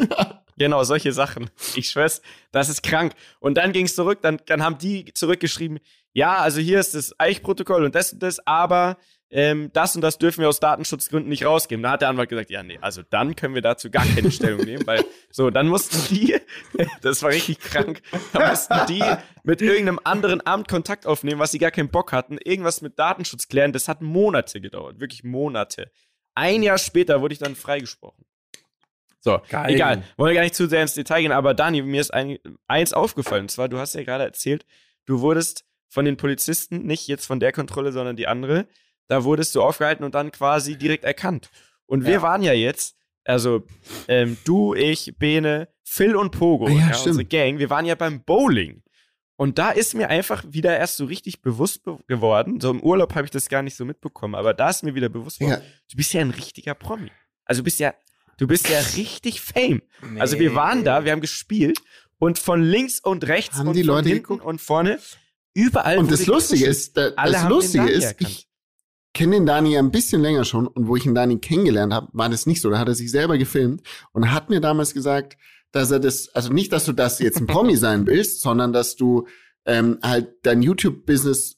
Genau, 0.57 0.83
solche 0.83 1.13
Sachen. 1.13 1.51
Ich 1.77 1.91
schwör's, 1.91 2.21
das 2.51 2.69
ist 2.69 2.83
krank. 2.83 3.13
Und 3.39 3.57
dann 3.59 3.73
ging's 3.73 3.95
zurück, 3.95 4.21
dann, 4.23 4.39
dann 4.47 4.63
haben 4.63 4.79
die 4.79 5.13
zurückgeschrieben, 5.15 5.79
ja, 6.13 6.39
also 6.39 6.61
hier 6.61 6.81
ist 6.81 6.95
das 6.95 7.15
Eichprotokoll 7.19 7.85
und 7.85 7.95
das 7.95 8.13
und 8.13 8.23
das, 8.23 8.45
aber 8.45 8.97
ähm, 9.31 9.71
das 9.75 9.95
und 9.95 10.01
das 10.01 10.17
dürfen 10.19 10.41
wir 10.41 10.49
aus 10.49 10.61
Datenschutzgründen 10.61 11.29
nicht 11.29 11.45
rausgeben. 11.45 11.83
Da 11.83 11.91
hat 11.91 12.01
der 12.01 12.09
Anwalt 12.09 12.31
gesagt, 12.31 12.51
ja, 12.51 12.63
nee, 12.63 12.79
also 12.81 13.03
dann 13.03 13.37
können 13.37 13.55
wir 13.55 13.63
dazu 13.63 13.91
gar 13.91 14.07
keine 14.07 14.31
Stellung 14.31 14.65
nehmen, 14.65 14.87
weil 14.87 15.05
so, 15.31 15.51
dann 15.51 15.69
mussten 15.69 16.15
die, 16.15 16.37
das 17.03 17.23
war 17.23 17.31
richtig 17.31 17.61
krank, 17.61 18.01
da 18.33 18.49
mussten 18.49 18.75
die 18.89 19.05
mit 19.43 19.61
irgendeinem 19.61 20.01
anderen 20.03 20.47
Amt 20.47 20.69
Kontakt 20.69 21.07
aufnehmen, 21.07 21.41
was 21.41 21.53
sie 21.53 21.59
gar 21.59 21.71
keinen 21.71 21.91
Bock 21.91 22.13
hatten, 22.13 22.39
irgendwas 22.39 22.81
mit 22.81 22.99
Datenschutz 22.99 23.49
klären. 23.49 23.73
Das 23.73 23.89
hat 23.89 24.01
Monate 24.01 24.61
gedauert, 24.61 24.99
wirklich 24.99 25.25
Monate. 25.25 25.91
Ein 26.35 26.63
Jahr 26.63 26.79
später 26.79 27.21
wurde 27.21 27.35
ich 27.35 27.39
dann 27.39 27.55
freigesprochen. 27.55 28.25
So, 29.21 29.41
Geil. 29.49 29.75
egal. 29.75 30.03
Wollen 30.17 30.31
wir 30.31 30.35
gar 30.35 30.43
nicht 30.43 30.55
zu 30.55 30.69
sehr 30.69 30.83
ins 30.83 30.95
Detail 30.95 31.23
gehen, 31.23 31.33
aber 31.33 31.53
Dani, 31.53 31.83
mir 31.83 32.01
ist 32.01 32.15
ein, 32.15 32.39
eins 32.67 32.93
aufgefallen. 32.93 33.43
Und 33.43 33.51
zwar, 33.51 33.69
du 33.69 33.79
hast 33.79 33.95
ja 33.95 34.05
gerade 34.05 34.25
erzählt, 34.25 34.65
du 35.05 35.21
wurdest 35.21 35.65
von 35.89 36.05
den 36.05 36.17
Polizisten, 36.17 36.87
nicht 36.87 37.09
jetzt 37.09 37.27
von 37.27 37.41
der 37.41 37.53
Kontrolle, 37.53 37.93
sondern 37.93 38.17
die 38.17 38.27
andere, 38.27 38.69
da 39.09 39.25
wurdest 39.25 39.55
du 39.55 39.63
aufgehalten 39.63 40.05
und 40.05 40.15
dann 40.15 40.31
quasi 40.31 40.77
direkt 40.77 41.05
erkannt. 41.05 41.51
Und 41.87 42.05
wir 42.05 42.15
ja. 42.15 42.23
waren 42.23 42.43
ja 42.43 42.53
jetzt, 42.53 42.97
also 43.25 43.65
ähm, 44.07 44.37
du, 44.45 44.75
ich, 44.75 45.17
Bene, 45.19 45.69
Phil 45.83 46.15
und 46.15 46.31
Pogo, 46.31 46.69
ja, 46.69 46.91
ja, 46.91 46.97
unsere 46.97 47.25
Gang, 47.25 47.59
wir 47.59 47.71
waren 47.71 47.87
ja 47.87 47.95
beim 47.95 48.23
Bowling. 48.23 48.83
Und 49.37 49.59
da 49.59 49.71
ist 49.71 49.95
mir 49.95 50.09
einfach 50.09 50.45
wieder 50.49 50.77
erst 50.77 50.97
so 50.97 51.05
richtig 51.05 51.43
bewusst 51.43 51.85
be 51.85 51.99
geworden. 52.09 52.61
So 52.61 52.71
im 52.71 52.83
Urlaub 52.83 53.15
habe 53.15 53.25
ich 53.25 53.31
das 53.31 53.49
gar 53.49 53.63
nicht 53.63 53.77
so 53.77 53.85
mitbekommen, 53.85 54.35
aber 54.35 54.53
da 54.53 54.69
ist 54.69 54.83
mir 54.83 54.95
wieder 54.95 55.09
bewusst 55.09 55.39
geworden, 55.39 55.63
ja. 55.63 55.71
du 55.91 55.97
bist 55.97 56.13
ja 56.13 56.21
ein 56.21 56.31
richtiger 56.31 56.75
Promi. 56.75 57.11
Also 57.45 57.61
du 57.61 57.65
bist 57.65 57.79
ja, 57.79 57.95
du 58.37 58.47
bist 58.47 58.69
ja 58.69 58.81
richtig 58.97 59.41
Fame. 59.41 59.81
Nee. 60.03 60.21
Also 60.21 60.39
wir 60.39 60.55
waren 60.55 60.85
da, 60.85 61.05
wir 61.05 61.13
haben 61.13 61.21
gespielt 61.21 61.79
und 62.19 62.39
von 62.39 62.63
links 62.63 62.99
und 62.99 63.27
rechts 63.29 63.59
haben 63.59 63.69
und 63.69 63.75
die 63.75 63.85
von 63.85 63.95
Leute 63.95 64.09
hinten 64.09 64.23
geguckt? 64.25 64.45
und 64.45 64.61
vorne 64.61 64.99
überall. 65.55 65.99
Und 65.99 66.11
das 66.11 66.27
Lustige 66.27 66.67
ist, 66.67 66.97
das, 66.97 67.15
das 67.15 67.49
Lustige 67.49 67.89
ist, 67.89 68.21
ich, 68.21 68.48
kenne 69.19 69.35
den 69.35 69.47
Dani 69.47 69.73
ja 69.73 69.81
ein 69.81 69.91
bisschen 69.91 70.23
länger 70.23 70.45
schon 70.45 70.69
und 70.69 70.87
wo 70.87 70.95
ich 70.95 71.05
ihn 71.05 71.15
Dani 71.15 71.39
kennengelernt 71.39 71.93
habe, 71.93 72.07
war 72.13 72.29
das 72.29 72.47
nicht 72.47 72.61
so. 72.61 72.71
Da 72.71 72.79
hat 72.79 72.87
er 72.87 72.95
sich 72.95 73.11
selber 73.11 73.37
gefilmt 73.37 73.83
und 74.13 74.33
hat 74.33 74.49
mir 74.49 74.61
damals 74.61 74.95
gesagt, 74.95 75.37
dass 75.73 75.91
er 75.91 75.99
das, 75.99 76.29
also 76.35 76.53
nicht, 76.53 76.73
dass 76.73 76.85
du 76.85 76.93
das 76.93 77.19
jetzt 77.19 77.39
ein 77.39 77.47
Promi 77.49 77.77
sein 77.77 78.07
willst, 78.07 78.43
sondern 78.43 78.73
dass 78.73 78.95
du 78.95 79.27
ähm, 79.67 79.99
halt 80.05 80.29
dein 80.45 80.63
YouTube-Business 80.63 81.57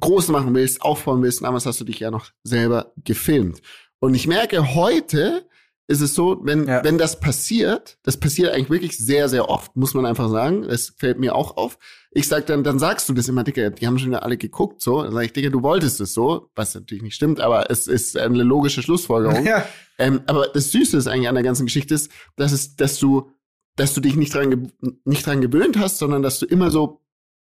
groß 0.00 0.28
machen 0.28 0.54
willst, 0.54 0.80
aufbauen 0.80 1.22
willst. 1.22 1.42
Damals 1.42 1.66
hast 1.66 1.78
du 1.82 1.84
dich 1.84 1.98
ja 1.98 2.10
noch 2.10 2.30
selber 2.44 2.92
gefilmt. 3.04 3.60
Und 3.98 4.14
ich 4.14 4.26
merke 4.26 4.74
heute, 4.74 5.46
ist 5.88 6.00
es 6.00 6.14
so, 6.14 6.40
wenn, 6.42 6.66
ja. 6.66 6.82
wenn 6.82 6.98
das 6.98 7.20
passiert, 7.20 7.98
das 8.02 8.16
passiert 8.16 8.52
eigentlich 8.52 8.70
wirklich 8.70 8.98
sehr, 8.98 9.28
sehr 9.28 9.48
oft, 9.48 9.76
muss 9.76 9.94
man 9.94 10.04
einfach 10.04 10.28
sagen. 10.28 10.62
Das 10.62 10.92
fällt 10.96 11.18
mir 11.18 11.34
auch 11.34 11.56
auf. 11.56 11.78
Ich 12.10 12.26
sag 12.26 12.46
dann, 12.46 12.64
dann 12.64 12.78
sagst 12.78 13.08
du 13.08 13.12
das 13.12 13.28
immer, 13.28 13.44
Digga, 13.44 13.70
die 13.70 13.86
haben 13.86 13.98
schon 13.98 14.08
wieder 14.08 14.24
alle 14.24 14.36
geguckt, 14.36 14.82
so. 14.82 15.02
Dann 15.02 15.12
sag 15.12 15.24
ich, 15.24 15.32
Digga, 15.32 15.50
du 15.50 15.62
wolltest 15.62 16.00
es 16.00 16.12
so, 16.12 16.50
was 16.56 16.74
natürlich 16.74 17.04
nicht 17.04 17.14
stimmt, 17.14 17.40
aber 17.40 17.70
es 17.70 17.86
ist 17.86 18.16
eine 18.16 18.42
logische 18.42 18.82
Schlussfolgerung. 18.82 19.46
Ja. 19.46 19.64
Ähm, 19.98 20.22
aber 20.26 20.48
das 20.48 20.72
Süße 20.72 20.96
ist 20.96 21.06
eigentlich 21.06 21.28
an 21.28 21.36
der 21.36 21.44
ganzen 21.44 21.66
Geschichte 21.66 21.94
ist, 21.94 22.10
dass 22.34 22.52
es, 22.52 22.74
dass 22.76 22.98
du, 22.98 23.30
dass 23.76 23.94
du 23.94 24.00
dich 24.00 24.16
nicht 24.16 24.34
dran, 24.34 24.72
nicht 25.04 25.24
dran 25.24 25.40
gewöhnt 25.40 25.78
hast, 25.78 25.98
sondern 25.98 26.22
dass 26.22 26.38
du 26.38 26.46
immer 26.46 26.70
so 26.70 27.00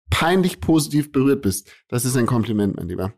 peinlich 0.09 0.59
positiv 0.59 1.11
berührt 1.11 1.43
bist. 1.43 1.71
Das 1.87 2.03
ist 2.03 2.17
ein 2.17 2.25
Kompliment, 2.25 2.75
mein 2.75 2.89
Lieber. 2.89 3.13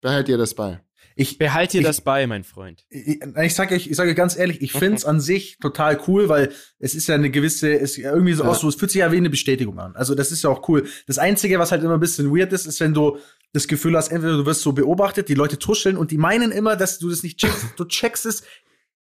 Behalt 0.00 0.28
dir 0.28 0.38
das 0.38 0.54
bei. 0.54 0.80
Ich 1.16 1.38
behalte 1.38 1.78
dir 1.78 1.84
das 1.84 2.00
bei, 2.00 2.26
mein 2.26 2.44
Freund. 2.44 2.84
Ich, 2.88 3.20
ich 3.20 3.54
sage 3.54 3.74
ich 3.76 3.94
sage 3.94 4.14
ganz 4.14 4.36
ehrlich, 4.36 4.62
ich 4.62 4.72
finde 4.72 4.96
es 4.96 5.04
an 5.04 5.20
sich 5.20 5.58
total 5.58 6.00
cool, 6.06 6.28
weil 6.28 6.52
es 6.78 6.94
ist 6.94 7.06
ja 7.08 7.14
eine 7.14 7.30
gewisse, 7.30 7.70
ist 7.70 7.98
irgendwie 7.98 8.32
so 8.32 8.44
ja. 8.44 8.54
so, 8.54 8.68
es 8.68 8.74
fühlt 8.74 8.90
sich 8.90 9.00
ja 9.00 9.12
wie 9.12 9.16
eine 9.16 9.30
Bestätigung 9.30 9.78
an. 9.78 9.94
Also 9.96 10.14
das 10.14 10.32
ist 10.32 10.42
ja 10.42 10.50
auch 10.50 10.68
cool. 10.68 10.86
Das 11.06 11.18
Einzige, 11.18 11.58
was 11.58 11.72
halt 11.72 11.82
immer 11.82 11.94
ein 11.94 12.00
bisschen 12.00 12.34
weird 12.34 12.52
ist, 12.52 12.66
ist, 12.66 12.80
wenn 12.80 12.94
du 12.94 13.18
das 13.52 13.68
Gefühl 13.68 13.96
hast, 13.96 14.08
entweder 14.08 14.36
du 14.36 14.46
wirst 14.46 14.62
so 14.62 14.72
beobachtet, 14.72 15.28
die 15.28 15.34
Leute 15.34 15.58
tuscheln 15.58 15.96
und 15.96 16.10
die 16.10 16.18
meinen 16.18 16.52
immer, 16.52 16.76
dass 16.76 16.98
du 16.98 17.10
das 17.10 17.22
nicht 17.22 17.38
checkst. 17.38 17.66
Du 17.76 17.84
checkst 17.84 18.26
es 18.26 18.42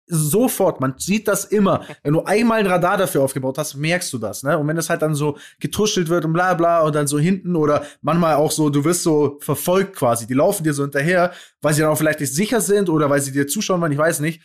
sofort, 0.06 0.80
man 0.80 0.94
sieht 0.98 1.26
das 1.28 1.44
immer. 1.44 1.84
Wenn 2.02 2.12
du 2.12 2.22
einmal 2.22 2.60
ein 2.60 2.66
Radar 2.66 2.96
dafür 2.96 3.22
aufgebaut 3.22 3.58
hast, 3.58 3.74
merkst 3.74 4.12
du 4.12 4.18
das, 4.18 4.42
ne? 4.42 4.56
Und 4.58 4.68
wenn 4.68 4.76
das 4.76 4.88
halt 4.88 5.02
dann 5.02 5.14
so 5.14 5.36
getuschelt 5.58 6.08
wird 6.08 6.24
und 6.24 6.32
bla 6.32 6.54
bla 6.54 6.80
und 6.82 6.94
dann 6.94 7.06
so 7.06 7.18
hinten 7.18 7.56
oder 7.56 7.84
manchmal 8.02 8.36
auch 8.36 8.52
so, 8.52 8.70
du 8.70 8.84
wirst 8.84 9.02
so 9.02 9.38
verfolgt 9.40 9.96
quasi, 9.96 10.26
die 10.26 10.34
laufen 10.34 10.64
dir 10.64 10.74
so 10.74 10.82
hinterher, 10.82 11.32
weil 11.60 11.74
sie 11.74 11.82
dann 11.82 11.90
auch 11.90 11.98
vielleicht 11.98 12.20
nicht 12.20 12.34
sicher 12.34 12.60
sind 12.60 12.88
oder 12.88 13.10
weil 13.10 13.20
sie 13.20 13.32
dir 13.32 13.46
zuschauen 13.46 13.80
wollen, 13.80 13.92
ich 13.92 13.98
weiß 13.98 14.20
nicht. 14.20 14.40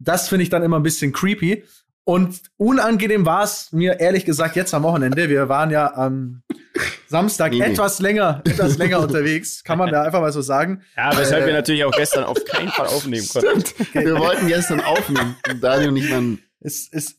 Das 0.00 0.28
finde 0.28 0.42
ich 0.42 0.50
dann 0.50 0.62
immer 0.62 0.78
ein 0.78 0.82
bisschen 0.82 1.12
creepy. 1.12 1.64
Und 2.04 2.42
unangenehm 2.58 3.24
war 3.24 3.44
es 3.44 3.72
mir 3.72 3.98
ehrlich 3.98 4.26
gesagt 4.26 4.56
jetzt 4.56 4.74
am 4.74 4.82
Wochenende. 4.82 5.30
Wir 5.30 5.48
waren 5.48 5.70
ja 5.70 5.94
am 5.94 6.42
Samstag 7.06 7.52
nee, 7.52 7.60
etwas 7.60 7.98
länger, 7.98 8.42
etwas 8.44 8.76
länger 8.76 9.00
unterwegs, 9.00 9.64
kann 9.64 9.78
man 9.78 9.90
da 9.90 10.02
einfach 10.02 10.20
mal 10.20 10.32
so 10.32 10.42
sagen. 10.42 10.82
Ja, 10.96 11.16
weshalb 11.16 11.44
äh, 11.44 11.46
wir 11.46 11.54
natürlich 11.54 11.84
auch 11.84 11.92
gestern 11.92 12.24
auf 12.24 12.44
keinen 12.44 12.68
Fall 12.68 12.88
aufnehmen 12.88 13.26
konnten. 13.26 13.60
Stimmt. 13.60 13.94
Wir 13.94 14.18
wollten 14.18 14.48
gestern 14.48 14.80
aufnehmen. 14.80 15.36
Daniel 15.60 15.88
und 15.90 15.96
ich 15.96 16.10
waren. 16.10 16.42
Es, 16.60 16.88
es, 16.92 17.16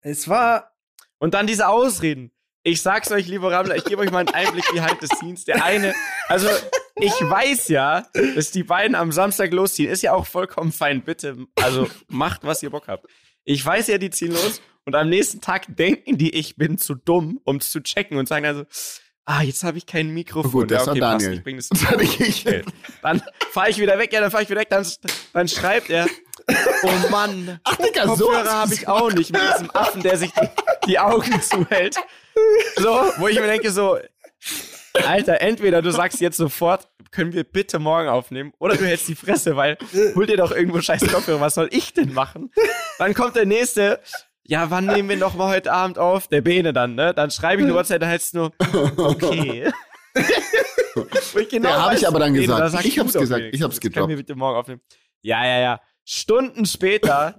es 0.00 0.28
war. 0.28 0.72
Und 1.18 1.34
dann 1.34 1.46
diese 1.46 1.68
Ausreden. 1.68 2.32
Ich 2.64 2.82
sag's 2.82 3.12
euch, 3.12 3.28
lieber 3.28 3.52
Rammler, 3.52 3.76
ich 3.76 3.84
gebe 3.84 4.02
euch 4.02 4.10
mal 4.10 4.18
einen 4.18 4.30
Einblick 4.30 4.64
behind 4.72 4.96
the 5.00 5.06
scenes. 5.06 5.44
Der 5.44 5.64
eine, 5.64 5.94
also 6.26 6.48
ich 6.96 7.12
weiß 7.12 7.68
ja, 7.68 8.06
dass 8.34 8.50
die 8.50 8.64
beiden 8.64 8.96
am 8.96 9.12
Samstag 9.12 9.52
losziehen. 9.52 9.88
Ist 9.88 10.02
ja 10.02 10.12
auch 10.12 10.26
vollkommen 10.26 10.72
fein. 10.72 11.02
Bitte, 11.02 11.36
also 11.62 11.88
macht, 12.08 12.42
was 12.42 12.64
ihr 12.64 12.70
Bock 12.70 12.88
habt. 12.88 13.06
Ich 13.46 13.64
weiß 13.64 13.86
ja, 13.86 13.98
die 13.98 14.10
ziehen 14.10 14.32
los 14.32 14.60
und 14.84 14.96
am 14.96 15.08
nächsten 15.08 15.40
Tag 15.40 15.66
denken 15.68 16.18
die, 16.18 16.34
ich 16.34 16.56
bin 16.56 16.78
zu 16.78 16.96
dumm, 16.96 17.40
um 17.44 17.56
es 17.56 17.70
zu 17.70 17.80
checken 17.80 18.18
und 18.18 18.28
sagen 18.28 18.44
also, 18.44 18.64
ah, 19.24 19.40
jetzt 19.40 19.62
habe 19.62 19.78
ich 19.78 19.86
kein 19.86 20.12
Mikrofon. 20.12 20.50
Gut, 20.50 20.70
das 20.72 20.86
ja, 20.86 20.92
okay, 20.92 21.00
war 21.00 21.12
Daniel. 21.12 21.28
Passt, 21.28 21.38
ich 21.38 21.44
bring 21.44 21.56
das, 21.56 21.68
das 21.70 21.86
hatte 21.86 22.02
ich. 22.02 22.44
Dann 23.02 23.22
fahre 23.52 23.70
ich 23.70 23.78
wieder 23.78 23.98
weg, 24.00 24.12
ja, 24.12 24.20
dann 24.20 24.32
fahre 24.32 24.42
ich 24.42 24.50
wieder 24.50 24.60
weg, 24.60 24.68
dann, 24.68 24.84
dann 25.32 25.46
schreibt 25.46 25.90
er, 25.90 26.08
oh 26.82 27.08
Mann, 27.08 27.60
Ach, 27.62 27.76
Digga, 27.76 28.06
Kopfhörer 28.06 28.44
so 28.44 28.52
habe 28.52 28.74
ich 28.74 28.88
auch 28.88 29.12
nicht 29.12 29.32
mit 29.32 29.40
diesem 29.54 29.70
Affen, 29.70 30.02
der 30.02 30.18
sich 30.18 30.32
die, 30.32 30.48
die 30.88 30.98
Augen 30.98 31.40
zuhält. 31.40 31.96
So, 32.74 32.90
wo 33.18 33.28
ich 33.28 33.38
mir 33.38 33.46
denke 33.46 33.70
so, 33.70 33.96
Alter, 34.92 35.40
entweder 35.40 35.82
du 35.82 35.92
sagst 35.92 36.20
jetzt 36.20 36.36
sofort, 36.36 36.88
können 37.16 37.32
wir 37.32 37.44
bitte 37.44 37.78
morgen 37.78 38.08
aufnehmen, 38.08 38.52
oder 38.58 38.76
du 38.76 38.84
hältst 38.84 39.08
die 39.08 39.14
Fresse, 39.14 39.56
weil 39.56 39.78
hol 40.14 40.26
dir 40.26 40.36
doch 40.36 40.52
irgendwo 40.52 40.82
scheiß 40.82 41.00
Kopfhörer, 41.10 41.40
was 41.40 41.54
soll 41.54 41.68
ich 41.72 41.94
denn 41.94 42.12
machen? 42.12 42.52
Dann 42.98 43.14
kommt 43.14 43.36
der 43.36 43.46
nächste, 43.46 44.00
ja, 44.42 44.70
wann 44.70 44.84
nehmen 44.84 45.08
wir 45.08 45.16
noch 45.16 45.34
mal 45.34 45.48
heute 45.48 45.72
Abend 45.72 45.98
auf? 45.98 46.28
Der 46.28 46.42
Bene 46.42 46.74
dann, 46.74 46.94
ne? 46.94 47.14
Dann 47.14 47.30
schreibe 47.30 47.62
ich 47.62 47.66
eine 47.66 47.74
WhatsApp, 47.74 48.00
da 48.00 48.06
heißt 48.08 48.26
es 48.26 48.32
nur, 48.34 48.52
okay. 48.98 49.72
genau 51.50 51.70
ja, 51.70 51.82
habe 51.84 51.94
ich 51.94 52.06
aber 52.06 52.18
dann 52.18 52.34
gesagt. 52.34 52.84
ich 52.84 52.98
hab's 52.98 53.14
gesagt, 53.14 53.44
ich 53.50 53.62
hab's 53.62 53.80
gedroppt. 53.80 53.94
Können 53.94 54.08
wir 54.10 54.16
bitte 54.16 54.34
morgen 54.34 54.58
aufnehmen? 54.58 54.82
Ja, 55.22 55.42
ja, 55.46 55.58
ja. 55.58 55.80
Stunden 56.04 56.66
später, 56.66 57.34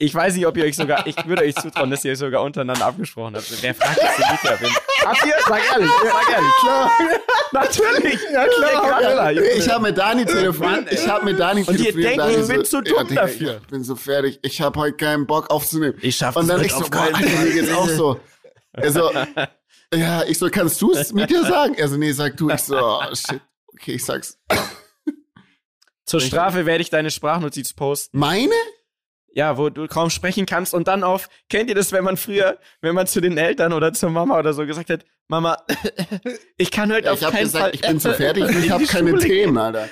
ich 0.00 0.14
weiß 0.14 0.34
nicht, 0.34 0.46
ob 0.46 0.56
ihr 0.56 0.64
euch 0.64 0.76
sogar, 0.76 1.06
ich 1.06 1.14
würde 1.26 1.42
euch 1.42 1.54
zutrauen, 1.54 1.90
dass 1.90 2.02
ihr 2.06 2.12
euch 2.12 2.18
sogar 2.18 2.42
untereinander 2.42 2.86
abgesprochen 2.86 3.36
habt. 3.36 3.62
Wer 3.62 3.74
fragt 3.74 3.98
jetzt 3.98 4.18
den 4.18 4.30
Mieter? 4.30 4.74
Habt 5.04 5.26
ihr? 5.26 5.34
Sag 5.46 5.60
ehrlich, 5.72 5.90
sag 6.02 6.32
ehrlich. 6.32 6.50
Klar. 6.62 6.90
Natürlich. 7.52 8.20
Ja, 8.32 8.46
klar. 8.46 8.98
Klar. 8.98 9.32
Ich 9.32 9.68
habe 9.68 9.82
mit 9.82 9.98
Dani 9.98 10.24
telefoniert. 10.24 10.90
Ich 10.90 11.06
habe 11.06 11.24
mit 11.26 11.38
Dani 11.38 11.64
telefoniert. 11.64 11.94
Und 11.94 12.00
ihr 12.00 12.16
denkt, 12.16 12.40
ich 12.40 12.48
bin 12.48 12.64
zu 12.64 12.80
dumm 12.80 13.08
ja, 13.08 13.14
dafür. 13.14 13.60
Ich 13.60 13.66
bin 13.68 13.84
so 13.84 13.94
fertig. 13.94 14.38
Ich 14.40 14.62
habe 14.62 14.80
heute 14.80 14.96
keinen 14.96 15.26
Bock 15.26 15.50
aufzunehmen. 15.50 15.98
Ich 16.00 16.16
schaffe 16.16 16.38
Und 16.38 16.48
dann 16.48 16.64
ich 16.64 16.72
so, 16.72 16.88
boah, 16.88 17.10
Alter, 17.12 17.20
mir 17.20 17.52
geht's 17.52 17.72
auch 17.72 17.88
so. 17.88 18.20
Also, 18.72 19.12
ja, 19.94 20.22
ich 20.24 20.38
so, 20.38 20.48
kannst 20.48 20.80
du 20.80 20.92
es 20.92 21.12
mit 21.12 21.28
dir 21.28 21.44
sagen? 21.44 21.76
Also, 21.78 21.98
nee, 21.98 22.12
sag 22.12 22.38
du. 22.38 22.48
Ich 22.48 22.62
so, 22.62 22.78
oh, 22.78 23.02
shit. 23.14 23.42
Okay, 23.74 23.92
ich 23.96 24.04
sag's. 24.04 24.38
Zur 26.06 26.20
Strafe 26.20 26.64
werde 26.64 26.80
ich 26.80 26.88
deine 26.88 27.10
Sprachnotiz 27.10 27.74
posten. 27.74 28.18
Meine? 28.18 28.54
Ja, 29.32 29.56
wo 29.56 29.70
du 29.70 29.86
kaum 29.86 30.10
sprechen 30.10 30.44
kannst 30.44 30.74
und 30.74 30.88
dann 30.88 31.04
auf, 31.04 31.28
kennt 31.48 31.68
ihr 31.68 31.76
das, 31.76 31.92
wenn 31.92 32.02
man 32.02 32.16
früher, 32.16 32.58
wenn 32.80 32.94
man 32.94 33.06
zu 33.06 33.20
den 33.20 33.38
Eltern 33.38 33.72
oder 33.72 33.92
zur 33.92 34.10
Mama 34.10 34.38
oder 34.38 34.52
so 34.52 34.66
gesagt 34.66 34.90
hat, 34.90 35.04
Mama, 35.28 35.56
ich 36.56 36.72
kann 36.72 36.92
heute 36.92 37.06
ja, 37.06 37.12
auf 37.12 37.20
keinen 37.20 37.44
gesagt, 37.44 37.64
Fall. 37.64 37.74
Ich 37.74 37.80
bin 37.80 38.00
zu 38.00 38.12
fertig 38.12 38.44
und 38.44 38.56
ich 38.64 38.70
habe 38.70 38.84
keine 38.84 39.10
Schule 39.10 39.22
Themen, 39.22 39.56
Alter. 39.56 39.88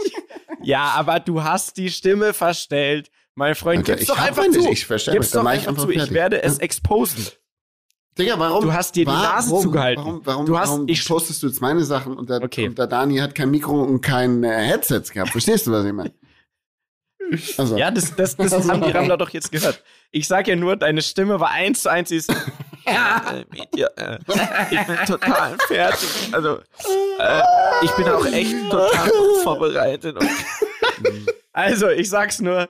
ja, 0.62 0.92
aber 0.94 1.20
du 1.20 1.42
hast 1.42 1.78
die 1.78 1.90
Stimme 1.90 2.34
verstellt. 2.34 3.10
Mein 3.34 3.54
Freund, 3.54 3.80
okay, 3.80 3.96
gib's 3.96 4.06
doch 4.06 4.18
einfach 4.18 4.42
meine, 4.42 4.52
zu. 4.52 4.70
Ich 4.70 4.86
verstehe 4.86 5.14
gib's 5.14 5.30
doch 5.30 5.44
einfach, 5.44 5.68
einfach 5.68 5.84
zu. 5.84 5.90
Ich 5.90 6.10
werde 6.10 6.42
es 6.42 6.58
exposen. 6.58 7.26
Digga, 8.18 8.38
warum? 8.38 8.62
Du 8.62 8.72
hast 8.72 8.96
dir 8.96 9.04
die 9.04 9.10
Nase 9.10 9.50
warum, 9.50 9.62
zugehalten. 9.62 10.04
Warum, 10.04 10.20
warum, 10.24 10.46
du 10.46 10.58
hast, 10.58 10.70
warum 10.70 10.88
ich 10.88 11.06
postest 11.06 11.42
du 11.42 11.48
jetzt 11.48 11.60
meine 11.60 11.84
Sachen 11.84 12.16
und 12.16 12.30
der, 12.30 12.42
okay. 12.42 12.68
und 12.68 12.78
der 12.78 12.86
Dani 12.86 13.18
hat 13.18 13.34
kein 13.34 13.50
Mikro 13.50 13.82
und 13.82 14.00
kein 14.00 14.42
äh, 14.42 14.48
Headset 14.48 15.02
gehabt? 15.12 15.30
Verstehst 15.32 15.66
du, 15.66 15.72
was 15.72 15.84
ich 15.84 15.92
meine? 15.92 16.12
Also. 17.58 17.76
Ja, 17.76 17.90
das, 17.90 18.14
das, 18.14 18.36
das 18.36 18.68
haben 18.68 18.82
die 18.82 18.90
Rammler 18.90 19.16
doch 19.16 19.30
jetzt 19.30 19.50
gehört. 19.52 19.82
Ich 20.10 20.28
sag 20.28 20.48
ja 20.48 20.56
nur, 20.56 20.76
deine 20.76 21.02
Stimme 21.02 21.40
war 21.40 21.50
eins 21.50 21.82
zu 21.82 21.90
eins, 21.90 22.10
ist, 22.10 22.32
ja, 22.86 23.88
äh, 23.96 24.18
ich 24.70 24.86
bin 24.86 24.96
total 25.06 25.56
fertig. 25.66 26.08
Also, 26.32 26.58
äh, 27.18 27.42
ich 27.82 27.90
bin 27.92 28.08
auch 28.08 28.26
echt 28.26 28.54
total 28.70 29.10
vorbereitet. 29.42 30.16
Also, 31.52 31.88
ich 31.88 32.10
sag's 32.10 32.38
nur, 32.42 32.68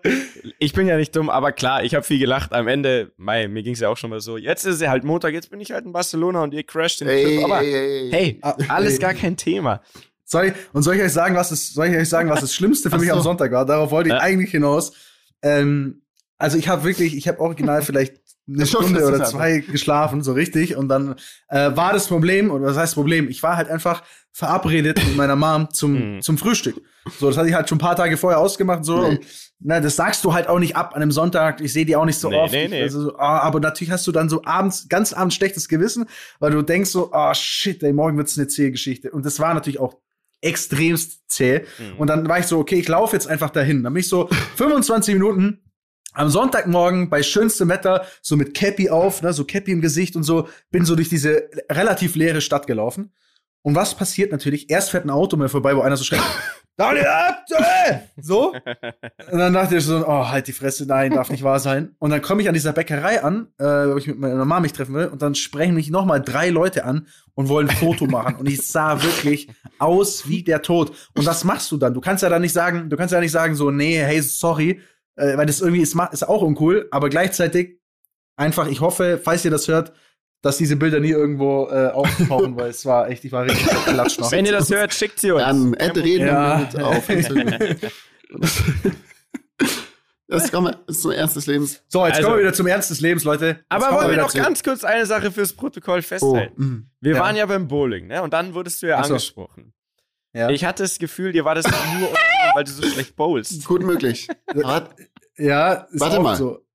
ich 0.61 0.73
bin 0.73 0.87
ja 0.87 0.97
nicht 0.97 1.17
dumm, 1.17 1.29
aber 1.29 1.51
klar, 1.51 1.83
ich 1.83 1.97
habe 1.97 2.05
viel 2.05 2.21
gelacht. 2.21 2.53
Am 2.53 2.69
Ende, 2.69 3.11
mei, 3.17 3.49
mir 3.49 3.65
ging's 3.65 3.81
ja 3.81 3.89
auch 3.89 3.97
schon 3.97 4.11
mal 4.11 4.21
so. 4.21 4.37
Jetzt 4.37 4.65
ist 4.65 4.81
es 4.81 4.89
halt 4.89 5.03
Montag, 5.03 5.35
jetzt 5.35 5.51
bin 5.51 5.61
ich 5.61 5.73
halt 5.73 5.85
in 5.85 5.93
Barcelona 5.93 6.45
und 6.45 6.55
ihr 6.55 6.63
crasht 6.63 7.01
den 7.01 7.09
hey, 7.09 7.25
Trip. 7.25 7.45
Aber 7.45 7.59
hey, 7.59 8.09
hey, 8.13 8.41
alles 8.69 9.01
gar 9.01 9.15
kein 9.15 9.37
Thema. 9.37 9.83
Soll 10.29 10.47
ich, 10.47 10.55
und 10.73 10.83
soll 10.83 10.97
ich 10.97 11.03
euch 11.03 11.13
sagen, 11.13 11.37
was 11.37 11.51
das, 11.51 11.73
soll 11.73 11.87
ich 11.87 11.97
euch 11.97 12.09
sagen, 12.09 12.29
was 12.29 12.41
das 12.41 12.53
Schlimmste 12.53 12.91
für 12.91 12.99
mich 12.99 13.09
so. 13.09 13.15
am 13.15 13.23
Sonntag 13.23 13.53
war? 13.53 13.65
Darauf 13.65 13.93
wollte 13.93 14.09
ich 14.09 14.15
ja. 14.15 14.21
eigentlich 14.21 14.51
hinaus. 14.51 14.93
Ähm, 15.41 16.03
also 16.37 16.59
ich 16.59 16.69
habe 16.69 16.83
wirklich, 16.83 17.17
ich 17.17 17.29
habe 17.29 17.39
original 17.41 17.81
vielleicht 17.83 18.21
eine 18.49 18.67
Stunde 18.67 19.07
oder 19.07 19.25
zwei 19.25 19.59
geschlafen, 19.59 20.23
so 20.23 20.33
richtig. 20.33 20.77
Und 20.77 20.89
dann 20.89 21.15
äh, 21.49 21.77
war 21.77 21.93
das 21.93 22.09
Problem, 22.09 22.51
oder 22.51 22.67
was 22.67 22.77
heißt 22.77 22.95
Problem? 22.95 23.29
Ich 23.29 23.43
war 23.43 23.57
halt 23.57 23.69
einfach 23.69 24.03
verabredet 24.33 24.99
mit 25.05 25.17
meiner 25.17 25.37
Mom 25.37 25.73
zum, 25.73 26.17
mhm. 26.17 26.23
zum 26.23 26.39
Frühstück. 26.39 26.81
So, 27.19 27.29
das 27.29 27.37
hatte 27.37 27.49
ich 27.49 27.55
halt 27.55 27.69
schon 27.69 27.77
ein 27.77 27.81
paar 27.81 27.97
Tage 27.97 28.17
vorher 28.17 28.41
ausgemacht. 28.41 28.85
So, 28.85 29.01
nee. 29.01 29.09
und 29.09 29.21
na, 29.61 29.81
das 29.81 29.97
sagst 29.97 30.25
du 30.25 30.35
halt 30.35 30.49
auch 30.49 30.59
nicht 30.59 30.77
ab 30.77 30.95
an 30.95 31.03
einem 31.03 31.13
Sonntag. 31.13 31.61
Ich 31.61 31.73
sehe 31.73 31.87
die 31.87 31.97
auch 31.97 32.05
nicht 32.05 32.19
so 32.19 32.29
nee, 32.29 32.37
oft. 32.37 32.53
Nee, 32.53 32.69
nee. 32.69 32.83
Also, 32.83 33.15
oh, 33.15 33.19
aber 33.19 33.61
natürlich 33.61 33.91
hast 33.91 34.07
du 34.07 34.13
dann 34.13 34.29
so 34.29 34.45
abends, 34.45 34.89
ganz 34.89 35.13
abends 35.13 35.35
schlechtes 35.35 35.69
Gewissen, 35.69 36.07
weil 36.39 36.51
du 36.51 36.63
denkst 36.63 36.91
so, 36.91 37.11
oh 37.13 37.33
shit, 37.35 37.83
ey, 37.83 37.93
morgen 37.93 38.19
wird's 38.19 38.37
eine 38.37 38.49
zähe 38.49 38.71
Geschichte. 38.71 39.11
Und 39.11 39.25
das 39.25 39.41
war 39.41 39.55
natürlich 39.55 39.81
auch 39.81 39.95
extremst 40.41 41.31
zäh. 41.31 41.65
Mhm. 41.79 41.99
Und 41.99 42.09
dann 42.09 42.29
war 42.29 42.39
ich 42.39 42.47
so, 42.47 42.59
okay, 42.59 42.77
ich 42.77 42.89
laufe 42.89 43.17
jetzt 43.17 43.27
einfach 43.27 43.51
dahin. 43.51 43.83
Dann 43.83 43.93
bin 43.93 44.01
ich 44.01 44.09
so 44.09 44.29
25 44.57 45.15
Minuten 45.15 45.63
am 46.13 46.31
Sonntagmorgen 46.31 47.11
bei 47.11 47.23
schönstem 47.23 47.69
Wetter, 47.69 48.07
so 48.23 48.37
mit 48.37 48.55
Cappy 48.55 48.89
auf, 48.89 49.23
ne, 49.23 49.33
so 49.33 49.45
Cappy 49.45 49.73
im 49.73 49.83
Gesicht 49.83 50.17
und 50.17 50.23
so, 50.23 50.49
bin 50.71 50.85
so 50.85 50.97
durch 50.97 51.11
diese 51.11 51.49
relativ 51.71 52.15
leere 52.17 52.41
Stadt 52.41 52.67
gelaufen. 52.67 53.13
Und 53.63 53.75
was 53.75 53.95
passiert 53.95 54.33
natürlich? 54.33 54.71
Erst 54.71 54.91
fährt 54.91 55.05
ein 55.05 55.11
Auto 55.11 55.37
mir 55.37 55.49
vorbei, 55.49 55.77
wo 55.77 55.81
einer 55.81 55.97
so 55.97 56.05
schreit, 56.05 56.21
Daniel 56.77 57.07
Abte! 57.07 58.03
So. 58.21 58.53
Und 59.33 59.39
dann 59.39 59.55
dachte 59.55 59.79
ich 59.79 59.85
so, 59.85 60.07
oh, 60.07 60.29
halt 60.29 60.47
die 60.47 60.53
Fresse, 60.53 60.85
nein, 60.87 61.13
darf 61.13 61.31
nicht 61.31 61.43
wahr 61.43 61.59
sein. 61.59 61.97
Und 61.99 62.11
dann 62.11 62.21
komme 62.21 62.43
ich 62.43 62.49
an 62.49 62.55
dieser 62.55 62.75
Bäckerei 62.75 63.23
an, 63.23 63.49
äh, 63.59 63.65
wo 63.65 63.97
ich 63.97 64.07
mit 64.07 64.19
meiner 64.19 64.37
Mama 64.37 64.61
mich 64.61 64.75
treffen 64.75 64.95
will, 64.95 65.07
und 65.07 65.23
dann 65.23 65.35
sprechen 65.35 65.75
mich 65.75 65.89
nochmal 65.89 66.21
drei 66.21 66.51
Leute 66.51 66.85
an 66.85 67.07
und 67.35 67.49
wollen 67.49 67.71
ein 67.71 67.77
Foto 67.77 68.07
machen. 68.07 68.37
Und 68.37 68.47
ich 68.47 68.67
sah 68.67 69.03
wirklich 69.03 69.49
aus 69.79 70.29
wie 70.29 70.43
der 70.43 70.61
Tod. 70.61 70.93
Und 71.15 71.25
was 71.25 71.45
machst 71.45 71.73
du 71.73 71.79
dann? 71.79 71.95
Du 71.95 72.03
kannst 72.03 72.23
ja 72.23 72.29
dann 72.29 72.43
nicht 72.43 72.53
sagen, 72.53 72.91
du 72.91 72.97
kannst 72.97 73.15
ja 73.15 73.21
nicht 73.21 73.33
sagen 73.33 73.55
so, 73.55 73.71
nee, 73.71 73.97
hey, 73.97 74.21
sorry, 74.21 74.81
äh, 75.17 75.37
weil 75.39 75.47
das 75.47 75.63
irgendwie 75.63 75.83
ist, 75.83 75.97
ist 76.13 76.29
auch 76.29 76.43
uncool, 76.43 76.89
aber 76.91 77.09
gleichzeitig 77.09 77.81
einfach, 78.37 78.67
ich 78.67 78.83
hoffe, 78.83 79.19
falls 79.23 79.45
ihr 79.47 79.51
das 79.51 79.67
hört, 79.67 79.95
dass 80.47 80.59
diese 80.59 80.77
Bilder 80.77 81.01
nie 81.01 81.11
irgendwo 81.11 81.69
äh, 81.71 81.89
auftauchen, 81.89 82.57
weil 82.59 82.71
es 82.71 82.87
war 82.87 83.11
echt, 83.11 83.25
ich 83.25 83.33
war 83.33 83.45
richtig 83.45 83.67
klatscht 83.67 84.21
noch. 84.21 84.31
Wenn 84.31 84.47
ihr 84.47 84.53
das 84.53 84.71
hört, 84.71 84.95
schickt 84.95 85.19
sie 85.19 85.33
uns. 85.33 85.43
Dann 85.43 85.75
Ed 85.75 85.97
reden 85.97 86.29
ja. 86.29 86.69
mit 86.73 86.81
auf. 86.81 87.09
Das 90.29 90.51
kommen 90.51 90.75
wir 90.75 90.93
zum 90.93 91.13
Ernst 91.13 91.37
des 91.37 91.47
Lebens. 91.47 91.85
So, 91.87 92.05
jetzt 92.05 92.17
also, 92.17 92.27
kommen 92.27 92.39
wir 92.39 92.43
wieder 92.47 92.53
zum 92.53 92.67
Ernst 92.67 92.91
des 92.91 93.01
Lebens, 93.01 93.23
Leute. 93.23 93.47
Jetzt 93.47 93.65
aber 93.69 93.93
wollen 93.93 94.11
wir 94.11 94.17
noch 94.17 94.31
zu. 94.31 94.39
ganz 94.39 94.61
kurz 94.65 94.83
eine 94.83 95.07
Sache 95.07 95.31
fürs 95.31 95.53
Protokoll 95.53 96.03
festhalten. 96.03 96.53
Oh, 96.59 96.63
mm, 96.63 96.91
wir 97.01 97.15
ja. 97.15 97.21
waren 97.21 97.37
ja 97.37 97.47
beim 97.47 97.69
Bowling, 97.69 98.09
ne? 98.09 98.21
Und 98.25 98.33
dann 98.33 98.53
wurdest 98.53 98.83
du 98.83 98.89
ja 98.89 99.05
so. 99.05 99.15
angesprochen. 99.15 99.73
Ja. 100.33 100.51
Ich 100.51 100.65
hatte 100.65 100.83
das 100.83 100.99
Gefühl, 100.99 101.31
dir 101.31 101.45
war 101.45 101.55
das 101.55 101.65
nur, 101.67 102.09
weil 102.55 102.65
du 102.65 102.73
so 102.73 102.83
schlecht 102.83 103.15
bowlst. 103.15 103.65
Gut 103.67 103.85
möglich. 103.85 104.27
ja, 105.39 105.87
Warte 105.93 106.21
mal. 106.21 106.35
So. 106.35 106.66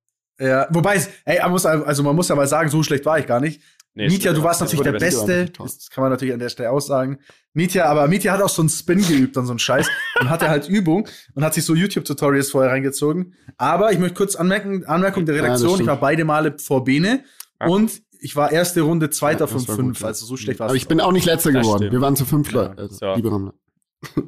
Ja, 0.41 0.67
wobei, 0.71 0.99
ey, 1.25 1.39
man 1.39 1.51
muss, 1.51 1.65
also 1.67 2.01
man 2.01 2.15
muss 2.15 2.31
aber 2.31 2.47
sagen, 2.47 2.69
so 2.69 2.81
schlecht 2.81 3.05
war 3.05 3.19
ich 3.19 3.27
gar 3.27 3.39
nicht. 3.39 3.61
Nee, 3.93 4.07
Mietja, 4.07 4.33
du 4.33 4.41
warst 4.41 4.61
natürlich 4.61 4.83
der 4.83 4.93
Beste. 4.93 5.51
Das 5.57 5.89
kann 5.89 6.01
man 6.01 6.11
natürlich 6.11 6.33
an 6.33 6.39
der 6.39 6.49
Stelle 6.49 6.71
aussagen. 6.71 7.19
Mietja, 7.53 7.85
aber 7.85 8.07
Mietja 8.07 8.31
hat 8.33 8.41
auch 8.41 8.49
so 8.49 8.61
einen 8.61 8.69
Spin 8.69 9.05
geübt 9.05 9.37
und 9.37 9.45
so 9.45 9.51
einen 9.51 9.59
Scheiß 9.59 9.87
und 10.19 10.29
hatte 10.29 10.49
halt 10.49 10.67
Übung 10.69 11.07
und 11.35 11.43
hat 11.43 11.53
sich 11.53 11.63
so 11.63 11.75
YouTube-Tutorials 11.75 12.49
vorher 12.49 12.71
reingezogen. 12.71 13.35
Aber 13.57 13.91
ich 13.91 13.99
möchte 13.99 14.15
kurz 14.15 14.35
anmerken, 14.35 14.85
Anmerkung 14.85 15.25
der 15.25 15.35
Redaktion, 15.35 15.75
ja, 15.75 15.81
ich 15.81 15.87
war 15.87 15.99
beide 15.99 16.25
Male 16.25 16.57
vor 16.57 16.85
Bene 16.85 17.23
ja. 17.59 17.67
und 17.67 18.01
ich 18.19 18.35
war 18.35 18.51
erste 18.51 18.81
Runde 18.81 19.09
Zweiter 19.09 19.41
ja, 19.41 19.47
von 19.47 19.59
fünf, 19.59 19.99
gut, 19.99 20.07
also 20.07 20.25
so 20.25 20.37
schlecht 20.37 20.59
war 20.59 20.67
es. 20.67 20.71
Aber 20.71 20.77
ich 20.77 20.87
bin 20.87 21.01
auch 21.01 21.11
nicht 21.11 21.25
Letzter 21.25 21.51
geworden. 21.51 21.79
Stimmt. 21.79 21.91
Wir 21.91 22.01
waren 22.01 22.15
zu 22.15 22.25
fünf 22.25 22.51
Leute, 22.51 22.77
also, 22.77 22.95
so. 22.95 23.13
liebe 23.13 23.31
Rammler. 23.31 23.53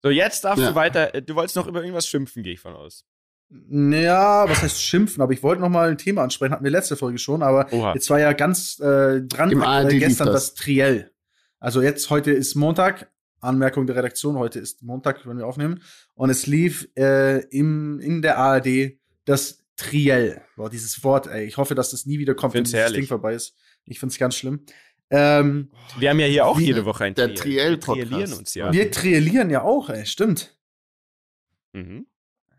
So, 0.00 0.10
jetzt 0.10 0.44
darfst 0.44 0.64
du 0.64 0.74
weiter. 0.76 1.20
Du 1.20 1.34
wolltest 1.34 1.56
noch 1.56 1.66
über 1.66 1.80
irgendwas 1.80 2.06
schimpfen, 2.06 2.44
gehe 2.44 2.52
ich 2.52 2.60
von 2.60 2.72
aus. 2.72 3.04
Naja, 3.50 4.44
was 4.46 4.62
heißt 4.62 4.82
schimpfen? 4.82 5.22
Aber 5.22 5.32
ich 5.32 5.42
wollte 5.42 5.62
noch 5.62 5.70
mal 5.70 5.88
ein 5.88 5.98
Thema 5.98 6.22
ansprechen, 6.22 6.52
hatten 6.52 6.64
wir 6.64 6.70
letzte 6.70 6.96
Folge 6.96 7.18
schon, 7.18 7.42
aber 7.42 7.72
Oha. 7.72 7.94
jetzt 7.94 8.10
war 8.10 8.20
ja 8.20 8.32
ganz 8.34 8.78
äh, 8.78 9.22
dran 9.22 9.50
äh, 9.50 9.98
gestern 9.98 10.26
das. 10.26 10.52
das 10.52 10.54
Triell. 10.54 11.10
Also 11.58 11.80
jetzt, 11.80 12.10
heute 12.10 12.30
ist 12.30 12.54
Montag, 12.54 13.10
Anmerkung 13.40 13.86
der 13.86 13.96
Redaktion, 13.96 14.36
heute 14.36 14.58
ist 14.58 14.82
Montag, 14.82 15.26
wenn 15.26 15.38
wir 15.38 15.46
aufnehmen. 15.46 15.82
Und 16.14 16.30
es 16.30 16.46
lief 16.46 16.88
äh, 16.96 17.38
im, 17.46 18.00
in 18.00 18.20
der 18.22 18.38
ARD 18.38 18.98
das 19.24 19.64
Triell. 19.76 20.42
Boah, 20.56 20.68
dieses 20.68 21.02
Wort, 21.04 21.28
ey. 21.28 21.46
Ich 21.46 21.56
hoffe, 21.56 21.74
dass 21.74 21.90
das 21.90 22.04
nie 22.04 22.18
wieder 22.18 22.34
kommt, 22.34 22.54
wenn 22.54 22.64
das 22.64 22.92
Ding 22.92 23.06
vorbei 23.06 23.34
ist. 23.34 23.54
Ich 23.84 23.98
find's 24.00 24.18
ganz 24.18 24.36
schlimm. 24.36 24.64
Ähm, 25.10 25.70
wir 25.98 26.10
haben 26.10 26.20
ja 26.20 26.26
hier 26.26 26.46
auch 26.46 26.60
jede 26.60 26.84
Woche 26.84 27.04
ein 27.04 27.14
der 27.14 27.34
Triell. 27.34 27.72
Wir 27.72 27.80
triellieren 27.80 28.32
uns 28.34 28.54
ja. 28.54 28.72
Wir 28.72 28.90
triellieren 28.90 29.50
ja 29.50 29.62
auch, 29.62 29.88
ey. 29.88 30.04
Stimmt. 30.04 30.58
Mhm. 31.72 32.06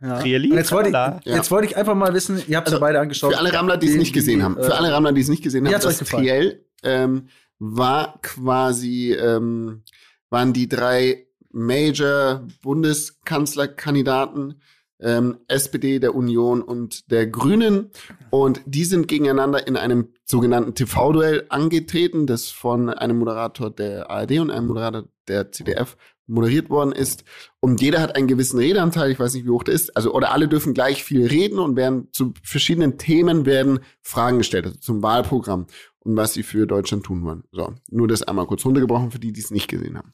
Ja. 0.02 0.24
Jetzt 0.24 0.72
wollte, 0.72 1.20
ich, 1.24 1.34
jetzt 1.34 1.52
wollte 1.52 1.68
ich 1.68 1.76
einfach 1.76 1.96
mal 1.96 2.14
wissen, 2.14 2.42
ihr 2.48 2.58
habt 2.58 2.68
es 2.68 2.74
also, 2.74 2.84
ja 2.84 2.88
beide 2.88 3.00
angeschaut. 3.00 3.34
Für 3.34 3.40
alle 3.40 3.54
Rammler, 3.54 3.78
die 3.78 3.88
es 3.88 3.96
nicht 3.96 4.14
gesehen 4.14 4.44
haben, 4.44 4.56
für 4.56 4.76
alle 4.76 4.92
Rammler, 4.92 5.12
die 5.12 5.22
es 5.22 5.28
nicht 5.28 5.44
gesehen 5.44 5.68
haben, 5.68 5.74
das 5.74 5.98
Triell 6.00 6.66
ähm, 6.84 7.28
war 7.60 8.20
quasi, 8.22 9.14
ähm, 9.14 9.84
waren 10.30 10.54
die 10.54 10.70
drei 10.70 11.28
Major 11.52 12.48
Bundeskanzlerkandidaten, 12.62 14.62
ähm, 15.02 15.38
SPD, 15.48 16.00
der 16.00 16.16
Union 16.16 16.62
und 16.62 17.12
der 17.12 17.28
Grünen. 17.28 17.92
Und 18.30 18.62
die 18.66 18.86
sind 18.86 19.08
gegeneinander 19.08 19.68
in 19.68 19.78
einem 19.78 20.10
sogenannten 20.26 20.76
TV-Duell 20.76 21.46
angetreten, 21.50 22.28
das 22.28 22.50
von 22.50 22.90
einem 22.90 23.18
Moderator 23.18 23.72
der 23.72 24.10
ARD 24.10 24.40
und 24.40 24.52
einem 24.52 24.68
Moderator 24.68 25.06
der 25.28 25.52
CDF 25.52 25.98
moderiert 26.30 26.70
worden 26.70 26.92
ist. 26.92 27.24
Und 27.60 27.82
jeder 27.82 28.02
hat 28.02 28.15
einen 28.15 28.28
gewissen 28.28 28.60
Redeanteil, 28.60 29.12
ich 29.12 29.20
weiß 29.20 29.34
nicht, 29.34 29.45
wie 29.45 29.49
hoch 29.49 29.64
der 29.64 29.74
ist. 29.74 29.95
Also, 29.97 30.14
oder 30.14 30.32
alle 30.32 30.47
dürfen 30.47 30.74
gleich 30.74 31.03
viel 31.03 31.26
reden 31.26 31.60
und 31.60 31.76
werden 31.76 32.10
zu 32.12 32.34
verschiedenen 32.43 32.97
Themen 32.97 33.45
werden 33.45 33.80
Fragen 34.01 34.38
gestellt, 34.38 34.66
also 34.66 34.80
zum 34.80 35.03
Wahlprogramm 35.03 35.68
und 35.99 36.16
was 36.16 36.34
sie 36.34 36.43
für 36.43 36.66
Deutschland 36.66 37.03
tun 37.03 37.24
wollen. 37.24 37.43
So, 37.51 37.74
nur 37.89 38.08
das 38.08 38.24
einmal 38.24 38.47
kurz 38.47 38.66
runtergebrochen 38.66 39.12
für 39.12 39.20
die, 39.20 39.34
die 39.34 39.41
es 39.41 39.51
nicht 39.51 39.68
gesehen 39.68 39.97
haben. 39.97 40.14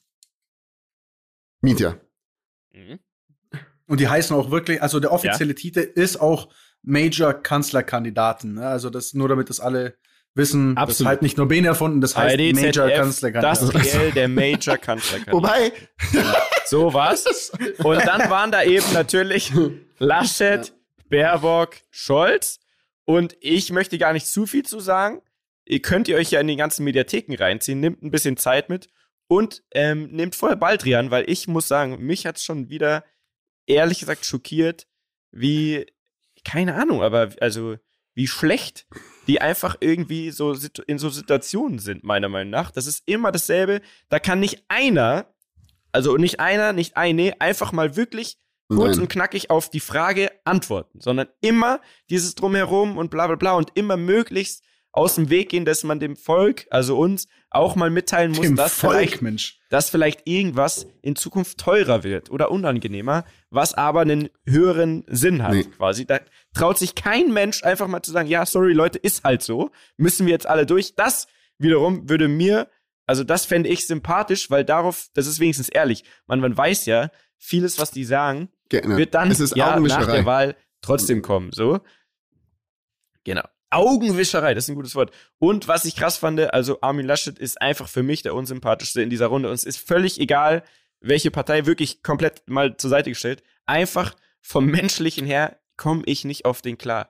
Mietja. 1.62 1.98
Mhm. 2.74 3.00
Und 3.88 4.00
die 4.00 4.08
heißen 4.08 4.36
auch 4.36 4.50
wirklich, 4.52 4.82
also 4.82 5.00
der 5.00 5.12
offizielle 5.12 5.52
ja. 5.52 5.56
Titel 5.56 5.80
ist 5.80 6.20
auch 6.20 6.50
Major 6.82 7.34
Kanzlerkandidaten. 7.34 8.56
Ne? 8.56 8.68
Also 8.68 8.90
das 8.90 9.14
nur 9.14 9.30
damit 9.30 9.50
das 9.50 9.60
alle 9.60 9.98
wissen, 10.36 10.78
Absolut. 10.78 10.90
das 10.90 11.00
ist 11.00 11.06
halt 11.06 11.22
nicht 11.22 11.38
nur 11.38 11.48
Bene 11.48 11.68
erfunden, 11.68 12.02
das 12.02 12.16
heißt 12.16 12.40
ARD, 12.40 12.54
Major 12.54 12.90
Kanzlerkandidat. 12.90 13.74
Das 13.74 13.92
GL, 13.92 14.12
der 14.12 14.28
Major 14.28 14.78
Kanzlerkandidat. 14.78 15.34
Wobei. 15.34 15.72
So 16.68 16.96
was. 16.96 17.52
Und 17.84 18.08
dann 18.08 18.28
waren 18.30 18.52
da 18.52 18.64
eben 18.64 18.92
natürlich 18.94 19.52
Laschet, 20.00 20.74
Baerbock, 21.10 21.76
Scholz. 21.92 22.60
Und 23.06 23.38
ich 23.40 23.72
möchte 23.72 24.00
gar 24.00 24.14
nicht 24.14 24.26
zu 24.26 24.48
viel 24.48 24.64
zu 24.64 24.80
sagen. 24.80 25.22
Ihr 25.66 25.82
könnt 25.82 26.08
ihr 26.08 26.18
euch 26.18 26.32
ja 26.32 26.40
in 26.40 26.48
die 26.48 26.56
ganzen 26.56 26.84
Mediatheken 26.84 27.36
reinziehen, 27.36 27.80
nehmt 27.80 28.02
ein 28.02 28.10
bisschen 28.10 28.38
Zeit 28.38 28.70
mit 28.70 28.90
und 29.28 29.64
ähm, 29.72 30.10
nehmt 30.12 30.36
vorher 30.36 30.58
Baldrian, 30.58 31.12
weil 31.12 31.30
ich 31.30 31.48
muss 31.48 31.68
sagen, 31.68 32.04
mich 32.04 32.26
hat 32.26 32.38
es 32.38 32.44
schon 32.44 32.70
wieder 32.70 33.04
ehrlich 33.66 34.00
gesagt 34.00 34.26
schockiert, 34.26 34.88
wie, 35.32 35.86
keine 36.44 36.76
Ahnung, 36.76 37.02
aber 37.02 37.30
also 37.42 37.78
wie 38.14 38.28
schlecht 38.28 38.88
die 39.28 39.42
einfach 39.42 39.78
irgendwie 39.80 40.32
so 40.32 40.56
in 40.88 40.98
so 40.98 41.10
Situationen 41.10 41.80
sind, 41.80 42.04
meiner 42.04 42.30
Meinung 42.30 42.52
nach. 42.52 42.72
Das 42.72 42.88
ist 42.88 43.04
immer 43.06 43.32
dasselbe. 43.32 43.82
Da 44.10 44.20
kann 44.20 44.40
nicht 44.40 44.64
einer, 44.68 45.28
also 45.92 46.18
nicht 46.18 46.40
einer, 46.40 46.74
nicht 46.74 46.98
eine, 46.98 47.40
einfach 47.40 47.72
mal 47.72 47.96
wirklich 47.96 48.38
kurz 48.70 48.96
Nein. 48.96 49.02
und 49.02 49.10
knackig 49.10 49.50
auf 49.50 49.70
die 49.70 49.80
Frage 49.80 50.32
antworten, 50.44 51.00
sondern 51.00 51.28
immer 51.42 51.82
dieses 52.10 52.36
Drumherum 52.36 52.98
und 52.98 53.12
bla 53.12 53.28
bla 53.28 53.36
bla 53.36 53.54
und 53.54 53.72
immer 53.76 53.98
möglichst 53.98 54.64
aus 54.96 55.16
dem 55.16 55.30
Weg 55.30 55.50
gehen, 55.50 55.66
dass 55.66 55.84
man 55.84 56.00
dem 56.00 56.16
Volk, 56.16 56.68
also 56.70 56.98
uns, 56.98 57.28
auch 57.50 57.76
mal 57.76 57.90
mitteilen 57.90 58.32
muss, 58.32 58.54
dass, 58.56 58.80
Volk, 58.80 58.94
vielleicht, 58.94 59.22
Mensch. 59.22 59.60
dass 59.70 59.90
vielleicht 59.90 60.22
irgendwas 60.26 60.88
in 61.02 61.18
Zukunft 61.18 61.58
teurer 61.58 62.04
wird 62.04 62.32
oder 62.32 62.50
unangenehmer, 62.50 63.26
was 63.50 63.74
aber 63.74 64.02
einen 64.02 64.30
höheren 64.48 65.04
Sinn 65.08 65.44
hat, 65.44 65.52
nee. 65.52 65.66
quasi. 65.66 66.06
Da 66.06 66.20
traut 66.54 66.78
sich 66.78 66.96
kein 66.96 67.34
Mensch 67.34 67.64
einfach 67.64 67.88
mal 67.88 68.04
zu 68.04 68.12
sagen, 68.12 68.30
ja, 68.30 68.46
sorry 68.46 68.72
Leute, 68.72 68.98
ist 68.98 69.26
halt 69.26 69.42
so, 69.42 69.72
müssen 69.98 70.26
wir 70.28 70.32
jetzt 70.32 70.48
alle 70.48 70.66
durch. 70.66 70.96
Das 70.96 71.28
wiederum 71.58 72.10
würde 72.10 72.30
mir, 72.30 72.70
also 73.06 73.26
das 73.26 73.44
fände 73.44 73.68
ich 73.68 73.88
sympathisch, 73.88 74.50
weil 74.50 74.64
darauf, 74.64 75.08
das 75.14 75.28
ist 75.28 75.42
wenigstens 75.42 75.68
ehrlich, 75.68 76.06
man, 76.26 76.40
man 76.40 76.56
weiß 76.56 76.86
ja, 76.86 77.12
vieles, 77.38 77.80
was 77.80 77.92
die 77.92 78.06
sagen, 78.06 78.48
Gerne. 78.70 78.96
wird 78.96 79.14
dann 79.14 79.32
ja, 79.56 79.78
nach 79.78 80.06
der 80.08 80.26
Wahl 80.26 80.56
trotzdem 80.82 81.22
kommen, 81.22 81.52
so. 81.52 81.82
Genau. 83.26 83.44
Augenwischerei, 83.76 84.54
das 84.54 84.66
ist 84.66 84.70
ein 84.70 84.76
gutes 84.76 84.96
Wort. 84.96 85.12
Und 85.38 85.68
was 85.68 85.86
ich 85.86 85.96
krass 85.96 86.18
fand, 86.18 86.40
also 86.54 86.80
Armin 86.82 87.06
Laschet 87.06 87.38
ist 87.38 87.62
einfach 87.62 87.88
für 87.88 88.04
mich 88.04 88.22
der 88.22 88.34
unsympathischste 88.34 89.02
in 89.02 89.10
dieser 89.10 89.28
Runde. 89.28 89.50
Und 89.50 89.56
es 89.56 89.66
ist 89.66 89.78
völlig 89.78 90.20
egal, 90.20 90.64
welche 91.02 91.30
Partei 91.30 91.66
wirklich 91.66 92.02
komplett 92.02 92.48
mal 92.48 92.78
zur 92.78 92.90
Seite 92.90 93.10
gestellt. 93.10 93.44
Einfach 93.66 94.16
vom 94.42 94.66
Menschlichen 94.66 95.26
her 95.26 95.60
komme 95.78 96.04
ich 96.06 96.24
nicht 96.24 96.46
auf 96.46 96.62
den 96.62 96.78
klar. 96.78 97.10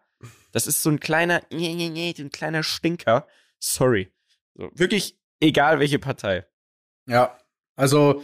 Das 0.52 0.68
ist 0.68 0.82
so 0.82 0.90
ein 0.90 1.00
kleiner, 1.00 1.42
ein 1.52 2.32
kleiner 2.32 2.64
Stinker. 2.64 3.28
Sorry. 3.60 4.12
So, 4.56 4.72
wirklich 4.74 5.18
egal, 5.40 5.80
welche 5.80 6.00
Partei. 6.00 6.46
Ja, 7.08 7.38
also 7.76 8.24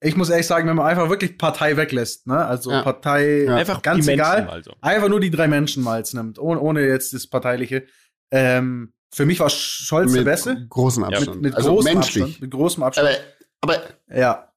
ich 0.00 0.16
muss 0.16 0.28
ehrlich 0.28 0.46
sagen, 0.46 0.68
wenn 0.68 0.76
man 0.76 0.86
einfach 0.86 1.08
wirklich 1.08 1.38
Partei 1.38 1.76
weglässt, 1.76 2.26
ne? 2.26 2.44
Also 2.44 2.70
ja. 2.70 2.82
Partei 2.82 3.44
ja. 3.44 3.56
einfach 3.56 3.82
ganz 3.82 4.06
egal, 4.08 4.48
also. 4.48 4.72
einfach 4.80 5.08
nur 5.08 5.20
die 5.20 5.30
drei 5.30 5.48
Menschen 5.48 5.82
mal 5.82 6.02
nimmt, 6.12 6.38
ohne, 6.38 6.60
ohne 6.60 6.86
jetzt 6.86 7.14
das 7.14 7.26
Parteiliche. 7.26 7.86
Ähm, 8.30 8.92
für 9.12 9.24
mich 9.24 9.40
war 9.40 9.48
Scholz 9.48 10.10
mit 10.10 10.20
der 10.20 10.24
Beste. 10.24 10.66
Großem 10.68 11.04
Abstand. 11.04 11.36
Mit, 11.36 11.42
mit 11.42 11.54
also 11.54 11.74
großem 11.74 11.94
menschlich. 11.94 12.24
Abstand. 12.24 12.40
Mit 12.42 12.50
großem 12.50 12.82
Abstand. 12.82 13.20
Aber, 13.60 13.74
aber 13.74 13.82
ja. 14.14 14.52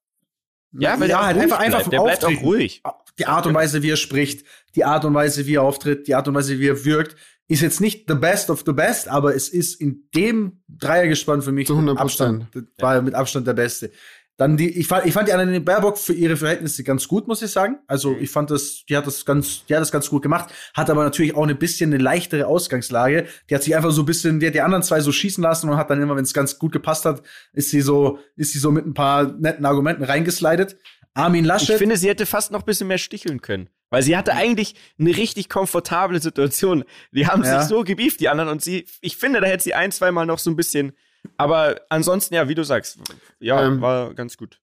Ja, 0.72 1.00
weil 1.00 1.10
ja, 1.10 1.26
halt 1.26 1.38
einfach, 1.38 1.60
einfach 1.60 1.88
der 1.88 2.02
bleibt 2.02 2.26
auch 2.26 2.42
ruhig. 2.42 2.84
Die 3.18 3.26
Art 3.26 3.48
und 3.48 3.56
Weise, 3.56 3.82
wie 3.82 3.90
er 3.90 3.98
spricht, 3.98 4.46
die 4.76 4.86
Art 4.86 5.04
und 5.04 5.14
Weise, 5.14 5.48
wie 5.48 5.56
er 5.56 5.64
auftritt, 5.64 6.08
die 6.08 6.14
Art 6.14 6.28
und 6.28 6.36
Weise, 6.36 6.60
wie 6.60 6.68
er 6.68 6.86
wirkt, 6.86 7.16
ist 7.48 7.62
jetzt 7.62 7.82
nicht 7.82 8.06
the 8.08 8.14
best 8.14 8.52
of 8.52 8.64
the 8.66 8.74
best, 8.74 9.08
aber 9.08 9.36
es 9.36 9.50
ist 9.50 9.82
in 9.82 10.08
dem 10.14 10.62
Dreiergespann 10.68 11.42
für 11.42 11.52
mich 11.52 11.68
mit 11.68 11.98
Abstand, 11.98 12.46
war 12.78 13.02
mit 13.02 13.16
Abstand 13.16 13.48
der 13.48 13.54
Beste. 13.54 13.92
Dann 14.40 14.56
die, 14.56 14.70
ich 14.80 14.88
fand, 14.88 15.06
ich 15.06 15.12
fand 15.12 15.28
die 15.28 15.34
Annalena 15.34 15.60
Baerbock 15.60 15.98
für 15.98 16.14
ihre 16.14 16.38
Verhältnisse 16.38 16.86
ganz 16.86 17.10
gut, 17.10 17.28
muss 17.28 17.42
ich 17.42 17.52
sagen. 17.52 17.80
Also 17.88 18.12
mhm. 18.12 18.22
ich 18.22 18.32
fand 18.32 18.50
das, 18.50 18.86
die 18.88 18.96
hat 18.96 19.06
das 19.06 19.26
ganz, 19.26 19.66
die 19.66 19.76
hat 19.76 19.82
das 19.82 19.92
ganz 19.92 20.10
gut 20.10 20.24
gemacht, 20.24 20.50
hat 20.74 20.90
aber 20.90 21.04
natürlich 21.04 21.36
auch 21.36 21.46
ein 21.46 21.60
bisschen 21.60 21.94
eine 21.94 22.02
leichtere 22.02 22.48
Ausgangslage. 22.48 23.28
Die 23.50 23.56
hat 23.56 23.64
sich 23.64 23.76
einfach 23.76 23.92
so 23.92 24.04
ein 24.04 24.06
bisschen, 24.06 24.40
die 24.40 24.48
hat 24.48 24.54
die 24.54 24.62
anderen 24.62 24.82
zwei 24.82 25.02
so 25.02 25.12
schießen 25.12 25.44
lassen 25.44 25.70
und 25.70 25.76
hat 25.76 25.90
dann 25.90 26.02
immer, 26.02 26.16
wenn 26.16 26.24
es 26.24 26.34
ganz 26.34 26.58
gut 26.58 26.72
gepasst 26.72 27.04
hat, 27.04 27.22
ist 27.52 27.70
sie 27.70 27.82
so, 27.82 28.20
ist 28.38 28.54
sie 28.54 28.60
so 28.60 28.72
mit 28.72 28.86
ein 28.86 28.94
paar 28.94 29.30
netten 29.30 29.66
Argumenten 29.66 30.06
reingeslidet. 30.06 30.78
Armin 31.14 31.44
Laschet. 31.44 31.72
Ich 31.72 31.76
finde, 31.76 31.98
sie 31.98 32.08
hätte 32.08 32.26
fast 32.26 32.52
noch 32.52 32.62
ein 32.62 32.66
bisschen 32.66 32.88
mehr 32.88 32.98
sticheln 32.98 33.42
können. 33.42 33.68
Weil 33.90 34.04
sie 34.04 34.16
hatte 34.16 34.36
eigentlich 34.36 34.76
eine 34.98 35.18
richtig 35.18 35.50
komfortable 35.50 36.22
Situation. 36.22 36.86
Die 37.12 37.28
haben 37.28 37.44
ja. 37.44 37.60
sich 37.60 37.68
so 37.68 37.84
gebieft, 37.84 38.22
die 38.22 38.30
anderen, 38.30 38.50
und 38.50 38.62
sie, 38.62 38.86
ich 39.02 39.18
finde, 39.18 39.42
da 39.42 39.48
hätte 39.48 39.64
sie 39.64 39.74
ein, 39.74 39.92
zwei 39.92 40.12
Mal 40.12 40.26
noch 40.26 40.40
so 40.40 40.50
ein 40.50 40.56
bisschen 40.56 40.94
aber 41.38 41.82
ansonsten, 41.90 42.36
ja, 42.36 42.48
wie 42.50 42.56
du 42.56 42.64
sagst, 42.64 43.00
ja, 43.40 43.66
ähm, 43.66 43.82
war 43.82 44.14
ganz 44.14 44.38
gut. 44.38 44.62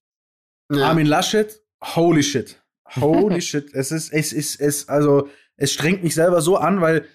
Ja. 0.71 0.89
Armin 0.89 1.07
Laschet, 1.07 1.61
holy 1.83 2.23
shit. 2.23 2.61
Holy 2.95 3.41
shit. 3.41 3.73
Es 3.73 3.91
ist, 3.91 4.11
es 4.11 4.33
ist, 4.33 4.59
es, 4.59 4.89
also, 4.89 5.29
es 5.55 5.73
strengt 5.73 6.03
mich 6.03 6.15
selber 6.15 6.41
so 6.41 6.57
an, 6.57 6.81
weil, 6.81 7.05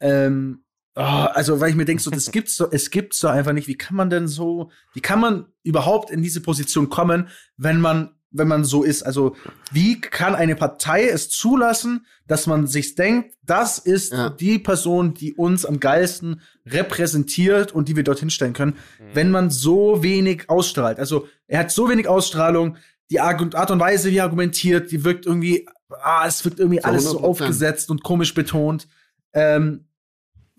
ähm, 0.00 0.64
oh, 0.94 1.00
also, 1.00 1.60
weil 1.60 1.70
ich 1.70 1.76
mir 1.76 1.84
denke, 1.84 2.02
so, 2.02 2.10
das 2.10 2.30
gibt's 2.30 2.56
so, 2.56 2.70
es 2.70 2.90
gibt's 2.90 3.18
so 3.18 3.28
einfach 3.28 3.52
nicht. 3.52 3.68
Wie 3.68 3.78
kann 3.78 3.96
man 3.96 4.10
denn 4.10 4.28
so, 4.28 4.70
wie 4.92 5.00
kann 5.00 5.20
man 5.20 5.46
überhaupt 5.62 6.10
in 6.10 6.22
diese 6.22 6.40
Position 6.40 6.88
kommen, 6.88 7.28
wenn 7.56 7.80
man 7.80 8.15
wenn 8.36 8.48
man 8.48 8.64
so 8.64 8.82
ist. 8.82 9.02
Also, 9.02 9.36
wie 9.72 10.00
kann 10.00 10.34
eine 10.34 10.56
Partei 10.56 11.08
es 11.08 11.28
zulassen, 11.28 12.06
dass 12.26 12.46
man 12.46 12.66
sich 12.66 12.94
denkt, 12.94 13.34
das 13.42 13.78
ist 13.78 14.12
ja. 14.12 14.30
die 14.30 14.58
Person, 14.58 15.14
die 15.14 15.34
uns 15.34 15.64
am 15.64 15.80
geilsten 15.80 16.40
repräsentiert 16.66 17.72
und 17.72 17.88
die 17.88 17.96
wir 17.96 18.04
dorthin 18.04 18.30
stellen 18.30 18.52
können, 18.52 18.76
mhm. 18.98 19.04
wenn 19.14 19.30
man 19.30 19.50
so 19.50 20.02
wenig 20.02 20.48
ausstrahlt. 20.48 20.98
Also, 20.98 21.28
er 21.46 21.60
hat 21.60 21.70
so 21.70 21.88
wenig 21.88 22.08
Ausstrahlung, 22.08 22.76
die 23.10 23.20
Art 23.20 23.70
und 23.70 23.80
Weise, 23.80 24.10
wie 24.10 24.16
er 24.16 24.24
argumentiert, 24.24 24.90
die 24.90 25.04
wirkt 25.04 25.26
irgendwie, 25.26 25.68
ah, 26.02 26.26
es 26.26 26.44
wirkt 26.44 26.58
irgendwie 26.58 26.82
alles 26.82 27.04
so 27.04 27.20
aufgesetzt 27.20 27.90
und 27.90 28.02
komisch 28.02 28.34
betont. 28.34 28.88
Ähm, 29.32 29.86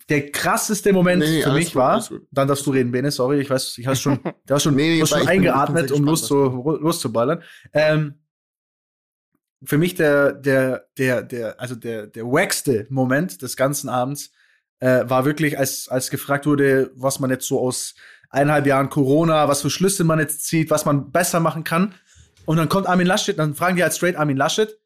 der 0.09 0.31
krasseste 0.31 0.93
Moment 0.93 1.21
nee, 1.21 1.41
für 1.41 1.51
mich 1.51 1.67
gut, 1.67 1.75
war, 1.75 2.07
dann 2.31 2.47
darfst 2.47 2.65
du 2.65 2.71
reden, 2.71 2.91
Bene, 2.91 3.11
sorry, 3.11 3.39
ich 3.41 3.49
weiß, 3.49 3.77
ich 3.77 3.87
hast 3.87 4.01
schon, 4.01 4.19
du 4.45 4.53
hast 4.53 4.63
schon, 4.63 4.75
nee, 4.75 5.01
hast 5.01 5.09
schon 5.09 5.27
eingeatmet, 5.27 5.91
um 5.91 6.03
los 6.03 6.25
zu, 6.25 6.35
loszuballern. 6.35 7.43
Ähm, 7.73 8.15
für 9.63 9.77
mich 9.77 9.95
der, 9.95 10.33
der, 10.33 10.87
der, 10.97 11.23
der, 11.23 11.59
also 11.59 11.75
der, 11.75 12.07
der 12.07 12.25
wackste 12.25 12.87
Moment 12.89 13.41
des 13.41 13.57
ganzen 13.57 13.89
Abends 13.89 14.31
äh, 14.79 15.03
war 15.07 15.25
wirklich, 15.25 15.57
als, 15.57 15.89
als 15.89 16.09
gefragt 16.09 16.45
wurde, 16.45 16.91
was 16.95 17.19
man 17.19 17.29
jetzt 17.29 17.47
so 17.47 17.59
aus 17.59 17.95
eineinhalb 18.29 18.67
Jahren 18.67 18.89
Corona, 18.89 19.47
was 19.47 19.61
für 19.61 19.69
Schlüsse 19.69 20.03
man 20.03 20.19
jetzt 20.19 20.45
zieht, 20.45 20.69
was 20.69 20.85
man 20.85 21.11
besser 21.11 21.39
machen 21.39 21.63
kann. 21.63 21.95
Und 22.45 22.57
dann 22.57 22.69
kommt 22.69 22.87
Armin 22.87 23.07
Laschet, 23.07 23.37
dann 23.37 23.55
fragen 23.55 23.75
die 23.75 23.83
halt 23.83 23.93
straight 23.93 24.15
Armin 24.15 24.37
Laschet. 24.37 24.79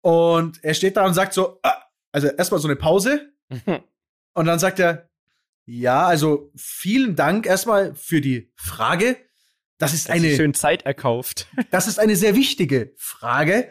Und 0.00 0.62
er 0.62 0.74
steht 0.74 0.96
da 0.96 1.04
und 1.06 1.14
sagt 1.14 1.34
so, 1.34 1.58
ah, 1.62 1.82
also 2.12 2.28
erstmal 2.28 2.60
so 2.60 2.68
eine 2.68 2.76
Pause. 2.76 3.32
Und 4.34 4.46
dann 4.46 4.58
sagt 4.58 4.78
er, 4.78 5.08
ja, 5.66 6.06
also 6.06 6.50
vielen 6.56 7.16
Dank 7.16 7.46
erstmal 7.46 7.94
für 7.94 8.20
die 8.20 8.52
Frage. 8.54 9.16
Das 9.78 9.92
ist 9.92 10.08
eine 10.08 10.36
schön 10.36 10.54
Zeit 10.54 10.82
erkauft. 10.86 11.48
Das 11.70 11.88
ist 11.88 11.98
eine 11.98 12.14
sehr 12.14 12.36
wichtige 12.36 12.92
Frage. 12.96 13.68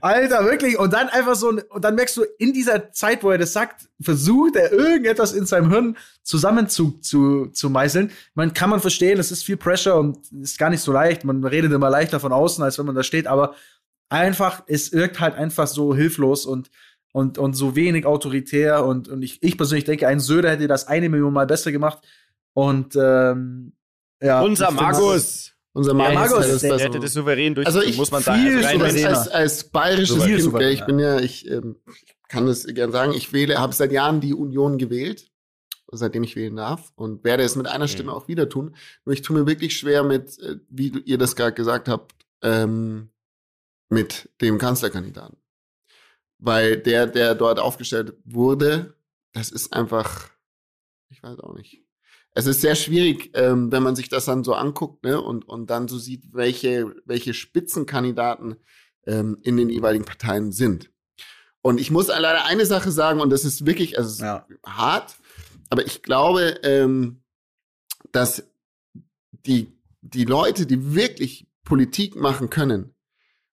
Alter, 0.00 0.44
wirklich. 0.44 0.78
Und 0.78 0.92
dann 0.92 1.08
einfach 1.08 1.34
so, 1.34 1.48
und 1.48 1.84
dann 1.84 1.96
merkst 1.96 2.16
du, 2.16 2.24
in 2.38 2.52
dieser 2.52 2.92
Zeit, 2.92 3.24
wo 3.24 3.30
er 3.30 3.38
das 3.38 3.52
sagt, 3.52 3.88
versucht 4.00 4.54
er 4.54 4.70
irgendetwas 4.70 5.32
in 5.32 5.44
seinem 5.44 5.70
Hirn 5.70 5.96
zusammen 6.22 6.68
zu, 6.68 6.92
zu, 7.00 7.46
zu 7.46 7.70
meißeln. 7.70 8.12
Man 8.34 8.54
kann 8.54 8.70
man 8.70 8.80
verstehen, 8.80 9.18
es 9.18 9.32
ist 9.32 9.42
viel 9.44 9.56
Pressure 9.56 9.96
und 9.96 10.30
ist 10.32 10.58
gar 10.58 10.70
nicht 10.70 10.82
so 10.82 10.92
leicht. 10.92 11.24
Man 11.24 11.42
redet 11.44 11.72
immer 11.72 11.90
leichter 11.90 12.20
von 12.20 12.32
außen, 12.32 12.62
als 12.62 12.78
wenn 12.78 12.86
man 12.86 12.94
da 12.94 13.02
steht, 13.02 13.26
aber 13.26 13.56
einfach, 14.08 14.62
es 14.66 14.92
wirkt 14.92 15.18
halt 15.18 15.34
einfach 15.34 15.66
so 15.66 15.94
hilflos 15.94 16.46
und 16.46 16.70
und, 17.12 17.38
und 17.38 17.54
so 17.54 17.76
wenig 17.76 18.06
autoritär. 18.06 18.84
Und, 18.84 19.08
und 19.08 19.22
ich, 19.22 19.42
ich 19.42 19.56
persönlich 19.56 19.84
denke, 19.84 20.08
ein 20.08 20.20
Söder 20.20 20.50
hätte 20.50 20.66
das 20.66 20.88
eine 20.88 21.08
Million 21.08 21.32
Mal 21.32 21.46
besser 21.46 21.70
gemacht. 21.70 21.98
Und 22.54 22.96
ähm, 22.96 23.74
ja. 24.20 24.42
Unser 24.42 24.70
Magus. 24.70 25.52
Unser 25.74 25.94
Magus, 25.94 26.14
ja, 26.14 26.20
Magus 26.20 26.60
der, 26.60 26.76
der 26.76 26.86
hätte 26.86 27.00
das 27.00 27.14
souverän 27.14 27.54
durch. 27.54 27.66
Also 27.66 27.80
ich 27.80 27.96
muss 27.96 28.10
man 28.10 28.22
viel 28.22 28.62
sagen, 28.62 28.82
als, 28.82 29.04
als, 29.04 29.28
als 29.28 29.64
bayerisches 29.70 30.22
Kind, 30.22 30.42
souverän, 30.42 30.74
ich 30.74 30.84
bin 30.84 30.98
ja, 30.98 31.18
ich 31.18 31.50
ähm, 31.50 31.76
kann 32.28 32.46
das 32.46 32.66
gern 32.66 32.92
sagen, 32.92 33.14
ich 33.14 33.32
wähle, 33.32 33.58
habe 33.58 33.72
seit 33.72 33.90
Jahren 33.90 34.20
die 34.20 34.34
Union 34.34 34.76
gewählt, 34.76 35.30
seitdem 35.90 36.24
ich 36.24 36.36
wählen 36.36 36.56
darf 36.56 36.92
und 36.94 37.24
werde 37.24 37.42
es 37.42 37.56
mit 37.56 37.68
einer 37.68 37.88
Stimme 37.88 38.10
mhm. 38.10 38.16
auch 38.18 38.28
wieder 38.28 38.50
tun. 38.50 38.76
Nur 39.06 39.14
ich 39.14 39.22
tue 39.22 39.38
mir 39.38 39.46
wirklich 39.46 39.74
schwer 39.74 40.02
mit, 40.02 40.38
äh, 40.40 40.56
wie 40.68 40.88
ihr 41.06 41.16
das 41.16 41.36
gerade 41.36 41.54
gesagt 41.54 41.88
habt, 41.88 42.12
ähm, 42.42 43.08
mit 43.88 44.28
dem 44.42 44.58
Kanzlerkandidaten 44.58 45.41
weil 46.42 46.76
der, 46.76 47.06
der 47.06 47.36
dort 47.36 47.60
aufgestellt 47.60 48.14
wurde, 48.24 48.94
das 49.32 49.50
ist 49.50 49.72
einfach, 49.72 50.30
ich 51.08 51.22
weiß 51.22 51.38
auch 51.38 51.54
nicht. 51.54 51.84
Es 52.34 52.46
ist 52.46 52.60
sehr 52.60 52.74
schwierig, 52.74 53.30
ähm, 53.34 53.70
wenn 53.70 53.82
man 53.82 53.94
sich 53.94 54.08
das 54.08 54.24
dann 54.24 54.42
so 54.42 54.54
anguckt 54.54 55.04
ne, 55.04 55.20
und, 55.20 55.48
und 55.48 55.70
dann 55.70 55.86
so 55.86 55.98
sieht, 55.98 56.32
welche, 56.32 56.94
welche 57.04 57.32
Spitzenkandidaten 57.32 58.56
ähm, 59.06 59.38
in 59.42 59.56
den 59.56 59.68
jeweiligen 59.68 60.04
Parteien 60.04 60.50
sind. 60.50 60.90
Und 61.60 61.78
ich 61.78 61.92
muss 61.92 62.08
leider 62.08 62.44
eine 62.44 62.66
Sache 62.66 62.90
sagen, 62.90 63.20
und 63.20 63.30
das 63.30 63.44
ist 63.44 63.64
wirklich 63.64 63.96
also 63.96 64.24
ja. 64.24 64.46
hart, 64.66 65.14
aber 65.70 65.86
ich 65.86 66.02
glaube, 66.02 66.58
ähm, 66.64 67.22
dass 68.10 68.42
die, 69.46 69.78
die 70.00 70.24
Leute, 70.24 70.66
die 70.66 70.94
wirklich 70.94 71.46
Politik 71.64 72.16
machen 72.16 72.50
können 72.50 72.94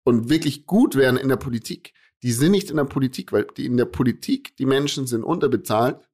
und 0.03 0.29
wirklich 0.29 0.67
gut 0.67 0.97
werden 0.97 1.17
in 1.17 1.29
der 1.29 1.37
Politik, 1.37 1.95
die 2.25 2.33
sind 2.33 2.53
nicht 2.53 2.71
in 2.71 2.79
der 2.79 2.85
Politik, 2.85 3.33
weil 3.33 3.47
die 3.57 3.67
in 3.67 3.77
der 3.77 3.85
Politik, 3.85 4.57
die 4.57 4.65
Menschen 4.65 5.07
sind 5.07 5.25
unterbezahlt 5.25 6.09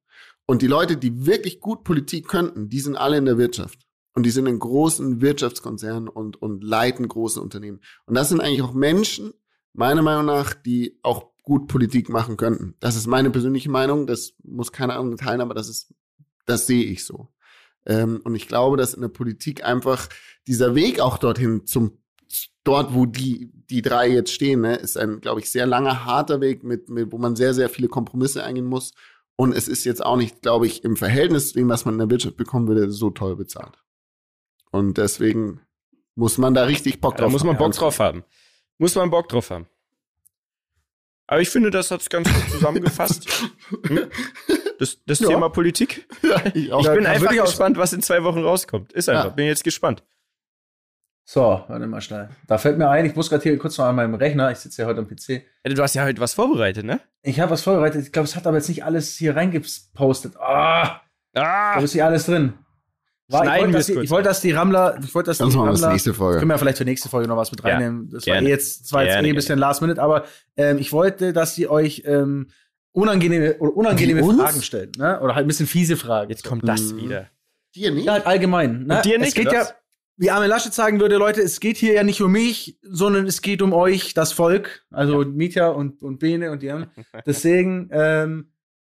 und 0.45 0.61
die 0.61 0.67
Leute, 0.67 0.97
die 0.97 1.25
wirklich 1.25 1.61
gut 1.61 1.85
Politik 1.85 2.27
könnten, 2.27 2.67
die 2.67 2.81
sind 2.81 2.97
alle 2.97 3.17
in 3.17 3.23
der 3.23 3.37
Wirtschaft. 3.37 3.87
Und 4.13 4.25
die 4.25 4.29
sind 4.29 4.45
in 4.45 4.59
großen 4.59 5.21
Wirtschaftskonzernen 5.21 6.09
und, 6.09 6.41
und 6.41 6.65
leiten 6.65 7.07
große 7.07 7.39
Unternehmen. 7.39 7.79
Und 8.05 8.15
das 8.15 8.27
sind 8.27 8.41
eigentlich 8.41 8.61
auch 8.61 8.73
Menschen, 8.73 9.33
meiner 9.71 10.01
Meinung 10.01 10.25
nach, 10.25 10.53
die 10.53 10.99
auch 11.01 11.31
gut 11.43 11.69
Politik 11.69 12.09
machen 12.09 12.35
könnten. 12.35 12.75
Das 12.81 12.97
ist 12.97 13.07
meine 13.07 13.29
persönliche 13.29 13.71
Meinung. 13.71 14.05
Das 14.05 14.33
muss 14.43 14.73
keine 14.73 14.95
andere 14.95 15.15
teilen, 15.15 15.39
aber 15.39 15.53
das 15.53 15.69
ist, 15.69 15.93
das 16.45 16.67
sehe 16.67 16.83
ich 16.83 17.05
so. 17.05 17.29
Ähm, 17.85 18.19
und 18.25 18.35
ich 18.35 18.49
glaube, 18.49 18.75
dass 18.75 18.93
in 18.93 19.01
der 19.01 19.07
Politik 19.07 19.63
einfach 19.63 20.09
dieser 20.45 20.75
Weg 20.75 20.99
auch 20.99 21.17
dorthin 21.17 21.65
zum 21.65 22.01
dort, 22.63 22.93
wo 22.93 23.05
die, 23.05 23.51
die 23.71 23.81
drei 23.81 24.09
jetzt 24.09 24.33
stehen, 24.33 24.61
ne, 24.61 24.75
ist 24.75 24.97
ein, 24.97 25.21
glaube 25.21 25.39
ich, 25.39 25.49
sehr 25.49 25.65
langer, 25.65 26.05
harter 26.05 26.41
Weg, 26.41 26.63
mit, 26.63 26.89
mit, 26.89 27.11
wo 27.11 27.17
man 27.17 27.35
sehr, 27.35 27.53
sehr 27.53 27.69
viele 27.69 27.87
Kompromisse 27.87 28.43
eingehen 28.43 28.65
muss. 28.65 28.93
Und 29.37 29.53
es 29.53 29.67
ist 29.67 29.85
jetzt 29.85 30.05
auch 30.05 30.17
nicht, 30.17 30.41
glaube 30.41 30.67
ich, 30.67 30.83
im 30.83 30.97
Verhältnis 30.97 31.49
zu 31.49 31.53
dem, 31.55 31.69
was 31.69 31.85
man 31.85 31.95
in 31.95 31.99
der 31.99 32.09
Wirtschaft 32.09 32.35
bekommen 32.35 32.67
würde, 32.67 32.91
so 32.91 33.09
toll 33.09 33.35
bezahlt. 33.35 33.81
Und 34.71 34.97
deswegen 34.97 35.61
muss 36.15 36.37
man 36.37 36.53
da 36.53 36.65
richtig 36.65 37.01
Bock 37.01 37.15
drauf 37.15 37.21
haben. 37.21 37.29
Da 37.29 37.31
muss 37.31 37.43
man 37.43 37.57
Bock 37.57 37.71
drauf 37.71 37.99
haben. 37.99 38.23
Muss 38.77 38.95
man 38.95 39.09
Bock 39.09 39.29
drauf 39.29 39.49
haben. 39.49 39.67
Aber 41.27 41.39
ich 41.39 41.49
finde, 41.49 41.71
das 41.71 41.91
hat 41.91 42.01
es 42.01 42.09
ganz 42.09 42.31
gut 42.31 42.51
zusammengefasst. 42.51 43.27
Hm? 43.87 44.07
Das, 44.79 44.97
das 45.05 45.19
ja. 45.19 45.29
Thema 45.29 45.49
Politik. 45.49 46.07
Ja, 46.23 46.43
ich, 46.53 46.69
ich 46.69 46.91
bin 46.93 47.05
einfach 47.05 47.31
gespannt, 47.31 47.77
was 47.77 47.93
in 47.93 48.01
zwei 48.01 48.23
Wochen 48.23 48.39
rauskommt. 48.39 48.91
Ist 48.93 49.07
einfach. 49.09 49.25
Ja. 49.25 49.29
Bin 49.29 49.45
jetzt 49.45 49.63
gespannt. 49.63 50.03
So, 51.33 51.63
warte 51.65 51.87
mal 51.87 52.01
schnell. 52.01 52.27
Da 52.45 52.57
fällt 52.57 52.77
mir 52.77 52.89
ein, 52.89 53.05
ich 53.05 53.15
muss 53.15 53.29
gerade 53.29 53.41
hier 53.41 53.57
kurz 53.57 53.77
noch 53.77 53.85
an 53.85 53.95
meinem 53.95 54.15
Rechner, 54.15 54.51
ich 54.51 54.57
sitze 54.57 54.81
ja 54.81 54.87
heute 54.89 54.99
am 54.99 55.07
PC. 55.07 55.45
Du 55.63 55.81
hast 55.81 55.93
ja 55.93 56.03
heute 56.03 56.19
was 56.19 56.33
vorbereitet, 56.33 56.83
ne? 56.83 56.99
Ich 57.21 57.39
habe 57.39 57.51
was 57.51 57.61
vorbereitet. 57.61 58.03
Ich 58.03 58.11
glaube, 58.11 58.25
es 58.25 58.35
hat 58.35 58.45
aber 58.45 58.57
jetzt 58.57 58.67
nicht 58.67 58.83
alles 58.83 59.15
hier 59.15 59.33
reingepostet. 59.33 60.35
Ah! 60.37 60.99
ah. 61.33 61.75
Da 61.75 61.79
ist 61.79 61.93
hier 61.93 62.05
alles 62.05 62.25
drin. 62.25 62.55
War, 63.29 63.45
ich 63.45 63.61
wollte, 63.61 63.71
dass, 63.71 63.85
die, 63.85 63.93
ich 63.93 64.09
wollte, 64.09 64.27
dass 64.27 64.41
die 64.41 64.51
Rammler, 64.51 64.99
ich 65.01 65.15
wollte, 65.15 65.29
dass 65.29 65.37
die 65.37 65.43
Rammler, 65.57 65.71
das 65.71 65.87
nächste 65.87 66.13
Folge. 66.13 66.39
Können 66.39 66.51
wir 66.51 66.57
vielleicht 66.57 66.79
für 66.79 66.83
nächste 66.83 67.07
Folge 67.07 67.29
noch 67.29 67.37
was 67.37 67.49
mit 67.49 67.63
reinnehmen. 67.63 68.09
Ja, 68.09 68.15
das 68.15 68.27
war 68.27 68.35
eh 68.35 68.49
jetzt, 68.49 68.83
das 68.83 68.91
war 68.91 69.03
jetzt 69.05 69.15
eh 69.15 69.29
ein 69.29 69.33
bisschen 69.33 69.57
last 69.57 69.81
minute, 69.81 70.01
aber 70.01 70.25
ähm, 70.57 70.79
ich 70.79 70.91
wollte, 70.91 71.31
dass 71.31 71.55
sie 71.55 71.69
euch 71.69 72.03
ähm, 72.05 72.49
unangenehme 72.91 73.55
oder 73.59 73.73
unangenehme 73.73 74.21
Fragen 74.21 74.61
stellen, 74.61 74.91
ne? 74.97 75.21
Oder 75.21 75.35
halt 75.35 75.45
ein 75.45 75.47
bisschen 75.47 75.67
fiese 75.67 75.95
Fragen. 75.95 76.29
Jetzt 76.29 76.43
kommt 76.43 76.67
das 76.67 76.93
wieder. 76.97 77.27
Dir 77.73 77.91
nicht? 77.91 78.03
Ja, 78.03 78.13
halt 78.13 78.25
allgemein. 78.25 78.83
Ne? 78.83 78.97
Und 78.97 79.05
dir 79.05 79.17
nicht? 79.17 79.29
Es 79.29 79.33
geht 79.35 79.53
ja, 79.53 79.69
wie 80.21 80.29
Armin 80.29 80.49
Laschet 80.49 80.71
sagen 80.71 80.99
würde, 80.99 81.17
Leute, 81.17 81.41
es 81.41 81.59
geht 81.59 81.77
hier 81.77 81.93
ja 81.93 82.03
nicht 82.03 82.21
um 82.21 82.31
mich, 82.31 82.77
sondern 82.83 83.25
es 83.25 83.41
geht 83.41 83.63
um 83.63 83.73
euch, 83.73 84.13
das 84.13 84.33
Volk, 84.33 84.85
also 84.91 85.23
ja. 85.23 85.27
Mietja 85.27 85.69
und, 85.69 86.03
und 86.03 86.19
Bene 86.19 86.51
und 86.51 86.61
die 86.61 86.69
anderen. 86.69 86.91
Deswegen, 87.25 87.89
ähm, 87.91 88.51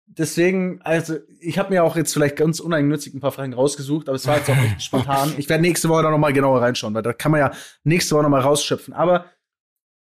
deswegen, 0.07 0.81
also 0.83 1.17
ich 1.41 1.59
habe 1.59 1.71
mir 1.75 1.83
auch 1.83 1.97
jetzt 1.97 2.13
vielleicht 2.13 2.37
ganz 2.37 2.61
uneigennützig 2.61 3.13
ein 3.13 3.19
paar 3.19 3.33
Fragen 3.33 3.55
rausgesucht, 3.55 4.09
aber 4.09 4.15
es 4.15 4.27
war 4.29 4.37
jetzt 4.37 4.49
auch 4.49 4.57
echt 4.57 4.85
spontan. 4.85 5.35
Ich 5.37 5.49
werde 5.49 5.63
nächste 5.63 5.89
Woche 5.89 6.05
da 6.05 6.11
nochmal 6.13 6.33
genauer 6.33 6.63
reinschauen, 6.63 6.95
weil 6.95 7.03
da 7.03 7.13
kann 7.13 7.33
man 7.33 7.41
ja 7.41 7.51
nächste 7.83 8.15
Woche 8.15 8.23
nochmal 8.23 8.43
rausschöpfen. 8.43 8.95
Aber 8.95 9.25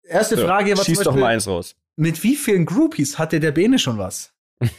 erste 0.03 0.35
so, 0.35 0.45
Frage, 0.45 0.77
was 0.77 0.87
Schieß 0.87 0.99
doch 0.99 1.15
mal 1.15 1.27
eins 1.27 1.47
raus. 1.47 1.77
Mit 1.95 2.21
wie 2.21 2.35
vielen 2.35 2.65
Groupies 2.65 3.17
hatte 3.17 3.39
der 3.39 3.53
Bene 3.53 3.79
schon 3.79 3.97
was? 3.97 4.33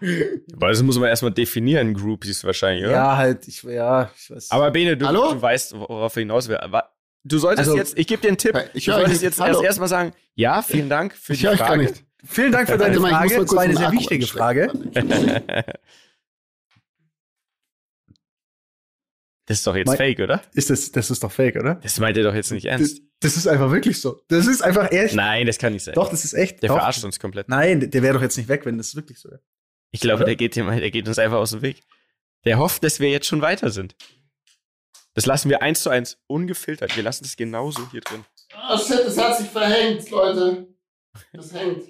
Weil 0.00 0.72
das 0.72 0.82
muss 0.82 0.98
man 0.98 1.08
erstmal 1.08 1.32
definieren, 1.32 1.94
Groupies 1.94 2.44
wahrscheinlich, 2.44 2.84
oder? 2.84 2.92
Ja, 2.92 3.16
halt, 3.16 3.46
ich, 3.48 3.62
ja, 3.62 4.10
ich 4.16 4.30
weiß. 4.30 4.50
Aber 4.50 4.70
Bene, 4.70 4.96
du, 4.96 5.06
du 5.06 5.42
weißt, 5.42 5.78
worauf 5.78 6.14
er 6.16 6.20
hinaus 6.20 6.48
will. 6.48 6.58
Du 7.22 7.38
solltest 7.38 7.68
also, 7.68 7.76
jetzt, 7.76 7.98
ich 7.98 8.06
gebe 8.06 8.22
dir 8.22 8.28
einen 8.28 8.38
Tipp, 8.38 8.56
ich 8.72 8.86
du 8.86 8.92
solltest 8.92 9.22
jetzt 9.22 9.38
erst 9.38 9.62
erstmal 9.62 9.88
sagen, 9.88 10.12
ja, 10.34 10.62
vielen 10.62 10.88
Dank 10.88 11.14
für 11.14 11.34
ich 11.34 11.40
die 11.40 11.46
Frage. 11.46 11.58
Gar 11.58 11.76
nicht. 11.76 12.04
Vielen 12.24 12.52
Dank 12.52 12.68
für 12.68 12.78
deine 12.78 12.98
Frage. 12.98 13.34
Mal, 13.34 13.44
das 13.44 13.54
war 13.54 13.62
eine 13.62 13.76
sehr 13.76 13.92
wichtige 13.92 14.26
Frage. 14.26 14.72
Das 19.50 19.58
ist 19.58 19.66
doch 19.66 19.74
jetzt 19.74 19.88
Me 19.88 19.96
fake, 19.96 20.20
oder? 20.20 20.42
Ist 20.54 20.70
das, 20.70 20.92
das 20.92 21.10
ist 21.10 21.24
doch 21.24 21.32
fake, 21.32 21.56
oder? 21.56 21.74
Das 21.74 21.98
meint 21.98 22.16
ihr 22.16 22.22
doch 22.22 22.36
jetzt 22.36 22.52
nicht 22.52 22.66
ernst. 22.66 22.98
Das, 22.98 23.04
das, 23.18 23.36
ist 23.36 23.48
einfach 23.48 23.72
wirklich 23.72 24.00
so. 24.00 24.20
Das 24.28 24.46
ist 24.46 24.62
einfach 24.62 24.92
echt. 24.92 25.16
Nein, 25.16 25.44
das 25.44 25.58
kann 25.58 25.72
nicht 25.72 25.82
sein. 25.82 25.94
Doch, 25.94 26.08
das 26.08 26.24
ist 26.24 26.34
echt. 26.34 26.62
Der 26.62 26.68
doch. 26.68 26.76
verarscht 26.76 27.02
uns 27.02 27.18
komplett. 27.18 27.48
Nein, 27.48 27.90
der 27.90 28.00
wäre 28.00 28.14
doch 28.14 28.22
jetzt 28.22 28.36
nicht 28.36 28.48
weg, 28.48 28.64
wenn 28.64 28.78
das 28.78 28.94
wirklich 28.94 29.18
so 29.18 29.28
wäre. 29.28 29.40
Ich 29.92 30.00
glaube, 30.00 30.24
der 30.24 30.36
geht, 30.36 30.56
der 30.56 30.90
geht 30.90 31.08
uns 31.08 31.18
einfach 31.18 31.38
aus 31.38 31.50
dem 31.50 31.62
Weg. 31.62 31.82
Der 32.44 32.58
hofft, 32.58 32.82
dass 32.84 33.00
wir 33.00 33.10
jetzt 33.10 33.26
schon 33.26 33.42
weiter 33.42 33.70
sind. 33.70 33.94
Das 35.14 35.26
lassen 35.26 35.50
wir 35.50 35.62
eins 35.62 35.82
zu 35.82 35.90
eins 35.90 36.18
ungefiltert. 36.28 36.96
Wir 36.96 37.02
lassen 37.02 37.24
das 37.24 37.36
genauso 37.36 37.90
hier 37.90 38.00
drin. 38.00 38.24
Ah, 38.54 38.74
oh 38.74 38.78
shit, 38.78 39.04
das 39.04 39.18
hat 39.18 39.38
sich 39.38 39.48
verhängt, 39.48 40.08
Leute. 40.10 40.68
Das 41.32 41.52
hängt. 41.52 41.82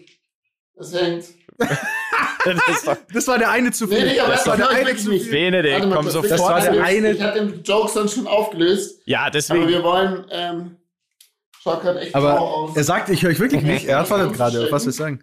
Das 0.74 0.94
hängt. 0.94 1.24
das, 1.58 2.86
war, 2.86 2.98
das, 3.12 3.26
war, 3.28 3.38
der 3.38 3.50
eine 3.50 3.70
zu 3.70 3.86
viel. 3.86 4.02
Nee, 4.02 4.16
das, 4.16 4.44
das 4.44 4.46
war 4.46 4.56
der 4.56 4.70
eine 4.70 4.96
zu 4.96 5.10
viel. 5.10 5.30
Benedikt, 5.30 5.90
komm 5.92 6.06
das 6.06 6.14
sofort. 6.14 6.30
Das 6.30 6.40
war 6.40 6.60
der 6.60 6.82
eine. 6.82 7.12
Ich 7.12 7.20
hatte 7.20 7.46
den 7.46 7.62
Jokes 7.62 7.92
dann 7.92 8.08
schon 8.08 8.26
aufgelöst. 8.26 9.02
Ja, 9.04 9.28
deswegen. 9.28 9.62
Aber 9.62 9.70
wir 9.70 9.82
wollen. 9.82 10.26
Ähm, 10.30 10.76
schaut 11.62 11.82
gerade 11.82 12.00
echt 12.00 12.14
aber 12.14 12.40
aus. 12.40 12.76
Er 12.76 12.84
sagt, 12.84 13.10
ich 13.10 13.22
höre 13.22 13.30
euch 13.30 13.40
wirklich 13.40 13.62
nicht. 13.62 13.86
Er 13.86 13.98
hat 13.98 14.08
gerade. 14.08 14.72
Was 14.72 14.86
ich 14.86 14.96
sagen? 14.96 15.22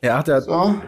Er 0.00 0.18
hat. 0.18 0.28
Er 0.28 0.42
so. 0.42 0.80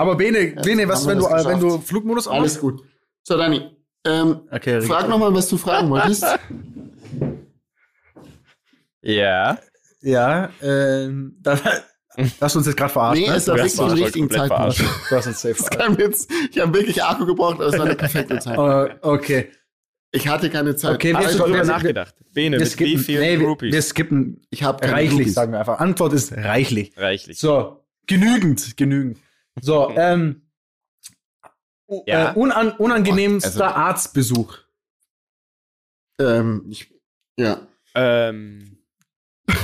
Aber 0.00 0.16
Bene, 0.16 0.54
Bene, 0.62 0.88
was, 0.88 1.06
wenn 1.06 1.18
du, 1.18 1.26
wenn 1.26 1.60
du 1.60 1.78
Flugmodus 1.78 2.26
aus? 2.26 2.34
Alles 2.34 2.58
gut. 2.58 2.82
So, 3.22 3.36
Dani. 3.36 3.70
Ähm, 4.06 4.40
okay, 4.50 4.80
frag 4.80 5.10
nochmal, 5.10 5.34
was 5.34 5.46
du 5.50 5.58
fragen 5.58 5.90
wolltest. 5.90 6.24
ja. 9.02 9.58
Ja, 10.00 10.48
ähm, 10.62 11.36
da, 11.42 11.58
Hast 12.40 12.54
du 12.54 12.60
uns 12.60 12.66
jetzt 12.66 12.78
gerade 12.78 12.90
verarscht? 12.90 13.20
Nee, 13.20 13.28
ne? 13.28 13.36
ist 13.36 13.46
der 13.46 13.56
wirklich 13.56 13.74
zum 13.74 13.90
richtigen 13.90 14.30
Zeitpunkt. 14.30 14.78
Du 15.10 15.16
hast 15.16 15.26
uns 15.26 15.42
safe 15.42 15.54
verarscht. 15.54 16.28
Ich 16.50 16.58
habe 16.58 16.72
wirklich 16.72 17.04
Akku 17.04 17.26
gebraucht, 17.26 17.56
aber 17.56 17.66
es 17.66 17.78
war 17.78 17.84
eine 17.84 17.94
perfekte 17.94 18.38
Zeit. 18.38 18.56
Uh, 18.56 18.88
okay. 19.02 19.50
Ich 20.12 20.26
hatte 20.26 20.48
keine 20.48 20.76
Zeit. 20.76 20.94
Okay, 20.94 21.12
wir 21.12 21.18
haben 21.18 21.36
drüber 21.36 21.62
nachgedacht. 21.62 22.14
Bene, 22.32 22.58
mit 22.58 22.68
skippen, 22.68 22.94
wie 22.94 23.04
viel 23.04 23.20
nee, 23.20 23.36
Groupies? 23.36 23.74
Wir 23.74 23.82
skippen 23.82 24.40
ich 24.48 24.62
hab 24.62 24.82
reichlich, 24.82 25.10
Groupies. 25.10 25.34
sagen 25.34 25.52
wir 25.52 25.58
einfach. 25.58 25.78
Antwort 25.78 26.14
ist 26.14 26.32
reichlich. 26.32 26.94
Reichlich. 26.96 27.38
So, 27.38 27.84
genügend, 28.06 28.78
genügend. 28.78 29.18
So, 29.60 29.90
ähm, 29.90 30.42
ja. 32.06 32.32
äh, 32.32 32.34
unan 32.34 32.72
unangenehmster 32.72 33.66
also, 33.68 33.80
Arztbesuch. 33.80 34.58
Ähm, 36.18 36.64
ich, 36.68 36.92
ja. 37.36 37.66
Ähm. 37.94 38.78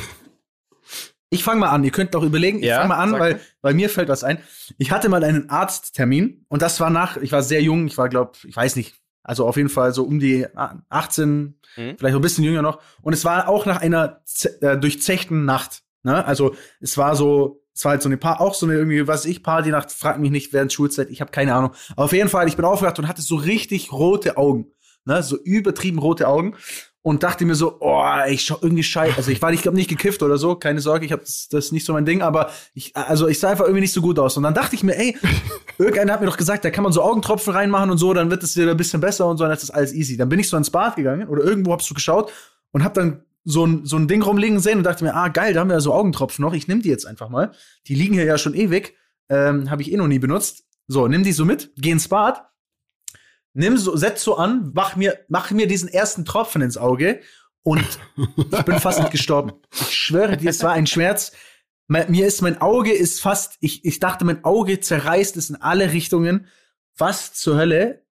Ich 1.29 1.43
fange 1.43 1.59
mal 1.59 1.71
an. 1.71 1.83
Ihr 1.83 1.91
könnt 1.91 2.15
doch 2.15 2.23
überlegen. 2.23 2.61
Ich 2.61 2.67
ja, 2.67 2.77
fange 2.77 2.89
mal 2.91 2.99
an, 2.99 3.13
weil, 3.13 3.41
weil 3.61 3.75
mir 3.75 3.91
fällt 3.91 4.09
was 4.09 4.23
ein. 4.23 4.39
Ich 4.79 4.93
hatte 4.93 5.09
mal 5.09 5.25
einen 5.25 5.51
Arzttermin 5.51 6.47
und 6.49 6.63
das 6.63 6.79
war 6.79 6.89
nach, 6.89 7.17
ich 7.17 7.33
war 7.33 7.43
sehr 7.43 7.61
jung, 7.61 7.89
ich 7.89 7.99
war, 7.99 8.09
glaube 8.09 8.39
ich, 8.45 8.57
weiß 8.57 8.77
nicht, 8.77 8.95
also 9.25 9.45
auf 9.47 9.57
jeden 9.57 9.69
Fall 9.69 9.93
so 9.93 10.05
um 10.05 10.21
die 10.21 10.47
18, 10.55 11.59
mhm. 11.77 11.97
vielleicht 11.99 12.13
noch 12.13 12.21
ein 12.21 12.23
bisschen 12.23 12.45
jünger 12.45 12.63
noch. 12.63 12.81
Und 13.03 13.13
es 13.13 13.25
war 13.25 13.49
auch 13.49 13.67
nach 13.67 13.83
einer 13.83 14.23
äh, 14.61 14.79
durchzechten 14.79 15.45
Nacht. 15.45 15.83
Ne? 16.05 16.25
Also 16.25 16.55
es 16.81 16.97
war 16.97 17.17
so, 17.17 17.66
es 17.77 17.85
war 17.85 17.93
halt 17.93 18.03
so 18.03 18.09
eine 18.09 18.17
Paar, 18.17 18.41
auch 18.41 18.55
so 18.55 18.65
eine 18.65 18.75
irgendwie, 18.75 19.07
was 19.07 19.27
ich, 19.27 19.43
Partynacht, 19.43 19.93
frag 19.93 20.19
mich 20.19 20.31
nicht 20.31 20.55
während 20.55 20.73
Schulzeit, 20.73 21.11
ich 21.11 21.21
habe 21.21 21.31
keine 21.31 21.55
Ahnung. 21.55 21.73
Aber 21.93 22.05
auf 22.05 22.13
jeden 22.13 22.31
Fall, 22.31 22.49
ich 22.49 22.57
bin 22.57 22.65
aufgewacht 22.65 22.99
und 22.99 23.07
hatte 23.07 23.21
so 23.21 23.37
richtig 23.37 23.93
rote 23.93 24.39
Augen. 24.39 24.73
Ne? 25.05 25.23
So 25.23 25.37
übertrieben 25.37 25.99
rote 25.99 26.27
Augen 26.27 26.55
und 27.03 27.23
dachte 27.23 27.45
mir 27.45 27.55
so, 27.55 27.77
oh, 27.81 28.03
ich 28.29 28.45
schau 28.45 28.57
irgendwie 28.63 28.83
scheiße. 28.83 29.19
Also 29.19 29.31
ich 29.31 29.43
war 29.43 29.51
nicht, 29.51 29.63
glaube 29.63 29.77
nicht 29.77 29.91
gekifft 29.91 30.23
oder 30.23 30.39
so, 30.39 30.57
keine 30.57 30.81
Sorge, 30.81 31.05
ich 31.05 31.13
habe 31.13 31.21
das, 31.23 31.49
das 31.51 31.67
ist 31.67 31.73
nicht 31.73 31.85
so 31.85 31.93
mein 31.93 32.07
Ding, 32.07 32.23
aber 32.23 32.51
ich, 32.73 32.97
also 32.97 33.29
ich 33.29 33.39
sah 33.39 33.51
einfach 33.51 33.67
irgendwie 33.67 33.83
nicht 33.83 33.93
so 33.93 34.01
gut 34.01 34.19
aus. 34.19 34.39
Und 34.39 34.43
dann 34.43 34.55
dachte 34.55 34.75
ich 34.75 34.83
mir, 34.83 34.97
ey, 34.97 35.15
irgendeiner 35.79 36.15
hat 36.15 36.21
mir 36.23 36.27
doch 36.27 36.39
gesagt, 36.39 36.65
da 36.65 36.71
kann 36.71 36.83
man 36.83 36.95
so 36.95 37.03
Augentropfen 37.03 37.53
reinmachen 37.53 37.91
und 37.91 37.99
so, 37.99 38.15
dann 38.15 38.31
wird 38.31 38.43
es 38.43 38.57
wieder 38.57 38.71
ein 38.71 38.77
bisschen 38.79 39.03
besser 39.03 39.27
und 39.27 39.37
so, 39.37 39.45
dann 39.45 39.53
ist 39.53 39.63
das 39.63 39.71
alles 39.71 39.93
easy. 39.93 40.17
Dann 40.17 40.31
bin 40.31 40.41
ich 40.41 40.49
so 40.49 40.57
ins 40.57 40.71
Bad 40.71 40.97
gegangen 40.97 41.29
oder 41.29 41.45
irgendwo 41.45 41.73
hab's 41.73 41.87
so 41.87 41.95
geschaut 41.95 42.33
und 42.73 42.83
hab 42.83 42.95
dann 42.95 43.23
so 43.49 43.65
ein, 43.65 43.87
so 43.87 43.97
ein 43.97 44.09
Ding 44.09 44.23
rumliegen 44.23 44.59
sehen 44.59 44.79
und 44.79 44.85
dachte 44.85 45.05
mir, 45.05 45.15
ah 45.15 45.29
geil, 45.29 45.55
da 45.55 45.61
haben 45.61 45.69
wir 45.69 45.75
ja 45.75 45.81
so 45.81 45.95
Augentropfen 45.95 46.45
noch, 46.45 46.53
ich 46.53 46.67
nehme 46.67 46.83
die 46.83 46.89
jetzt 46.89 47.07
einfach 47.07 47.29
mal. 47.29 47.53
Die 47.87 47.95
liegen 47.95 48.15
hier 48.15 48.25
ja 48.25 48.39
schon 48.39 48.55
ewig, 48.55 48.97
ähm, 49.29 49.71
habe 49.71 49.83
ich 49.83 49.93
eh 49.93 49.97
noch 49.97 50.09
nie 50.09 50.19
benutzt. 50.19 50.65
So, 50.89 51.07
nimm 51.07 51.23
die 51.23 51.33
so 51.33 51.45
mit, 51.45 51.71
geh 51.77 51.93
ins 51.93 52.09
Bad, 52.09 52.45
nimm 53.55 53.79
so, 53.79 53.97
setz 53.97 54.25
so 54.25 54.37
an, 54.37 54.73
mach 54.75 54.97
mir, 54.97 55.21
mach 55.29 55.53
mir 55.53 55.69
diesen 55.69 55.89
ersten 55.89 56.25
Tropfen 56.25 56.61
ins 56.61 56.77
Auge 56.77 57.21
und 57.63 57.87
ich 58.17 58.63
bin 58.65 58.81
fast 58.81 58.99
nicht 58.99 59.13
gestorben. 59.13 59.53
Ich 59.73 59.97
schwöre 59.97 60.37
dir, 60.37 60.51
es 60.51 60.63
war 60.65 60.73
ein 60.73 60.89
Schmerz. 60.89 61.31
Mir 61.87 62.27
ist 62.27 62.43
mein 62.43 62.61
Auge 62.61 62.93
ist 62.93 63.21
fast, 63.21 63.59
ich, 63.61 63.85
ich 63.85 64.01
dachte, 64.01 64.25
mein 64.25 64.45
Auge 64.45 64.81
zerreißt 64.81 65.37
es 65.37 65.51
in 65.51 65.57
alle 65.57 65.93
Richtungen. 65.93 66.49
Was 66.99 67.33
zur 67.33 67.57
Hölle? 67.57 68.05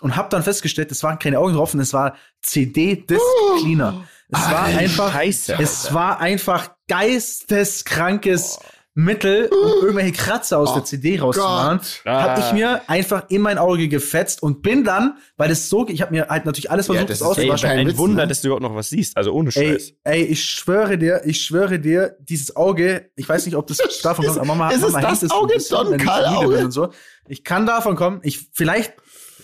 Und 0.00 0.16
hab 0.16 0.28
dann 0.30 0.42
festgestellt, 0.42 0.90
es 0.90 1.04
waren 1.04 1.20
keine 1.20 1.38
Augentropfen, 1.38 1.78
es 1.78 1.92
war 1.92 2.16
CD-Disc 2.42 3.22
Es 4.28 4.40
war 4.40 4.64
einfach, 4.64 5.12
Scheiße, 5.12 5.56
es 5.60 5.94
war 5.94 6.20
einfach 6.20 6.70
geisteskrankes, 6.88 8.58
Mittel, 8.98 9.50
um 9.52 9.82
irgendwelche 9.82 10.12
Kratzer 10.12 10.58
aus 10.58 10.70
oh 10.70 10.76
der 10.76 10.84
CD 10.84 11.20
rauszumachen, 11.20 11.80
ah. 12.06 12.22
habe 12.22 12.40
ich 12.40 12.52
mir 12.52 12.80
einfach 12.88 13.24
in 13.28 13.42
mein 13.42 13.58
Auge 13.58 13.88
gefetzt 13.88 14.42
und 14.42 14.62
bin 14.62 14.84
dann, 14.84 15.18
weil 15.36 15.50
das 15.50 15.68
so, 15.68 15.86
ich 15.86 16.00
habe 16.00 16.12
mir 16.12 16.28
halt 16.28 16.46
natürlich 16.46 16.70
alles 16.70 16.86
versucht, 16.86 17.02
ja, 17.02 17.06
das, 17.06 17.18
das 17.18 17.28
auszuwaschen. 17.28 17.68
Ein 17.68 17.88
Witz, 17.88 17.98
Wunder, 17.98 18.22
ne? 18.22 18.28
dass 18.28 18.40
du 18.40 18.48
überhaupt 18.48 18.62
noch 18.62 18.74
was 18.74 18.88
siehst, 18.88 19.14
also 19.18 19.32
ohne 19.32 19.52
Scheiß. 19.52 19.92
Ey, 20.02 20.22
ey, 20.22 20.22
ich 20.22 20.42
schwöre 20.42 20.96
dir, 20.96 21.20
ich 21.26 21.42
schwöre 21.42 21.78
dir, 21.78 22.16
dieses 22.20 22.56
Auge, 22.56 23.10
ich 23.16 23.28
weiß 23.28 23.44
nicht, 23.44 23.56
ob 23.56 23.66
das 23.66 23.76
davon 24.02 24.24
kommt, 24.24 24.38
aber 24.38 24.46
Mama, 24.46 24.70
ist 24.70 24.80
Mama 24.80 25.12
es 25.12 25.20
das 25.20 25.30
Auge 25.30 25.58
Don 25.68 25.98
Karl 25.98 26.46
und 26.64 26.70
so. 26.70 26.88
Ich 27.28 27.44
kann 27.44 27.66
davon 27.66 27.96
kommen, 27.96 28.20
ich 28.22 28.48
vielleicht, 28.54 28.94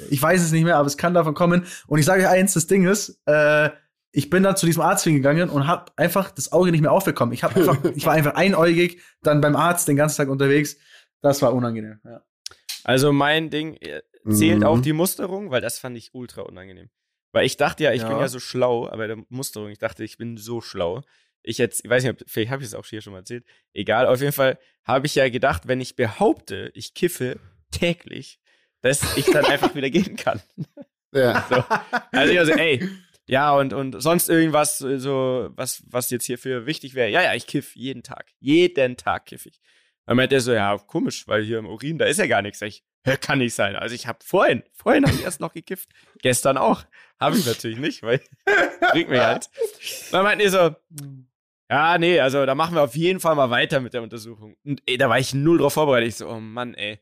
ich 0.08 0.22
weiß 0.22 0.40
es 0.40 0.52
nicht 0.52 0.64
mehr, 0.64 0.78
aber 0.78 0.86
es 0.86 0.96
kann 0.96 1.12
davon 1.12 1.34
kommen. 1.34 1.66
Und 1.86 1.98
ich 1.98 2.06
sage 2.06 2.22
euch 2.22 2.28
eins, 2.30 2.54
das 2.54 2.68
Ding 2.68 2.86
ist, 2.88 3.20
äh, 3.26 3.68
ich 4.12 4.28
bin 4.28 4.42
dann 4.42 4.56
zu 4.56 4.66
diesem 4.66 4.82
Arzt 4.82 5.04
hingegangen 5.04 5.48
und 5.48 5.66
habe 5.66 5.90
einfach 5.96 6.30
das 6.30 6.52
Auge 6.52 6.70
nicht 6.70 6.82
mehr 6.82 6.92
aufbekommen. 6.92 7.32
Ich, 7.32 7.42
hab 7.42 7.56
einfach, 7.56 7.82
ich 7.96 8.06
war 8.06 8.12
einfach 8.12 8.34
einäugig, 8.34 9.00
dann 9.22 9.40
beim 9.40 9.56
Arzt 9.56 9.88
den 9.88 9.96
ganzen 9.96 10.18
Tag 10.18 10.28
unterwegs. 10.28 10.76
Das 11.22 11.40
war 11.40 11.54
unangenehm. 11.54 12.00
Ja. 12.04 12.22
Also 12.84 13.12
mein 13.12 13.48
Ding 13.48 13.76
äh, 13.76 14.02
zählt 14.28 14.60
mhm. 14.60 14.66
auch 14.66 14.80
die 14.80 14.92
Musterung, 14.92 15.50
weil 15.50 15.60
das 15.60 15.78
fand 15.78 15.96
ich 15.96 16.14
ultra 16.14 16.42
unangenehm. 16.42 16.90
Weil 17.32 17.46
ich 17.46 17.56
dachte 17.56 17.84
ja, 17.84 17.92
ich 17.92 18.02
ja. 18.02 18.08
bin 18.08 18.18
ja 18.18 18.28
so 18.28 18.38
schlau, 18.38 18.88
aber 18.88 19.06
der 19.06 19.18
Musterung, 19.30 19.70
ich 19.70 19.78
dachte, 19.78 20.04
ich 20.04 20.18
bin 20.18 20.36
so 20.36 20.60
schlau. 20.60 21.02
Ich 21.42 21.58
jetzt, 21.58 21.84
ich 21.84 21.90
weiß 21.90 22.04
nicht, 22.04 22.24
vielleicht 22.26 22.50
habe 22.50 22.62
ich 22.62 22.68
es 22.68 22.74
auch 22.74 22.84
hier 22.84 23.00
schon 23.00 23.14
mal 23.14 23.20
erzählt. 23.20 23.44
Egal, 23.72 24.06
auf 24.06 24.20
jeden 24.20 24.32
Fall 24.32 24.58
habe 24.84 25.06
ich 25.06 25.14
ja 25.14 25.28
gedacht, 25.30 25.66
wenn 25.66 25.80
ich 25.80 25.96
behaupte, 25.96 26.70
ich 26.74 26.92
kiffe 26.92 27.40
täglich, 27.70 28.38
dass 28.82 29.16
ich 29.16 29.26
dann 29.26 29.46
einfach 29.46 29.74
wieder 29.74 29.88
gehen 29.88 30.16
kann. 30.16 30.42
Ja. 31.14 31.46
So. 31.48 31.64
Also 32.12 32.32
ich 32.32 32.38
also, 32.38 32.52
ey, 32.52 32.88
ja, 33.32 33.54
und, 33.54 33.72
und 33.72 33.98
sonst 34.02 34.28
irgendwas, 34.28 34.82
äh, 34.82 34.98
so, 34.98 35.48
was, 35.56 35.82
was 35.86 36.10
jetzt 36.10 36.26
hierfür 36.26 36.66
wichtig 36.66 36.94
wäre. 36.94 37.08
Ja, 37.08 37.22
ja, 37.22 37.32
ich 37.32 37.46
kiff 37.46 37.74
jeden 37.74 38.02
Tag. 38.02 38.26
Jeden 38.40 38.98
Tag 38.98 39.24
kiff 39.24 39.46
ich. 39.46 39.58
Dann 40.04 40.18
meint 40.18 40.34
er 40.34 40.42
so, 40.42 40.52
ja, 40.52 40.76
komisch, 40.76 41.26
weil 41.28 41.42
hier 41.42 41.58
im 41.58 41.64
Urin, 41.66 41.96
da 41.96 42.04
ist 42.04 42.18
ja 42.18 42.26
gar 42.26 42.42
nichts. 42.42 42.60
Ich, 42.60 42.84
kann 43.22 43.38
nicht 43.38 43.54
sein. 43.54 43.74
Also 43.74 43.94
ich 43.94 44.06
habe 44.06 44.18
vorhin, 44.22 44.62
vorhin 44.74 45.06
habe 45.06 45.14
ich 45.14 45.24
erst 45.24 45.40
noch 45.40 45.54
gekifft. 45.54 45.88
Gestern 46.20 46.58
auch. 46.58 46.84
Habe 47.18 47.38
ich 47.38 47.46
natürlich 47.46 47.78
nicht, 47.78 48.02
weil 48.02 48.20
bringt 48.92 49.08
mir 49.08 49.24
halt. 49.24 49.48
Dann 50.10 50.24
meint 50.24 50.42
er 50.42 50.50
so, 50.50 50.76
ja, 51.70 51.96
nee, 51.96 52.20
also 52.20 52.44
da 52.44 52.54
machen 52.54 52.74
wir 52.74 52.82
auf 52.82 52.94
jeden 52.94 53.18
Fall 53.18 53.34
mal 53.34 53.48
weiter 53.48 53.80
mit 53.80 53.94
der 53.94 54.02
Untersuchung. 54.02 54.56
Und 54.62 54.82
ey, 54.84 54.98
da 54.98 55.08
war 55.08 55.18
ich 55.18 55.32
null 55.32 55.56
drauf 55.56 55.72
vorbereitet. 55.72 56.10
Ich 56.10 56.16
so, 56.16 56.28
oh 56.28 56.38
Mann, 56.38 56.74
ey. 56.74 57.00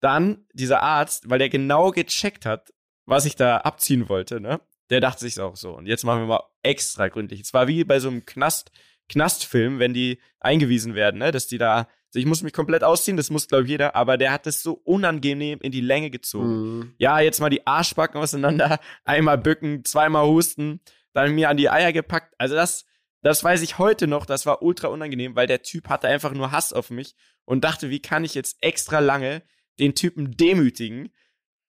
Dann 0.00 0.46
dieser 0.52 0.80
Arzt, 0.80 1.28
weil 1.28 1.40
der 1.40 1.48
genau 1.48 1.90
gecheckt 1.90 2.46
hat, 2.46 2.72
was 3.04 3.24
ich 3.24 3.34
da 3.34 3.56
abziehen 3.58 4.08
wollte, 4.08 4.40
ne? 4.40 4.60
Der 4.90 5.00
dachte 5.00 5.20
sich 5.20 5.40
auch 5.40 5.56
so. 5.56 5.72
Und 5.72 5.86
jetzt 5.86 6.04
machen 6.04 6.20
wir 6.20 6.26
mal 6.26 6.42
extra 6.62 7.08
gründlich. 7.08 7.40
Es 7.40 7.54
war 7.54 7.68
wie 7.68 7.84
bei 7.84 8.00
so 8.00 8.08
einem 8.08 8.24
Knast, 8.26 8.70
Knastfilm, 9.08 9.78
wenn 9.78 9.94
die 9.94 10.20
eingewiesen 10.40 10.94
werden, 10.94 11.18
ne? 11.18 11.30
dass 11.32 11.46
die 11.46 11.58
da, 11.58 11.76
also 11.78 12.18
ich 12.18 12.26
muss 12.26 12.42
mich 12.42 12.52
komplett 12.52 12.84
ausziehen, 12.84 13.16
das 13.16 13.30
muss, 13.30 13.48
glaube 13.48 13.64
ich, 13.64 13.70
jeder, 13.70 13.94
aber 13.96 14.16
der 14.16 14.32
hat 14.32 14.46
das 14.46 14.62
so 14.62 14.74
unangenehm 14.84 15.58
in 15.60 15.72
die 15.72 15.80
Länge 15.80 16.10
gezogen. 16.10 16.78
Mhm. 16.78 16.94
Ja, 16.98 17.20
jetzt 17.20 17.40
mal 17.40 17.50
die 17.50 17.66
Arschbacken 17.66 18.20
auseinander, 18.20 18.80
einmal 19.04 19.38
bücken, 19.38 19.84
zweimal 19.84 20.26
husten, 20.26 20.80
dann 21.12 21.34
mir 21.34 21.48
an 21.50 21.56
die 21.56 21.70
Eier 21.70 21.92
gepackt. 21.92 22.34
Also 22.38 22.54
das, 22.54 22.86
das 23.22 23.42
weiß 23.44 23.62
ich 23.62 23.78
heute 23.78 24.06
noch, 24.06 24.26
das 24.26 24.46
war 24.46 24.62
ultra 24.62 24.88
unangenehm, 24.88 25.36
weil 25.36 25.46
der 25.46 25.62
Typ 25.62 25.88
hatte 25.88 26.08
einfach 26.08 26.32
nur 26.32 26.52
Hass 26.52 26.72
auf 26.72 26.90
mich 26.90 27.14
und 27.44 27.64
dachte, 27.64 27.90
wie 27.90 28.00
kann 28.00 28.24
ich 28.24 28.34
jetzt 28.34 28.62
extra 28.62 29.00
lange 29.00 29.42
den 29.78 29.94
Typen 29.94 30.36
demütigen, 30.36 31.12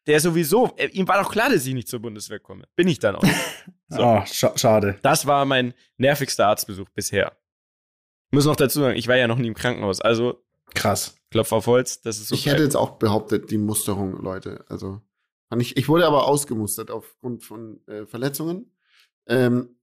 der 0.08 0.20
sowieso, 0.20 0.74
äh, 0.78 0.88
ihm 0.88 1.08
war 1.08 1.22
doch 1.22 1.32
klar, 1.32 1.49
dass 1.49 1.66
ich 1.66 1.74
nicht 1.74 1.88
zur 1.88 1.99
Bundeswehr 1.99 2.39
komme. 2.39 2.66
Bin 2.76 2.88
ich 2.88 2.99
dann 2.99 3.16
auch. 3.16 3.24
so. 3.89 4.04
oh, 4.04 4.22
scha 4.26 4.58
schade. 4.58 4.99
Das 5.01 5.26
war 5.26 5.45
mein 5.45 5.74
nervigster 5.97 6.47
Arztbesuch 6.47 6.89
bisher. 6.89 7.38
Ich 8.32 8.36
muss 8.36 8.45
noch 8.45 8.56
dazu 8.56 8.80
sagen, 8.80 8.97
ich 8.97 9.08
war 9.08 9.16
ja 9.16 9.28
noch 9.28 9.38
nie 9.38 9.47
im 9.47 9.54
Krankenhaus. 9.54 10.01
Also 10.01 10.43
krass. 10.74 11.16
Klopf 11.30 11.51
auf 11.51 11.68
Holz, 11.68 12.01
das 12.01 12.20
ist 12.20 12.28
so. 12.28 12.36
Ich 12.36 12.45
hätte 12.45 12.64
jetzt 12.64 12.76
auch 12.76 12.91
behauptet, 12.91 13.49
die 13.49 13.58
Musterung, 13.58 14.22
Leute. 14.22 14.66
Also 14.70 15.01
ich, 15.60 15.78
ich 15.78 15.88
wurde 15.88 16.06
aber 16.06 16.28
ausgemustert 16.28 16.91
aufgrund 16.91 17.43
von 17.43 17.80
äh, 17.88 18.06
Verletzungen. 18.06 18.72
Ähm, 19.28 19.76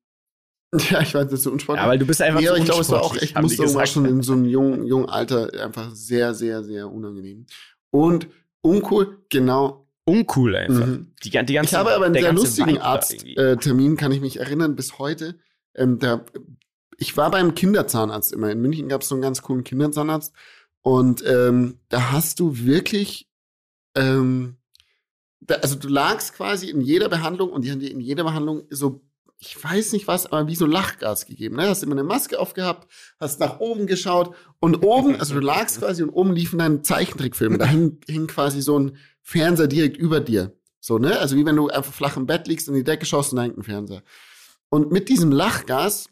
ja, 0.90 1.00
ich 1.00 1.14
weiß, 1.14 1.24
das 1.24 1.32
ist 1.32 1.42
so 1.44 1.50
unsportlich. 1.50 1.82
Ja, 1.82 1.88
weil 1.88 1.98
du 1.98 2.06
bist 2.06 2.22
einfach 2.22 2.40
ja, 2.40 2.54
ich 2.54 2.64
glaube, 2.64 2.82
es 2.82 2.90
war 2.90 3.02
auch 3.02 3.16
echt 3.16 3.40
Musterung 3.40 3.74
war 3.74 3.86
schon 3.86 4.04
in 4.04 4.22
so 4.22 4.32
einem 4.34 4.44
jungen, 4.44 4.86
jungen 4.86 5.08
Alter 5.08 5.50
einfach 5.62 5.90
sehr, 5.94 6.34
sehr, 6.34 6.62
sehr 6.62 6.90
unangenehm. 6.90 7.46
Und 7.90 8.28
uncool, 8.62 9.24
genau 9.28 9.88
uncool 10.04 10.56
einfach. 10.56 10.86
Mhm. 10.86 11.12
Die, 11.22 11.30
die 11.30 11.30
ganze, 11.30 11.62
ich 11.62 11.74
habe 11.74 11.94
aber 11.94 12.06
einen 12.06 12.14
sehr 12.14 12.32
lustigen 12.32 12.78
Arzttermin, 12.78 13.94
äh, 13.94 13.96
kann 13.96 14.12
ich 14.12 14.20
mich 14.20 14.38
erinnern, 14.40 14.76
bis 14.76 14.98
heute. 14.98 15.38
Ähm, 15.74 15.98
da, 15.98 16.24
ich 16.96 17.16
war 17.16 17.30
beim 17.30 17.54
Kinderzahnarzt 17.54 18.32
immer. 18.32 18.50
In 18.50 18.60
München 18.60 18.88
gab 18.88 19.02
es 19.02 19.08
so 19.08 19.14
einen 19.14 19.22
ganz 19.22 19.42
coolen 19.42 19.64
Kinderzahnarzt. 19.64 20.34
Und 20.82 21.24
ähm, 21.26 21.78
da 21.88 22.12
hast 22.12 22.40
du 22.40 22.58
wirklich, 22.58 23.28
ähm, 23.94 24.56
da, 25.40 25.56
also 25.56 25.76
du 25.76 25.88
lagst 25.88 26.34
quasi 26.34 26.70
in 26.70 26.80
jeder 26.80 27.08
Behandlung 27.08 27.50
und 27.50 27.64
die 27.64 27.70
haben 27.70 27.80
dir 27.80 27.90
in 27.90 28.00
jeder 28.00 28.24
Behandlung 28.24 28.62
so 28.70 29.02
ich 29.40 29.62
weiß 29.62 29.92
nicht 29.92 30.06
was, 30.06 30.26
aber 30.26 30.48
wie 30.48 30.54
so 30.54 30.66
Lachgas 30.66 31.24
gegeben. 31.24 31.56
Ne? 31.56 31.66
Hast 31.66 31.82
immer 31.82 31.92
eine 31.92 32.04
Maske 32.04 32.38
aufgehabt, 32.38 32.90
hast 33.18 33.40
nach 33.40 33.58
oben 33.58 33.86
geschaut 33.86 34.34
und 34.60 34.84
oben, 34.84 35.16
also 35.16 35.34
du 35.34 35.40
lagst 35.40 35.78
quasi 35.78 36.02
und 36.02 36.10
oben 36.10 36.32
liefen 36.32 36.58
dann 36.58 36.84
Zeichentrickfilme. 36.84 37.56
Da 37.56 37.66
hing, 37.66 37.98
hing 38.06 38.26
quasi 38.26 38.60
so 38.60 38.78
ein 38.78 38.96
Fernseher 39.22 39.66
direkt 39.66 39.96
über 39.96 40.20
dir. 40.20 40.54
So, 40.78 40.98
ne? 40.98 41.18
Also 41.18 41.36
wie 41.36 41.46
wenn 41.46 41.56
du 41.56 41.68
einfach 41.68 41.92
flach 41.92 42.18
im 42.18 42.26
Bett 42.26 42.48
liegst 42.48 42.68
und 42.68 42.74
in 42.74 42.80
die 42.80 42.84
Decke 42.84 43.06
schaust 43.06 43.32
und 43.32 43.36
da 43.36 43.42
hängt 43.42 43.56
ein 43.56 43.62
Fernseher. 43.62 44.02
Und 44.68 44.92
mit 44.92 45.08
diesem 45.08 45.32
Lachgas, 45.32 46.10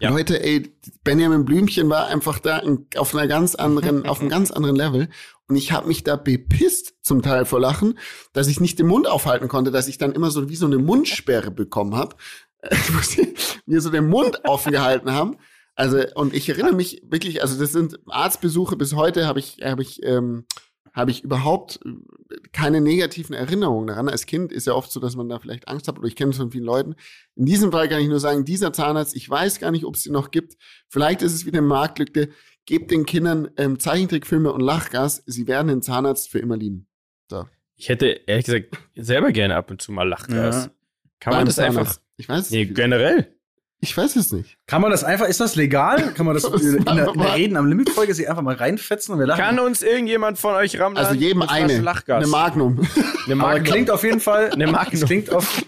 ja. 0.00 0.10
Leute, 0.10 0.42
ey, 0.42 0.74
Benjamin 1.04 1.44
Blümchen 1.44 1.88
war 1.88 2.06
einfach 2.08 2.38
da 2.38 2.62
auf 2.96 3.14
einer 3.14 3.28
ganz 3.28 3.54
anderen, 3.54 4.06
auf 4.08 4.20
einem 4.20 4.28
ganz 4.28 4.50
anderen 4.50 4.76
Level. 4.76 5.08
Und 5.46 5.56
ich 5.56 5.72
habe 5.72 5.88
mich 5.88 6.04
da 6.04 6.16
bepisst, 6.16 6.94
zum 7.02 7.22
Teil 7.22 7.44
vor 7.44 7.60
Lachen, 7.60 7.98
dass 8.32 8.48
ich 8.48 8.60
nicht 8.60 8.78
den 8.78 8.86
Mund 8.86 9.06
aufhalten 9.06 9.48
konnte, 9.48 9.70
dass 9.70 9.88
ich 9.88 9.98
dann 9.98 10.12
immer 10.12 10.30
so 10.30 10.48
wie 10.48 10.56
so 10.56 10.66
eine 10.66 10.78
Mundsperre 10.78 11.50
bekommen 11.50 11.94
habe, 11.94 12.16
wo 12.62 13.00
sie 13.00 13.34
mir 13.66 13.80
so 13.80 13.90
den 13.90 14.08
Mund 14.08 14.40
offen 14.44 14.72
gehalten 14.72 15.12
haben. 15.12 15.36
Also, 15.76 16.02
und 16.14 16.34
ich 16.34 16.48
erinnere 16.48 16.74
mich 16.74 17.02
wirklich, 17.04 17.42
also 17.42 17.58
das 17.58 17.72
sind 17.72 17.98
Arztbesuche 18.08 18.76
bis 18.76 18.94
heute, 18.94 19.26
habe 19.26 19.40
ich, 19.40 19.58
habe 19.62 19.82
ich 19.82 20.02
ähm, 20.04 20.46
habe 20.94 21.10
ich 21.10 21.24
überhaupt 21.24 21.80
äh, 21.84 22.36
keine 22.52 22.80
negativen 22.80 23.34
Erinnerungen 23.34 23.88
daran. 23.88 24.08
Als 24.08 24.26
Kind 24.26 24.52
ist 24.52 24.66
ja 24.66 24.74
oft 24.74 24.90
so, 24.90 25.00
dass 25.00 25.16
man 25.16 25.28
da 25.28 25.38
vielleicht 25.40 25.68
Angst 25.68 25.88
hat, 25.88 25.98
oder 25.98 26.06
ich 26.06 26.16
kenne 26.16 26.30
es 26.30 26.36
von 26.36 26.52
vielen 26.52 26.64
Leuten. 26.64 26.94
In 27.34 27.44
diesem 27.44 27.72
Fall 27.72 27.88
kann 27.88 28.00
ich 28.00 28.08
nur 28.08 28.20
sagen, 28.20 28.44
dieser 28.44 28.72
Zahnarzt, 28.72 29.14
ich 29.14 29.28
weiß 29.28 29.58
gar 29.58 29.72
nicht, 29.72 29.84
ob 29.84 29.96
es 29.96 30.04
den 30.04 30.12
noch 30.12 30.30
gibt. 30.30 30.56
Vielleicht 30.88 31.20
ist 31.22 31.34
es 31.34 31.44
wieder 31.44 31.58
eine 31.58 31.66
Marktlücke. 31.66 32.30
Gebt 32.64 32.90
den 32.90 33.04
Kindern 33.04 33.50
ähm, 33.56 33.78
Zeichentrickfilme 33.78 34.52
und 34.52 34.60
Lachgas. 34.60 35.22
Sie 35.26 35.46
werden 35.46 35.68
den 35.68 35.82
Zahnarzt 35.82 36.30
für 36.30 36.38
immer 36.38 36.56
lieben. 36.56 36.86
So. 37.28 37.44
Ich 37.76 37.88
hätte 37.88 38.06
ehrlich 38.06 38.46
gesagt 38.46 38.78
selber 38.94 39.32
gerne 39.32 39.56
ab 39.56 39.70
und 39.70 39.82
zu 39.82 39.92
mal 39.92 40.08
Lachgas. 40.08 40.66
Ja. 40.66 40.70
Kann 41.18 41.34
man 41.34 41.46
das 41.46 41.56
Zahnarzt. 41.56 41.78
einfach? 41.78 42.00
Ich 42.16 42.28
weiß. 42.28 42.50
Nee, 42.50 42.66
generell. 42.66 43.33
Ich 43.84 43.94
weiß 43.94 44.16
es 44.16 44.32
nicht. 44.32 44.56
Kann 44.66 44.80
man 44.80 44.90
das 44.90 45.04
einfach, 45.04 45.28
ist 45.28 45.40
das 45.40 45.56
legal? 45.56 46.14
Kann 46.14 46.24
man 46.24 46.34
das 46.34 46.44
in, 46.62 46.78
in, 46.78 46.84
der, 46.84 47.08
in 47.08 47.20
der 47.20 47.34
Reden 47.34 47.58
am 47.58 47.66
Limit-Folge 47.66 48.14
sich 48.14 48.30
einfach 48.30 48.40
mal 48.40 48.54
reinfetzen 48.54 49.12
und 49.12 49.20
wir 49.20 49.26
lachen? 49.26 49.44
Kann 49.44 49.58
uns 49.58 49.82
irgendjemand 49.82 50.38
von 50.38 50.54
euch 50.54 50.80
rammeln? 50.80 51.04
Also 51.04 51.14
jedem 51.14 51.42
eine. 51.42 51.80
Lachgas. 51.80 52.16
Eine 52.16 52.28
Magnum. 52.28 52.78
Eine 53.26 53.34
Magnum. 53.36 53.40
Aber 53.42 53.60
klingt 53.60 53.90
auf 53.90 54.02
jeden 54.02 54.20
Fall, 54.20 54.50
eine 54.52 54.68
Magnum. 54.68 55.02
Es 55.02 55.04
klingt 55.06 55.30
auf, 55.30 55.62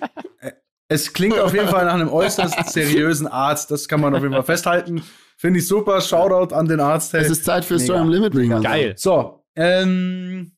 es 0.89 1.13
klingt 1.13 1.39
auf 1.39 1.53
jeden 1.53 1.69
Fall 1.69 1.85
nach 1.85 1.93
einem 1.93 2.09
äußerst 2.09 2.71
seriösen 2.73 3.27
Arzt. 3.27 3.71
Das 3.71 3.87
kann 3.87 4.01
man 4.01 4.15
auf 4.15 4.23
jeden 4.23 4.33
Fall 4.33 4.45
festhalten. 4.45 5.03
Finde 5.37 5.59
ich 5.59 5.69
super. 5.69 6.01
Shoutout 6.01 6.55
an 6.55 6.67
den 6.69 6.81
Arzt. 6.81 7.13
Hey. 7.13 7.21
Es 7.21 7.29
ist 7.29 7.45
Zeit 7.45 7.67
für 7.67 7.79
Story 7.79 7.99
am 7.99 8.09
Limit 8.09 8.35
Ring. 8.35 8.63
Geil. 8.63 8.95
So, 8.97 9.45
ähm, 9.55 10.53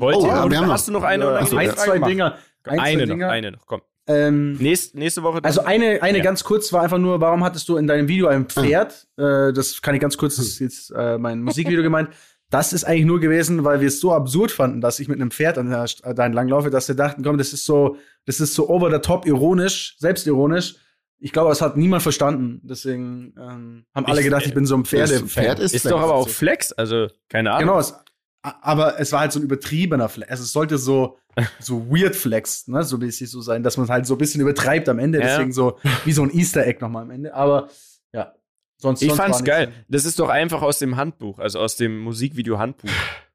Wollt 0.00 0.16
ihr? 0.16 0.44
Oh, 0.44 0.48
ja, 0.50 0.66
hast 0.66 0.88
du 0.88 0.92
noch 0.92 1.04
eine? 1.04 1.24
Ja, 1.24 1.36
ein, 1.36 1.76
zwei 1.76 1.98
Dinger. 2.00 2.36
Ein, 2.64 2.80
eine 2.80 3.06
zwei 3.06 3.14
noch, 3.14 3.28
eine 3.28 3.52
noch, 3.52 3.64
komm. 3.64 3.82
Ähm, 4.08 4.54
Nächst, 4.54 4.94
nächste 4.94 5.22
Woche. 5.22 5.40
Also 5.42 5.64
eine, 5.64 6.02
eine 6.02 6.18
ja. 6.18 6.24
ganz 6.24 6.42
kurz 6.42 6.72
war 6.72 6.82
einfach 6.82 6.98
nur, 6.98 7.20
warum 7.20 7.44
hattest 7.44 7.68
du 7.68 7.76
in 7.76 7.86
deinem 7.86 8.08
Video 8.08 8.26
ein 8.26 8.46
Pferd? 8.46 9.06
Ah. 9.18 9.48
Äh, 9.48 9.52
das 9.52 9.82
kann 9.82 9.94
ich 9.94 10.00
ganz 10.00 10.16
kurz, 10.16 10.36
das 10.36 10.46
ist 10.46 10.58
jetzt 10.60 10.90
äh, 10.96 11.18
mein 11.18 11.42
Musikvideo 11.42 11.82
gemeint. 11.82 12.08
Das 12.50 12.72
ist 12.72 12.84
eigentlich 12.84 13.04
nur 13.04 13.20
gewesen, 13.20 13.64
weil 13.64 13.82
wir 13.82 13.88
es 13.88 14.00
so 14.00 14.14
absurd 14.14 14.50
fanden, 14.50 14.80
dass 14.80 14.98
ich 14.98 15.08
mit 15.08 15.20
einem 15.20 15.30
Pferd 15.30 15.58
an 15.58 15.68
der, 15.68 15.84
da 16.14 16.24
entlang 16.24 16.48
laufe, 16.48 16.70
dass 16.70 16.88
wir 16.88 16.94
dachten, 16.94 17.22
komm, 17.22 17.36
das 17.36 17.52
ist 17.52 17.66
so, 17.66 17.96
das 18.24 18.40
ist 18.40 18.54
so 18.54 18.70
over 18.70 18.90
the 18.90 18.98
top 18.98 19.26
ironisch, 19.26 19.96
selbstironisch. 19.98 20.76
Ich 21.18 21.32
glaube, 21.32 21.50
das 21.50 21.60
hat 21.60 21.76
niemand 21.76 22.02
verstanden. 22.02 22.60
Deswegen 22.62 23.34
ähm, 23.38 23.84
haben 23.94 24.06
alle 24.06 24.22
gedacht, 24.22 24.46
ich 24.46 24.54
bin 24.54 24.64
so 24.64 24.76
ein 24.76 24.86
Pferde. 24.86 25.20
Pferd 25.26 25.58
ist, 25.58 25.74
ist 25.74 25.90
doch 25.90 26.00
aber 26.00 26.14
auch 26.14 26.28
Flex, 26.28 26.72
also 26.72 27.08
keine 27.28 27.50
Ahnung. 27.50 27.66
Genau, 27.66 27.80
es, 27.80 27.94
aber 28.42 28.98
es 28.98 29.12
war 29.12 29.20
halt 29.20 29.32
so 29.32 29.40
ein 29.40 29.42
übertriebener 29.42 30.08
Flex. 30.08 30.30
Also 30.30 30.44
es 30.44 30.52
sollte 30.52 30.78
so, 30.78 31.18
so 31.60 31.90
weird 31.90 32.16
Flex, 32.16 32.68
ne, 32.68 32.82
so 32.82 32.98
mäßig 32.98 33.30
so 33.30 33.40
sein, 33.40 33.62
dass 33.62 33.76
man 33.76 33.84
es 33.84 33.90
halt 33.90 34.06
so 34.06 34.14
ein 34.14 34.18
bisschen 34.18 34.40
übertreibt 34.40 34.88
am 34.88 34.98
Ende. 34.98 35.20
Ja. 35.20 35.26
Deswegen 35.26 35.52
so 35.52 35.78
wie 36.04 36.12
so 36.12 36.22
ein 36.22 36.30
Easter 36.30 36.66
Egg 36.66 36.80
nochmal 36.80 37.02
am 37.02 37.10
Ende. 37.10 37.34
Aber 37.34 37.68
ja, 38.12 38.34
sonst. 38.76 39.02
Ich 39.02 39.08
sonst 39.08 39.20
fand's 39.20 39.44
geil. 39.44 39.72
Das 39.88 40.04
ist 40.04 40.18
doch 40.18 40.28
einfach 40.28 40.62
aus 40.62 40.78
dem 40.78 40.96
Handbuch, 40.96 41.38
also 41.38 41.60
aus 41.60 41.76
dem 41.76 41.98
Musikvideo-Handbuch. 42.00 42.90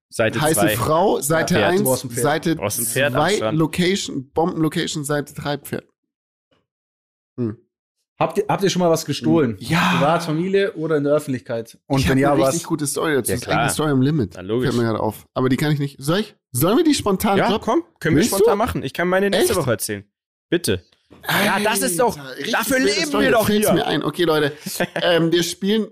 Seite 0.09 0.41
Heiße 0.41 0.59
zwei. 0.59 0.75
Frau, 0.75 1.21
Seite 1.21 1.59
ja, 1.59 1.69
1, 1.69 2.01
Seite 2.11 2.55
2, 2.55 3.51
Location, 3.51 4.29
Bombenlocation, 4.29 5.03
Seite 5.03 5.33
3 5.33 5.57
Pferd. 5.57 5.87
Hm. 7.35 7.57
Habt 8.23 8.37
ihr, 8.37 8.45
habt 8.47 8.63
ihr 8.63 8.69
schon 8.69 8.79
mal 8.79 8.89
was 8.89 9.03
gestohlen? 9.03 9.57
Ja. 9.59 9.95
Privat, 9.95 10.23
Familie 10.23 10.71
oder 10.73 10.95
in 10.95 11.03
der 11.03 11.13
Öffentlichkeit? 11.13 11.77
Und 11.87 11.99
ich 11.99 12.09
wenn 12.09 12.17
ja, 12.17 12.31
eine 12.31 12.41
richtig 12.45 12.63
gute 12.63 12.87
Story 12.87 13.15
dazu. 13.15 13.31
Ja, 13.31 13.35
das 13.37 13.43
ist 13.43 13.49
eine 13.49 13.69
Story 13.69 13.91
im 13.91 14.01
Limit. 14.01 14.33
Na, 14.35 14.41
logisch. 14.41 14.69
Fällt 14.69 14.81
mir 14.81 14.87
gerade 14.87 15.01
auf. 15.01 15.25
Aber 15.33 15.49
die 15.49 15.57
kann 15.57 15.73
ich 15.73 15.79
nicht. 15.79 15.97
Soll 15.99 16.19
ich? 16.19 16.35
Sollen 16.53 16.77
wir 16.77 16.85
die 16.85 16.93
spontan 16.93 17.37
Ja, 17.37 17.59
komm, 17.59 17.83
können 17.99 18.15
wir 18.15 18.23
spontan 18.23 18.53
du? 18.53 18.55
machen. 18.55 18.83
Ich 18.83 18.93
kann 18.93 19.09
meine 19.09 19.29
nächste 19.29 19.51
Echt? 19.51 19.59
Woche 19.59 19.71
erzählen. 19.71 20.05
Bitte. 20.49 20.83
Ja, 21.45 21.59
das 21.59 21.81
ist 21.81 21.99
doch. 21.99 22.17
Dafür 22.51 22.79
leben 22.79 23.07
Story. 23.07 23.25
wir 23.25 23.31
doch 23.31 23.49
hier. 23.49 23.73
mir 23.73 23.85
ein. 23.85 24.03
Okay, 24.03 24.23
Leute. 24.23 24.53
ähm, 25.01 25.31
wir 25.31 25.43
spielen 25.43 25.87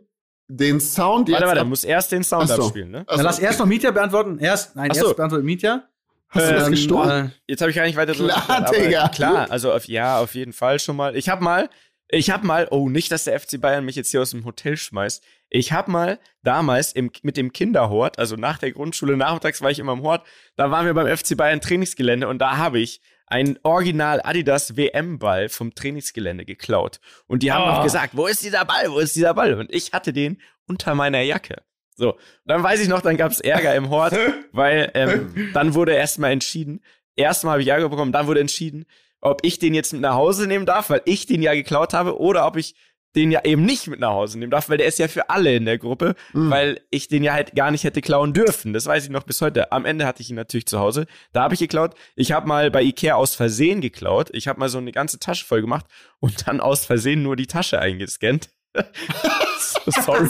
den 0.48 0.80
Sound 0.80 1.28
jetzt. 1.28 1.42
Warte, 1.42 1.48
warte, 1.48 1.66
muss 1.66 1.84
erst 1.84 2.14
den 2.14 2.24
Sound 2.24 2.48
so. 2.48 2.56
abspielen, 2.56 2.92
ne? 2.92 3.06
Dann 3.08 3.22
lass 3.22 3.40
erst 3.40 3.60
noch 3.60 3.66
Mietja 3.66 3.92
beantworten. 3.92 4.40
Erst, 4.40 4.76
nein, 4.76 4.92
Achso. 4.92 5.08
erst 5.08 5.18
beantwortet 5.18 5.46
Mietja. 5.46 5.84
Hast 6.32 6.50
du 6.50 6.54
das 6.54 6.66
ähm, 6.66 6.72
gestohlen? 6.72 7.26
Äh, 7.26 7.52
jetzt 7.52 7.62
habe 7.62 7.72
ich 7.72 7.76
gar 7.76 7.86
nicht 7.86 7.98
weiter 7.98 8.14
Klar, 8.14 8.72
Digga. 8.72 9.10
Klar, 9.10 9.52
also 9.52 9.74
auf, 9.74 9.86
ja, 9.88 10.20
auf 10.20 10.34
jeden 10.34 10.54
Fall 10.54 10.80
schon 10.80 10.96
mal. 10.96 11.18
Ich 11.18 11.28
habe 11.28 11.44
mal, 11.44 11.70
ich 12.12 12.30
habe 12.30 12.46
mal, 12.46 12.68
oh, 12.72 12.90
nicht, 12.90 13.12
dass 13.12 13.24
der 13.24 13.40
FC 13.40 13.60
Bayern 13.60 13.86
mich 13.86 13.96
jetzt 13.96 14.12
hier 14.12 14.22
aus 14.22 14.32
dem 14.32 14.44
Hotel 14.44 14.76
schmeißt. 14.76 15.24
Ich 15.50 15.72
habe 15.72 15.90
mal 15.90 16.20
damals 16.44 16.92
im, 16.92 17.10
mit 17.24 17.38
dem 17.38 17.54
Kinderhort, 17.54 18.20
also 18.20 18.36
nach 18.36 18.58
der 18.58 18.72
Grundschule, 18.72 19.16
nachmittags 19.16 19.62
war 19.62 19.72
ich 19.72 19.80
immer 19.80 19.94
im 19.94 20.04
Hort, 20.04 20.28
da 20.58 20.72
waren 20.72 20.86
wir 20.86 20.94
beim 20.94 21.08
FC 21.08 21.38
Bayern 21.38 21.62
Trainingsgelände 21.62 22.28
und 22.28 22.40
da 22.40 22.58
habe 22.58 22.80
ich 22.80 23.02
einen 23.28 23.58
Original 23.64 24.20
Adidas 24.24 24.76
WM-Ball 24.76 25.48
vom 25.48 25.74
Trainingsgelände 25.74 26.44
geklaut. 26.44 27.00
Und 27.28 27.44
die 27.44 27.54
haben 27.54 27.64
oh. 27.64 27.76
noch 27.76 27.84
gesagt, 27.84 28.16
wo 28.16 28.28
ist 28.28 28.44
dieser 28.44 28.66
Ball, 28.66 28.92
wo 28.92 29.00
ist 29.00 29.16
dieser 29.16 29.34
Ball? 29.34 29.54
Und 29.54 29.74
ich 29.74 29.94
hatte 29.94 30.12
den 30.12 30.42
unter 30.68 30.96
meiner 30.96 31.22
Jacke. 31.22 31.64
So, 31.96 32.18
dann 32.46 32.62
weiß 32.62 32.82
ich 32.82 32.90
noch, 32.90 33.02
dann 33.02 33.16
gab 33.16 33.32
es 33.32 33.40
Ärger 33.40 33.74
im 33.76 33.90
Hort, 33.90 34.18
weil 34.52 34.92
ähm, 34.96 35.52
dann 35.54 35.76
wurde 35.76 35.94
erstmal 35.94 36.32
entschieden, 36.32 36.84
erstmal 37.16 37.54
habe 37.54 37.62
ich 37.62 37.70
Ärger 37.70 37.88
bekommen, 37.88 38.12
dann 38.12 38.28
wurde 38.28 38.42
entschieden, 38.42 38.86
ob 39.22 39.42
ich 39.44 39.60
den 39.60 39.74
jetzt 39.74 39.94
mit 39.94 40.02
nach 40.02 40.16
Hause 40.16 40.48
nehmen 40.48 40.66
darf, 40.66 40.90
weil 40.90 41.02
ich 41.06 41.26
den 41.26 41.42
ja 41.42 41.54
geklaut 41.54 41.94
habe, 41.94 42.20
oder 42.20 42.46
ob 42.46 42.58
ich 42.58 42.76
den 43.16 43.32
ja 43.32 43.44
eben 43.44 43.66
nicht 43.66 43.88
mit 43.88 44.00
nach 44.00 44.12
Hause 44.12 44.40
nehmen 44.40 44.52
darf, 44.52 44.70
weil 44.70 44.78
der 44.78 44.88
ist 44.88 45.00
ja 45.00 45.08
für 45.08 45.30
alle 45.30 45.56
in 45.56 45.66
der 45.66 45.78
Gruppe, 45.78 46.16
mhm. 46.34 46.50
weil 46.50 46.82
ich 46.92 47.08
den 47.08 47.24
ja 47.24 47.34
halt 47.34 47.56
gar 47.56 47.72
nicht 47.72 47.84
hätte 47.84 48.02
klauen 48.02 48.34
dürfen. 48.34 48.74
Das 48.74 48.86
weiß 48.86 49.04
ich 49.04 49.10
noch 49.10 49.24
bis 49.24 49.42
heute. 49.42 49.72
Am 49.72 49.86
Ende 49.86 50.06
hatte 50.06 50.22
ich 50.22 50.30
ihn 50.30 50.36
natürlich 50.36 50.66
zu 50.66 50.80
Hause. 50.80 51.08
Da 51.34 51.44
habe 51.44 51.54
ich 51.54 51.60
geklaut. 51.60 51.96
Ich 52.16 52.32
habe 52.32 52.48
mal 52.48 52.72
bei 52.72 52.82
Ikea 52.84 53.16
aus 53.16 53.36
Versehen 53.36 53.82
geklaut. 53.82 54.30
Ich 54.32 54.48
habe 54.48 54.60
mal 54.60 54.70
so 54.70 54.78
eine 54.78 54.92
ganze 54.92 55.20
Tasche 55.20 55.46
voll 55.46 55.62
gemacht 55.62 55.86
und 56.20 56.48
dann 56.48 56.62
aus 56.62 56.86
Versehen 56.86 57.22
nur 57.22 57.36
die 57.36 57.48
Tasche 57.48 57.80
eingescannt. 57.80 58.50
Sorry. 59.88 60.30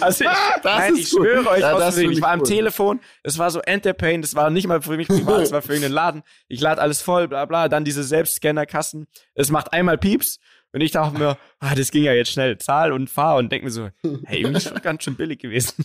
Also 0.00 0.24
ich, 0.24 0.30
nein, 0.62 0.96
ich 0.96 1.08
schwöre 1.08 1.48
euch, 1.48 1.60
ja, 1.60 1.88
ich 1.88 2.22
war 2.22 2.30
am. 2.32 2.44
Telefon, 2.44 3.00
es 3.22 3.38
war 3.38 3.50
so 3.50 3.60
Enterpain, 3.60 4.22
das 4.22 4.34
war 4.34 4.50
nicht 4.50 4.66
mal 4.66 4.82
für 4.82 4.96
mich 4.96 5.08
privat, 5.08 5.42
es 5.42 5.52
war 5.52 5.62
für 5.62 5.72
irgendeinen 5.72 5.94
Laden. 5.94 6.22
Ich 6.48 6.60
lade 6.60 6.80
alles 6.80 7.00
voll, 7.00 7.28
bla 7.28 7.44
bla, 7.46 7.68
dann 7.68 7.84
diese 7.84 8.02
Selbstscannerkassen. 8.02 9.06
Es 9.34 9.50
macht 9.50 9.72
einmal 9.72 9.98
Pieps 9.98 10.38
und 10.72 10.80
ich 10.80 10.90
dachte 10.90 11.18
mir, 11.18 11.38
ah, 11.60 11.74
das 11.74 11.90
ging 11.90 12.04
ja 12.04 12.12
jetzt 12.12 12.32
schnell, 12.32 12.58
zahl 12.58 12.92
und 12.92 13.08
fahr 13.08 13.36
und 13.36 13.50
denke 13.50 13.66
mir 13.66 13.70
so, 13.70 13.90
hey, 14.24 14.40
irgendwie 14.40 14.56
ist 14.58 14.68
schon 14.68 14.82
ganz 14.82 15.04
schön 15.04 15.16
billig 15.16 15.40
gewesen. 15.40 15.84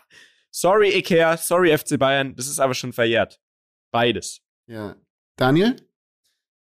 sorry 0.50 0.96
Ikea, 0.96 1.36
sorry 1.36 1.76
FC 1.76 1.98
Bayern, 1.98 2.34
das 2.34 2.46
ist 2.46 2.58
aber 2.58 2.74
schon 2.74 2.92
verjährt. 2.92 3.40
Beides. 3.90 4.40
Ja. 4.66 4.96
Daniel? 5.36 5.76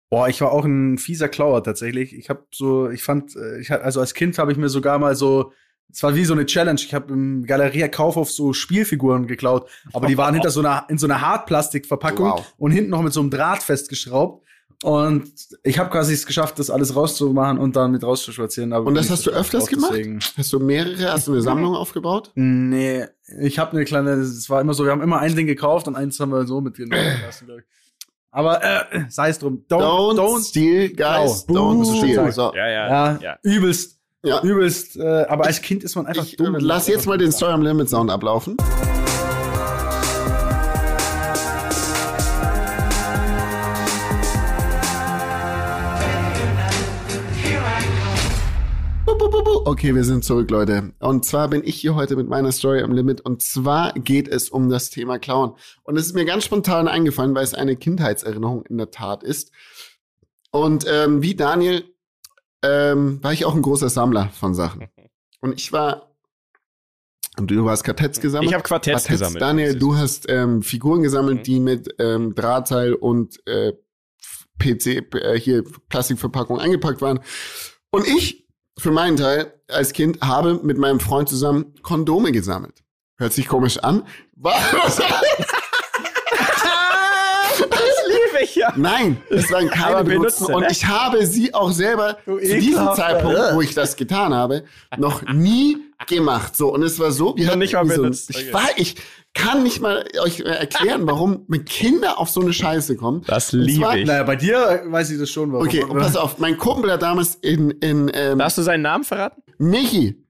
Boah, 0.09 0.29
ich 0.29 0.39
war 0.41 0.51
auch 0.51 0.63
ein 0.63 0.97
fieser 0.97 1.27
Klauer 1.27 1.63
tatsächlich. 1.63 2.15
Ich 2.15 2.29
habe 2.29 2.45
so, 2.51 2.89
ich 2.89 3.03
fand, 3.03 3.35
äh, 3.35 3.59
ich, 3.59 3.71
also 3.71 3.99
als 3.99 4.13
Kind 4.13 4.37
habe 4.37 4.51
ich 4.51 4.57
mir 4.57 4.69
sogar 4.69 4.99
mal 4.99 5.15
so, 5.15 5.51
es 5.91 6.03
war 6.03 6.15
wie 6.15 6.25
so 6.25 6.33
eine 6.33 6.45
Challenge. 6.45 6.79
Ich 6.81 6.93
habe 6.93 7.13
im 7.13 7.45
Galeria 7.45 7.87
Kaufhof 7.87 8.31
so 8.31 8.53
Spielfiguren 8.53 9.27
geklaut, 9.27 9.69
aber 9.93 10.07
die 10.07 10.17
waren 10.17 10.33
hinter 10.33 10.49
so 10.49 10.59
einer 10.59 10.85
in 10.89 10.97
so 10.97 11.07
einer 11.07 11.21
Hartplastikverpackung 11.21 12.29
wow. 12.29 12.53
und 12.57 12.71
hinten 12.71 12.91
noch 12.91 13.01
mit 13.01 13.13
so 13.13 13.21
einem 13.21 13.29
Draht 13.29 13.63
festgeschraubt. 13.63 14.43
Und 14.83 15.31
ich 15.63 15.79
habe 15.79 15.89
quasi 15.89 16.13
es 16.13 16.27
geschafft, 16.27 16.59
das 16.59 16.69
alles 16.69 16.95
rauszumachen 16.95 17.57
und 17.57 17.75
dann 17.75 17.91
mit 17.91 18.03
rauszuspazieren. 18.03 18.73
und 18.73 18.93
das 18.93 19.09
hast 19.09 19.25
du 19.25 19.31
öfters 19.31 19.65
gemacht? 19.65 19.91
Deswegen. 19.91 20.19
Hast 20.37 20.53
du 20.53 20.59
mehrere? 20.59 21.11
Hast 21.11 21.27
du 21.27 21.31
eine 21.31 21.41
Sammlung 21.41 21.73
aufgebaut? 21.73 22.31
Nee, 22.35 23.05
ich 23.41 23.57
habe 23.57 23.71
eine 23.71 23.85
kleine. 23.85 24.11
Es 24.11 24.49
war 24.51 24.61
immer 24.61 24.75
so, 24.75 24.83
wir 24.83 24.91
haben 24.91 25.01
immer 25.01 25.19
ein 25.19 25.35
Ding 25.35 25.47
gekauft 25.47 25.87
und 25.87 25.95
eins 25.95 26.19
haben 26.19 26.31
wir 26.31 26.45
so 26.45 26.61
mitgenommen. 26.61 27.01
Aber 28.31 28.63
äh, 28.63 29.05
sei 29.09 29.29
es 29.29 29.39
drum. 29.39 29.65
Don't, 29.69 29.81
don't, 29.81 30.17
don't 30.17 30.43
steal, 30.43 30.89
guys. 30.89 31.47
Don't 31.47 31.85
steal. 31.97 32.31
So. 32.31 32.53
Ja, 32.55 32.67
ja, 32.67 32.87
ja, 32.87 33.19
ja. 33.21 33.37
Übelst. 33.41 33.99
Ja. 34.23 34.41
Übelst. 34.41 34.97
Äh, 34.97 35.25
aber 35.29 35.45
als 35.45 35.61
Kind 35.61 35.83
ist 35.83 35.95
man 35.95 36.05
einfach 36.05 36.25
ich, 36.25 36.35
dumm. 36.35 36.55
Lass 36.59 36.87
jetzt 36.87 37.07
mal 37.07 37.17
den 37.17 37.31
Story 37.31 37.53
am 37.53 37.61
Limit 37.61 37.89
Sound 37.89 38.11
ablaufen. 38.11 38.57
Okay, 49.67 49.93
wir 49.93 50.05
sind 50.05 50.23
zurück, 50.23 50.49
Leute. 50.49 50.93
Und 50.99 51.25
zwar 51.25 51.49
bin 51.49 51.61
ich 51.65 51.75
hier 51.75 51.93
heute 51.93 52.15
mit 52.15 52.29
meiner 52.29 52.53
Story 52.53 52.81
am 52.81 52.93
Limit. 52.93 53.19
Und 53.19 53.41
zwar 53.41 53.91
geht 53.91 54.29
es 54.29 54.47
um 54.47 54.69
das 54.69 54.91
Thema 54.91 55.19
Clown. 55.19 55.57
Und 55.83 55.97
es 55.97 56.05
ist 56.05 56.15
mir 56.15 56.23
ganz 56.23 56.45
spontan 56.45 56.87
eingefallen, 56.87 57.35
weil 57.35 57.43
es 57.43 57.53
eine 57.53 57.75
Kindheitserinnerung 57.75 58.65
in 58.67 58.77
der 58.77 58.91
Tat 58.91 59.23
ist. 59.23 59.51
Und 60.51 60.85
ähm, 60.89 61.21
wie 61.21 61.35
Daniel 61.35 61.83
ähm, 62.63 63.21
war 63.21 63.33
ich 63.33 63.43
auch 63.43 63.55
ein 63.55 63.61
großer 63.61 63.89
Sammler 63.89 64.29
von 64.29 64.53
Sachen. 64.53 64.87
Und 65.41 65.59
ich 65.59 65.73
war 65.73 66.13
und 67.37 67.51
du 67.51 67.69
hast 67.69 67.83
Quartetts 67.83 68.21
gesammelt? 68.21 68.49
Ich 68.49 68.53
habe 68.53 68.63
Quartetts, 68.63 69.03
Quartetts, 69.03 69.19
gesammelt. 69.19 69.41
Daniel, 69.41 69.77
du 69.77 69.97
hast 69.97 70.27
ähm, 70.29 70.61
Figuren 70.61 71.03
gesammelt, 71.03 71.39
mhm. 71.39 71.43
die 71.43 71.59
mit 71.59 71.93
ähm, 71.99 72.35
Drahtseil 72.35 72.93
und 72.93 73.45
äh, 73.45 73.73
PC, 74.59 75.13
äh, 75.13 75.37
hier 75.37 75.65
Plastikverpackung 75.89 76.57
eingepackt 76.57 77.01
waren. 77.01 77.19
Und 77.91 78.07
ich 78.07 78.46
für 78.77 78.91
meinen 78.91 79.17
Teil 79.17 79.53
als 79.67 79.93
Kind 79.93 80.21
habe 80.21 80.59
mit 80.63 80.77
meinem 80.77 80.99
Freund 80.99 81.29
zusammen 81.29 81.73
Kondome 81.81 82.31
gesammelt. 82.31 82.83
Hört 83.17 83.33
sich 83.33 83.47
komisch 83.47 83.79
an. 83.79 84.03
Was? 84.35 85.01
ich 88.41 88.55
ja. 88.55 88.73
Nein, 88.75 89.17
es 89.29 89.51
waren 89.51 89.69
keine 89.69 90.03
benutzten. 90.03 90.53
Und 90.53 90.61
ne? 90.61 90.67
ich 90.71 90.85
habe 90.85 91.25
sie 91.25 91.53
auch 91.53 91.71
selber 91.71 92.17
zu 92.25 92.37
diesem 92.37 92.93
Zeitpunkt, 92.95 93.39
wo 93.53 93.61
ich 93.61 93.73
das 93.73 93.95
getan 93.95 94.33
habe, 94.33 94.63
noch 94.97 95.23
nie 95.23 95.77
gemacht. 96.07 96.55
So, 96.55 96.73
und 96.73 96.83
es 96.83 96.99
war 96.99 97.11
so, 97.11 97.35
wir 97.35 97.47
hatten 97.47 97.59
nicht 97.59 97.73
mal 97.73 97.87
so, 97.87 98.05
ich 98.05 98.53
war, 98.53 98.69
ich 98.75 98.95
kann 99.37 99.63
nicht 99.63 99.81
mal 99.81 100.03
euch 100.21 100.41
erklären, 100.41 101.05
warum 101.05 101.45
mit 101.47 101.67
Kinder 101.67 102.19
auf 102.19 102.29
so 102.29 102.41
eine 102.41 102.53
Scheiße 102.53 102.95
kommen. 102.95 103.23
Das 103.27 103.51
liebe 103.51 103.79
zwar, 103.79 103.97
ich. 103.97 104.07
Naja, 104.07 104.23
bei 104.23 104.35
dir 104.35 104.83
weiß 104.85 105.11
ich 105.11 105.19
das 105.19 105.29
schon. 105.29 105.53
Warum. 105.53 105.67
Okay, 105.67 105.85
pass 105.87 106.15
auf, 106.15 106.39
mein 106.39 106.57
Kumpel 106.57 106.91
hat 106.91 107.03
damals 107.03 107.35
in, 107.35 107.71
in 107.71 108.09
ähm, 108.13 108.39
Darfst 108.39 108.57
du 108.57 108.63
seinen 108.63 108.81
Namen 108.81 109.03
verraten? 109.03 109.41
Michi. 109.57 110.25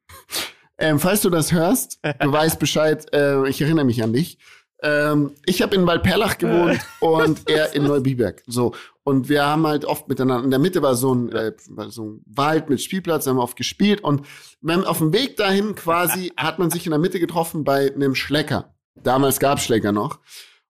Ähm, 0.78 1.00
falls 1.00 1.22
du 1.22 1.30
das 1.30 1.52
hörst, 1.52 2.00
du 2.04 2.32
weißt 2.32 2.60
Bescheid, 2.60 3.08
äh, 3.14 3.48
ich 3.50 3.62
erinnere 3.62 3.86
mich 3.86 4.04
an 4.04 4.14
dich. 4.14 4.38
Ähm, 4.84 5.32
ich 5.46 5.64
habe 5.64 5.76
in 5.76 5.88
Waldperlach 5.88 6.38
gewohnt 6.38 6.80
und 7.00 7.50
er 7.50 7.74
in 7.74 7.86
Neubiberg. 7.86 8.44
So. 8.46 8.76
Und 9.04 9.28
wir 9.28 9.44
haben 9.44 9.66
halt 9.66 9.86
oft 9.86 10.08
miteinander, 10.08 10.44
in 10.44 10.52
der 10.52 10.60
Mitte 10.60 10.82
war 10.84 10.94
so 10.96 11.16
ein, 11.16 11.32
äh, 11.32 11.54
war 11.70 11.90
so 11.90 12.04
ein 12.04 12.22
Wald 12.28 12.70
mit 12.70 12.82
Spielplatz, 12.82 13.24
da 13.24 13.32
haben 13.32 13.38
wir 13.38 13.44
oft 13.44 13.58
gespielt. 13.58 14.02
Und 14.02 14.28
wenn, 14.62 14.84
auf 14.84 15.00
dem 15.00 15.14
Weg 15.14 15.38
dahin 15.38 15.74
quasi 15.74 16.32
hat 16.38 16.60
man 16.60 16.70
sich 16.70 16.86
in 16.86 16.92
der 16.92 17.00
Mitte 17.00 17.20
getroffen 17.20 17.64
bei 17.64 17.92
einem 17.92 18.14
Schlecker. 18.14 18.76
Damals 19.04 19.40
gab 19.40 19.60
Schlecker 19.60 19.92
noch. 19.92 20.20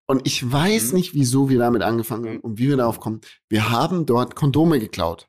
Und 0.08 0.26
ich 0.26 0.50
weiß 0.50 0.90
mhm. 0.90 0.98
nicht, 0.98 1.14
wieso 1.14 1.50
wir 1.50 1.60
damit 1.60 1.84
angefangen 1.84 2.28
haben 2.28 2.40
und 2.40 2.58
wie 2.58 2.70
wir 2.70 2.78
darauf 2.78 3.00
kommen. 3.00 3.22
Wir 3.50 3.70
haben 3.70 4.06
dort 4.06 4.36
Kondome 4.36 4.80
geklaut. 4.80 5.28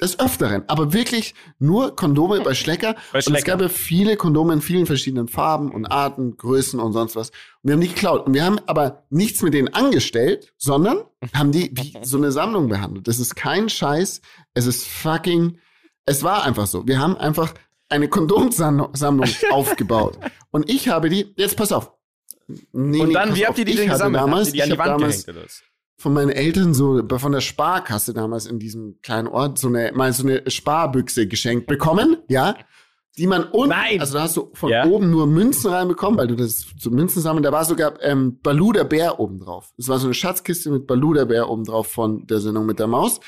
Des 0.00 0.18
Öfteren, 0.18 0.64
aber 0.66 0.94
wirklich 0.94 1.34
nur 1.58 1.94
Kondome 1.94 2.40
bei 2.40 2.54
Schlecker. 2.54 2.94
Bei 3.12 3.20
Schlecker. 3.20 3.28
Und 3.28 3.36
es 3.36 3.44
gab 3.44 3.60
ja 3.60 3.68
viele 3.68 4.16
Kondome 4.16 4.54
in 4.54 4.62
vielen 4.62 4.86
verschiedenen 4.86 5.28
Farben 5.28 5.70
und 5.70 5.84
Arten, 5.84 6.38
Größen 6.38 6.80
und 6.80 6.94
sonst 6.94 7.16
was. 7.16 7.28
Und 7.28 7.36
wir 7.64 7.72
haben 7.74 7.82
die 7.82 7.88
geklaut. 7.88 8.24
Und 8.24 8.32
wir 8.32 8.44
haben 8.44 8.58
aber 8.66 9.04
nichts 9.10 9.42
mit 9.42 9.52
denen 9.52 9.68
angestellt, 9.68 10.54
sondern 10.56 11.02
haben 11.34 11.52
die 11.52 11.70
wie 11.74 11.98
so 12.02 12.16
eine 12.16 12.32
Sammlung 12.32 12.68
behandelt. 12.68 13.08
Das 13.08 13.18
ist 13.18 13.36
kein 13.36 13.68
Scheiß. 13.68 14.22
Es 14.54 14.64
ist 14.64 14.86
fucking, 14.86 15.58
es 16.06 16.22
war 16.22 16.44
einfach 16.44 16.66
so. 16.66 16.86
Wir 16.86 16.98
haben 16.98 17.18
einfach 17.18 17.52
eine 17.90 18.08
Kondomsammlung 18.08 18.90
aufgebaut. 19.50 20.18
Und 20.50 20.70
ich 20.70 20.88
habe 20.88 21.10
die, 21.10 21.34
jetzt 21.36 21.56
pass 21.56 21.72
auf. 21.72 21.92
Nee, 22.72 23.00
und 23.00 23.12
dann, 23.12 23.34
wie 23.34 23.46
habt 23.46 23.58
ihr 23.58 23.64
die 23.64 23.74
denn 23.74 23.90
gesammelt? 23.90 24.22
Damals, 24.22 24.48
habt 24.48 24.56
ihr 24.56 24.64
die 24.64 24.70
an 24.70 24.70
die 24.70 24.78
Wand 24.78 24.98
gehängt 24.98 25.28
oder 25.28 25.44
was? 25.44 25.62
von 26.00 26.14
meinen 26.14 26.30
Eltern 26.30 26.72
so 26.72 27.02
von 27.18 27.32
der 27.32 27.42
Sparkasse 27.42 28.14
damals 28.14 28.46
in 28.46 28.58
diesem 28.58 28.98
kleinen 29.02 29.28
Ort 29.28 29.58
so 29.58 29.68
eine 29.68 29.92
mal 29.94 30.14
so 30.14 30.26
eine 30.26 30.50
Sparbüchse 30.50 31.26
geschenkt 31.26 31.66
bekommen, 31.66 32.16
ja, 32.26 32.56
die 33.18 33.26
man 33.26 33.44
unten, 33.44 33.68
Nein. 33.68 34.00
also 34.00 34.14
da 34.14 34.22
hast 34.22 34.36
du 34.38 34.50
von 34.54 34.70
ja. 34.70 34.86
oben 34.86 35.10
nur 35.10 35.26
Münzen 35.26 35.70
reinbekommen, 35.70 36.18
weil 36.18 36.28
du 36.28 36.36
das 36.36 36.64
so 36.78 36.90
Münzen 36.90 37.20
sammeln, 37.20 37.42
da 37.42 37.52
war 37.52 37.66
sogar 37.66 38.02
ähm, 38.02 38.38
Balu 38.40 38.72
der 38.72 38.84
Bär 38.84 39.20
oben 39.20 39.40
drauf. 39.40 39.74
Es 39.76 39.88
war 39.88 39.98
so 39.98 40.06
eine 40.06 40.14
Schatzkiste 40.14 40.70
mit 40.70 40.86
Balu 40.86 41.12
der 41.12 41.26
Bär 41.26 41.50
oben 41.50 41.64
drauf 41.64 41.88
von 41.88 42.26
der 42.26 42.40
Sendung 42.40 42.64
mit 42.64 42.78
der 42.78 42.86
Maus. 42.86 43.20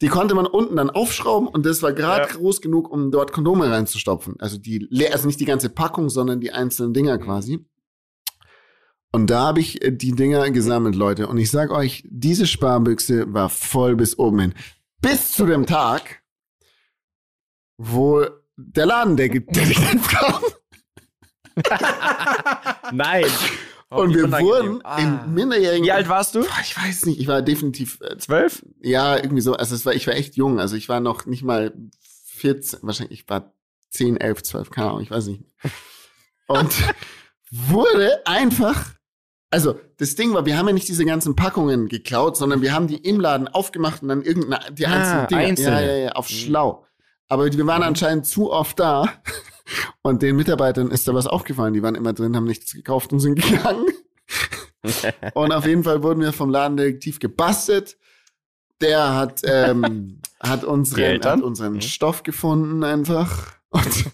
Die 0.00 0.08
konnte 0.08 0.34
man 0.34 0.46
unten 0.46 0.76
dann 0.76 0.88
aufschrauben 0.88 1.48
und 1.48 1.66
das 1.66 1.82
war 1.82 1.92
gerade 1.92 2.30
ja. 2.30 2.34
groß 2.34 2.62
genug, 2.62 2.90
um 2.90 3.10
dort 3.10 3.32
Kondome 3.32 3.70
reinzustopfen. 3.70 4.36
Also 4.38 4.56
die, 4.56 4.88
also 5.12 5.26
nicht 5.26 5.40
die 5.40 5.44
ganze 5.44 5.68
Packung, 5.68 6.08
sondern 6.08 6.40
die 6.40 6.52
einzelnen 6.52 6.94
Dinger 6.94 7.18
quasi. 7.18 7.66
Und 9.16 9.28
da 9.28 9.46
habe 9.46 9.60
ich 9.60 9.82
äh, 9.82 9.92
die 9.92 10.12
Dinger 10.12 10.50
gesammelt, 10.50 10.94
Leute. 10.94 11.26
Und 11.26 11.38
ich 11.38 11.50
sag 11.50 11.70
euch, 11.70 12.04
diese 12.06 12.46
Sparbüchse 12.46 13.32
war 13.32 13.48
voll 13.48 13.96
bis 13.96 14.18
oben 14.18 14.40
hin. 14.40 14.54
Bis 15.00 15.32
zu 15.32 15.46
dem 15.46 15.64
Tag, 15.64 16.20
wo 17.78 18.26
der 18.58 18.84
Ladendetektiv 18.84 20.06
kam. 20.08 20.42
Nein. 22.92 23.24
Oh, 23.88 24.02
und 24.02 24.14
wir 24.14 24.30
wurden 24.30 24.84
ah. 24.84 24.98
im 24.98 25.32
Minderjährigen. 25.32 25.86
Wie 25.86 25.92
alt 25.92 26.10
warst 26.10 26.34
du? 26.34 26.44
Ich 26.60 26.76
weiß 26.76 27.06
nicht, 27.06 27.18
ich 27.18 27.26
war 27.26 27.40
definitiv. 27.40 27.98
Äh, 28.02 28.18
Zwölf? 28.18 28.66
Ja, 28.82 29.16
irgendwie 29.16 29.40
so. 29.40 29.54
Also 29.54 29.74
es 29.74 29.86
war, 29.86 29.94
ich 29.94 30.06
war 30.06 30.12
echt 30.12 30.36
jung. 30.36 30.60
Also 30.60 30.76
ich 30.76 30.90
war 30.90 31.00
noch 31.00 31.24
nicht 31.24 31.42
mal 31.42 31.72
14, 32.34 32.80
wahrscheinlich, 32.82 33.20
ich 33.20 33.28
war 33.30 33.54
10, 33.92 34.18
11, 34.18 34.42
12, 34.42 34.70
keine 34.70 34.88
Ahnung, 34.88 35.00
ich 35.00 35.10
weiß 35.10 35.24
nicht. 35.28 35.42
Und 36.48 36.74
wurde 37.50 38.26
einfach 38.26 38.95
also, 39.50 39.78
das 39.98 40.16
Ding 40.16 40.34
war, 40.34 40.44
wir 40.44 40.58
haben 40.58 40.66
ja 40.66 40.72
nicht 40.72 40.88
diese 40.88 41.04
ganzen 41.04 41.36
Packungen 41.36 41.88
geklaut, 41.88 42.36
sondern 42.36 42.62
wir 42.62 42.72
haben 42.72 42.88
die 42.88 42.96
im 42.96 43.20
Laden 43.20 43.46
aufgemacht 43.48 44.02
und 44.02 44.08
dann 44.08 44.22
irgendeine, 44.22 44.74
die 44.74 44.86
ah, 44.86 44.92
einzelnen 44.92 45.26
Dinge. 45.28 45.40
Einzelne. 45.40 45.80
Ja, 45.80 45.86
ja, 45.86 45.96
ja, 46.04 46.12
auf 46.12 46.28
mhm. 46.30 46.34
schlau. 46.34 46.86
Aber 47.28 47.52
wir 47.52 47.66
waren 47.66 47.82
mhm. 47.82 47.88
anscheinend 47.88 48.26
zu 48.26 48.52
oft 48.52 48.78
da 48.78 49.08
und 50.02 50.22
den 50.22 50.36
Mitarbeitern 50.36 50.90
ist 50.90 51.06
da 51.06 51.14
was 51.14 51.26
aufgefallen. 51.26 51.74
Die 51.74 51.82
waren 51.82 51.94
immer 51.94 52.12
drin, 52.12 52.36
haben 52.36 52.44
nichts 52.44 52.72
gekauft 52.72 53.12
und 53.12 53.20
sind 53.20 53.36
gegangen. 53.36 53.86
und 55.34 55.52
auf 55.52 55.66
jeden 55.66 55.84
Fall 55.84 56.02
wurden 56.02 56.20
wir 56.20 56.32
vom 56.32 56.50
Ladendetektiv 56.50 57.18
gebastelt. 57.20 57.96
Der 58.80 59.14
hat, 59.14 59.42
ähm, 59.44 60.20
hat 60.40 60.64
unseren, 60.64 61.22
hat 61.22 61.40
unseren 61.40 61.74
mhm. 61.74 61.80
Stoff 61.80 62.24
gefunden 62.24 62.84
einfach 62.84 63.54
und 63.70 64.10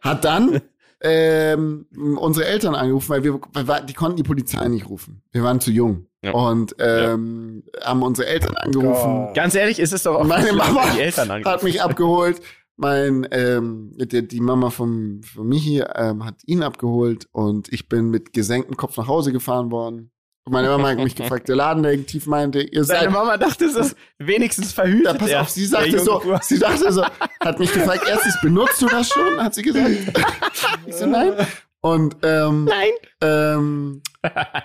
hat 0.00 0.24
dann 0.24 0.62
ähm, 1.02 1.86
unsere 2.18 2.46
Eltern 2.46 2.74
angerufen, 2.74 3.10
weil 3.10 3.24
wir, 3.24 3.40
weil 3.52 3.84
die 3.84 3.92
konnten 3.92 4.16
die 4.16 4.22
Polizei 4.22 4.66
nicht 4.68 4.88
rufen. 4.88 5.22
Wir 5.30 5.42
waren 5.42 5.60
zu 5.60 5.70
jung. 5.70 6.06
Ja. 6.22 6.32
Und 6.32 6.74
ähm, 6.80 7.62
ja. 7.74 7.86
haben 7.86 8.02
unsere 8.02 8.28
Eltern 8.28 8.56
angerufen. 8.56 9.28
Oh. 9.28 9.32
Ganz 9.34 9.54
ehrlich, 9.54 9.78
ist 9.78 9.92
es 9.92 10.02
doch 10.02 10.16
auch 10.16 10.24
meine 10.24 10.52
Mama 10.52 10.84
die 10.94 11.00
Eltern 11.00 11.30
angerufen. 11.30 11.54
hat 11.54 11.62
mich 11.62 11.82
abgeholt. 11.82 12.40
Mein 12.78 13.26
ähm, 13.30 13.92
die, 13.96 14.26
die 14.26 14.40
Mama 14.40 14.70
vom, 14.70 15.22
von 15.22 15.46
Michi 15.46 15.82
ähm, 15.94 16.24
hat 16.24 16.36
ihn 16.44 16.62
abgeholt 16.62 17.26
und 17.32 17.72
ich 17.72 17.88
bin 17.88 18.10
mit 18.10 18.34
gesenktem 18.34 18.76
Kopf 18.76 18.96
nach 18.98 19.08
Hause 19.08 19.32
gefahren 19.32 19.70
worden. 19.70 20.10
Und 20.46 20.52
meine 20.52 20.68
Mama 20.68 20.90
hat 20.90 20.98
mich 20.98 21.16
gefragt, 21.16 21.48
der 21.48 21.56
Ladendetektiv 21.56 22.26
meinte, 22.26 22.60
ihr 22.62 22.84
seid. 22.84 23.02
Deine 23.02 23.10
Mama 23.10 23.36
dachte, 23.36 23.64
es 23.64 23.74
ist 23.74 23.96
wenigstens 24.18 24.72
verhütet. 24.72 25.06
Ja, 25.06 25.14
pass 25.14 25.34
auf, 25.34 25.48
sie 25.50 25.66
sagte 25.66 25.98
so, 25.98 26.22
sie 26.40 26.58
dachte 26.60 26.92
so, 26.92 27.04
hat 27.40 27.58
mich 27.58 27.72
gefragt, 27.72 28.04
erstens, 28.08 28.40
benutzt 28.40 28.80
du 28.80 28.86
das 28.86 29.08
schon? 29.08 29.42
Hat 29.42 29.54
sie 29.54 29.62
gesagt. 29.62 29.90
ich 30.86 30.94
so, 30.94 31.06
nein. 31.06 31.32
Und, 31.80 32.16
ähm, 32.22 32.64
nein. 32.64 32.90
Ähm, 33.20 34.02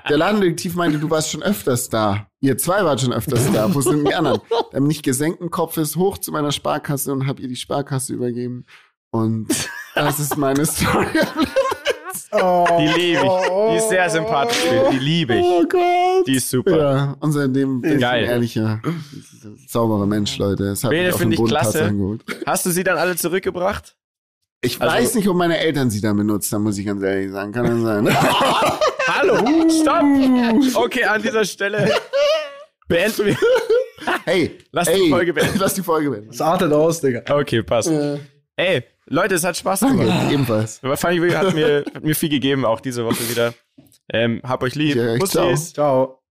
der 0.09 0.17
Ladendetektiv 0.17 0.75
meinte, 0.75 0.99
du 0.99 1.09
warst 1.09 1.31
schon 1.31 1.41
öfters 1.41 1.89
da. 1.89 2.27
Ihr 2.41 2.57
zwei 2.57 2.85
wart 2.85 3.01
schon 3.01 3.13
öfters 3.13 3.51
da. 3.51 3.73
Wo 3.73 3.81
sind 3.81 4.07
die 4.07 4.13
anderen? 4.13 4.41
Dann 4.71 4.83
bin 4.83 4.91
ich 4.91 5.01
gesenkten 5.01 5.49
Kopfes 5.49 5.95
hoch 5.95 6.19
zu 6.19 6.31
meiner 6.31 6.51
Sparkasse 6.51 7.11
und 7.11 7.25
habe 7.27 7.41
ihr 7.41 7.47
die 7.47 7.55
Sparkasse 7.55 8.13
übergeben. 8.13 8.65
Und 9.11 9.47
das 9.95 10.19
ist 10.19 10.37
meine 10.37 10.65
Story. 10.67 11.07
Oh, 12.31 12.65
die 12.79 12.87
liebe 12.87 13.21
ich. 13.25 13.71
Die 13.71 13.77
ist 13.77 13.89
sehr 13.89 14.09
sympathisch. 14.09 14.57
Die 14.91 14.97
liebe 14.97 15.35
ich. 15.35 15.43
Oh 15.43 15.63
Gott. 15.67 16.27
Die 16.27 16.35
ist 16.35 16.49
super. 16.49 16.77
Ja, 16.77 17.17
und 17.19 17.31
seitdem 17.31 17.81
bin 17.81 17.97
ich 17.97 18.05
ein 18.05 18.25
ehrlicher, 18.25 18.81
sauberer 19.67 20.05
Mensch, 20.05 20.37
Leute. 20.37 20.65
Das 20.65 20.83
hat 20.83 20.91
Bene 20.91 21.13
finde 21.13 21.35
ich 21.35 21.43
klasse. 21.43 21.93
Hast 22.45 22.65
du 22.65 22.71
sie 22.71 22.83
dann 22.83 22.97
alle 22.97 23.15
zurückgebracht? 23.15 23.95
Ich 24.63 24.79
also, 24.79 24.95
weiß 24.95 25.15
nicht, 25.15 25.27
ob 25.27 25.35
meine 25.35 25.57
Eltern 25.57 25.89
sie 25.89 26.01
dann 26.01 26.17
benutzt 26.17 26.51
haben, 26.53 26.63
muss 26.63 26.77
ich 26.77 26.85
ganz 26.85 27.01
ehrlich 27.01 27.31
sagen. 27.31 27.51
Kann 27.51 27.65
das 27.65 27.81
sein? 27.81 28.07
Hallo, 29.07 29.37
stopp! 29.69 30.75
Okay, 30.75 31.03
an 31.03 31.21
dieser 31.21 31.43
Stelle 31.45 31.91
beenden 32.87 33.25
wir. 33.25 33.37
Hey, 34.25 34.59
lass 34.71 34.87
ey, 34.87 35.03
die 35.03 35.09
Folge 35.09 35.33
beenden. 35.33 35.57
Lass 35.59 35.73
die 35.73 35.81
Folge 35.81 36.11
beenden. 36.11 36.29
Das 36.29 36.41
artet 36.41 36.71
aus, 36.71 37.01
Digga. 37.01 37.23
Okay, 37.33 37.63
passt. 37.63 37.89
Äh. 37.89 38.19
Ey, 38.55 38.83
Leute, 39.11 39.35
es 39.35 39.43
hat 39.43 39.57
Spaß 39.57 39.81
gemacht. 39.81 40.07
Danke, 40.07 40.33
ebenfalls. 40.33 40.79
Aber 40.81 40.95
fand 40.95 41.21
ich, 41.21 41.35
hat 41.35 41.53
mir, 41.53 41.83
hat 41.93 42.03
mir 42.03 42.15
viel 42.15 42.29
gegeben, 42.29 42.63
auch 42.63 42.79
diese 42.79 43.03
Woche 43.03 43.29
wieder. 43.29 43.53
Ähm, 44.11 44.41
hab 44.43 44.63
euch 44.63 44.75
lieb. 44.75 44.95
Ja, 44.95 45.19
ciao. 45.25 45.55
ciao. 45.55 46.23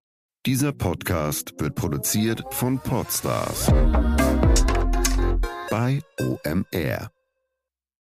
Dieser 0.47 0.73
Podcast 0.73 1.53
wird 1.59 1.75
produziert 1.75 2.43
von 2.51 2.79
Podstars 2.79 3.71
bei 5.71 6.01
OMR. 6.19 7.11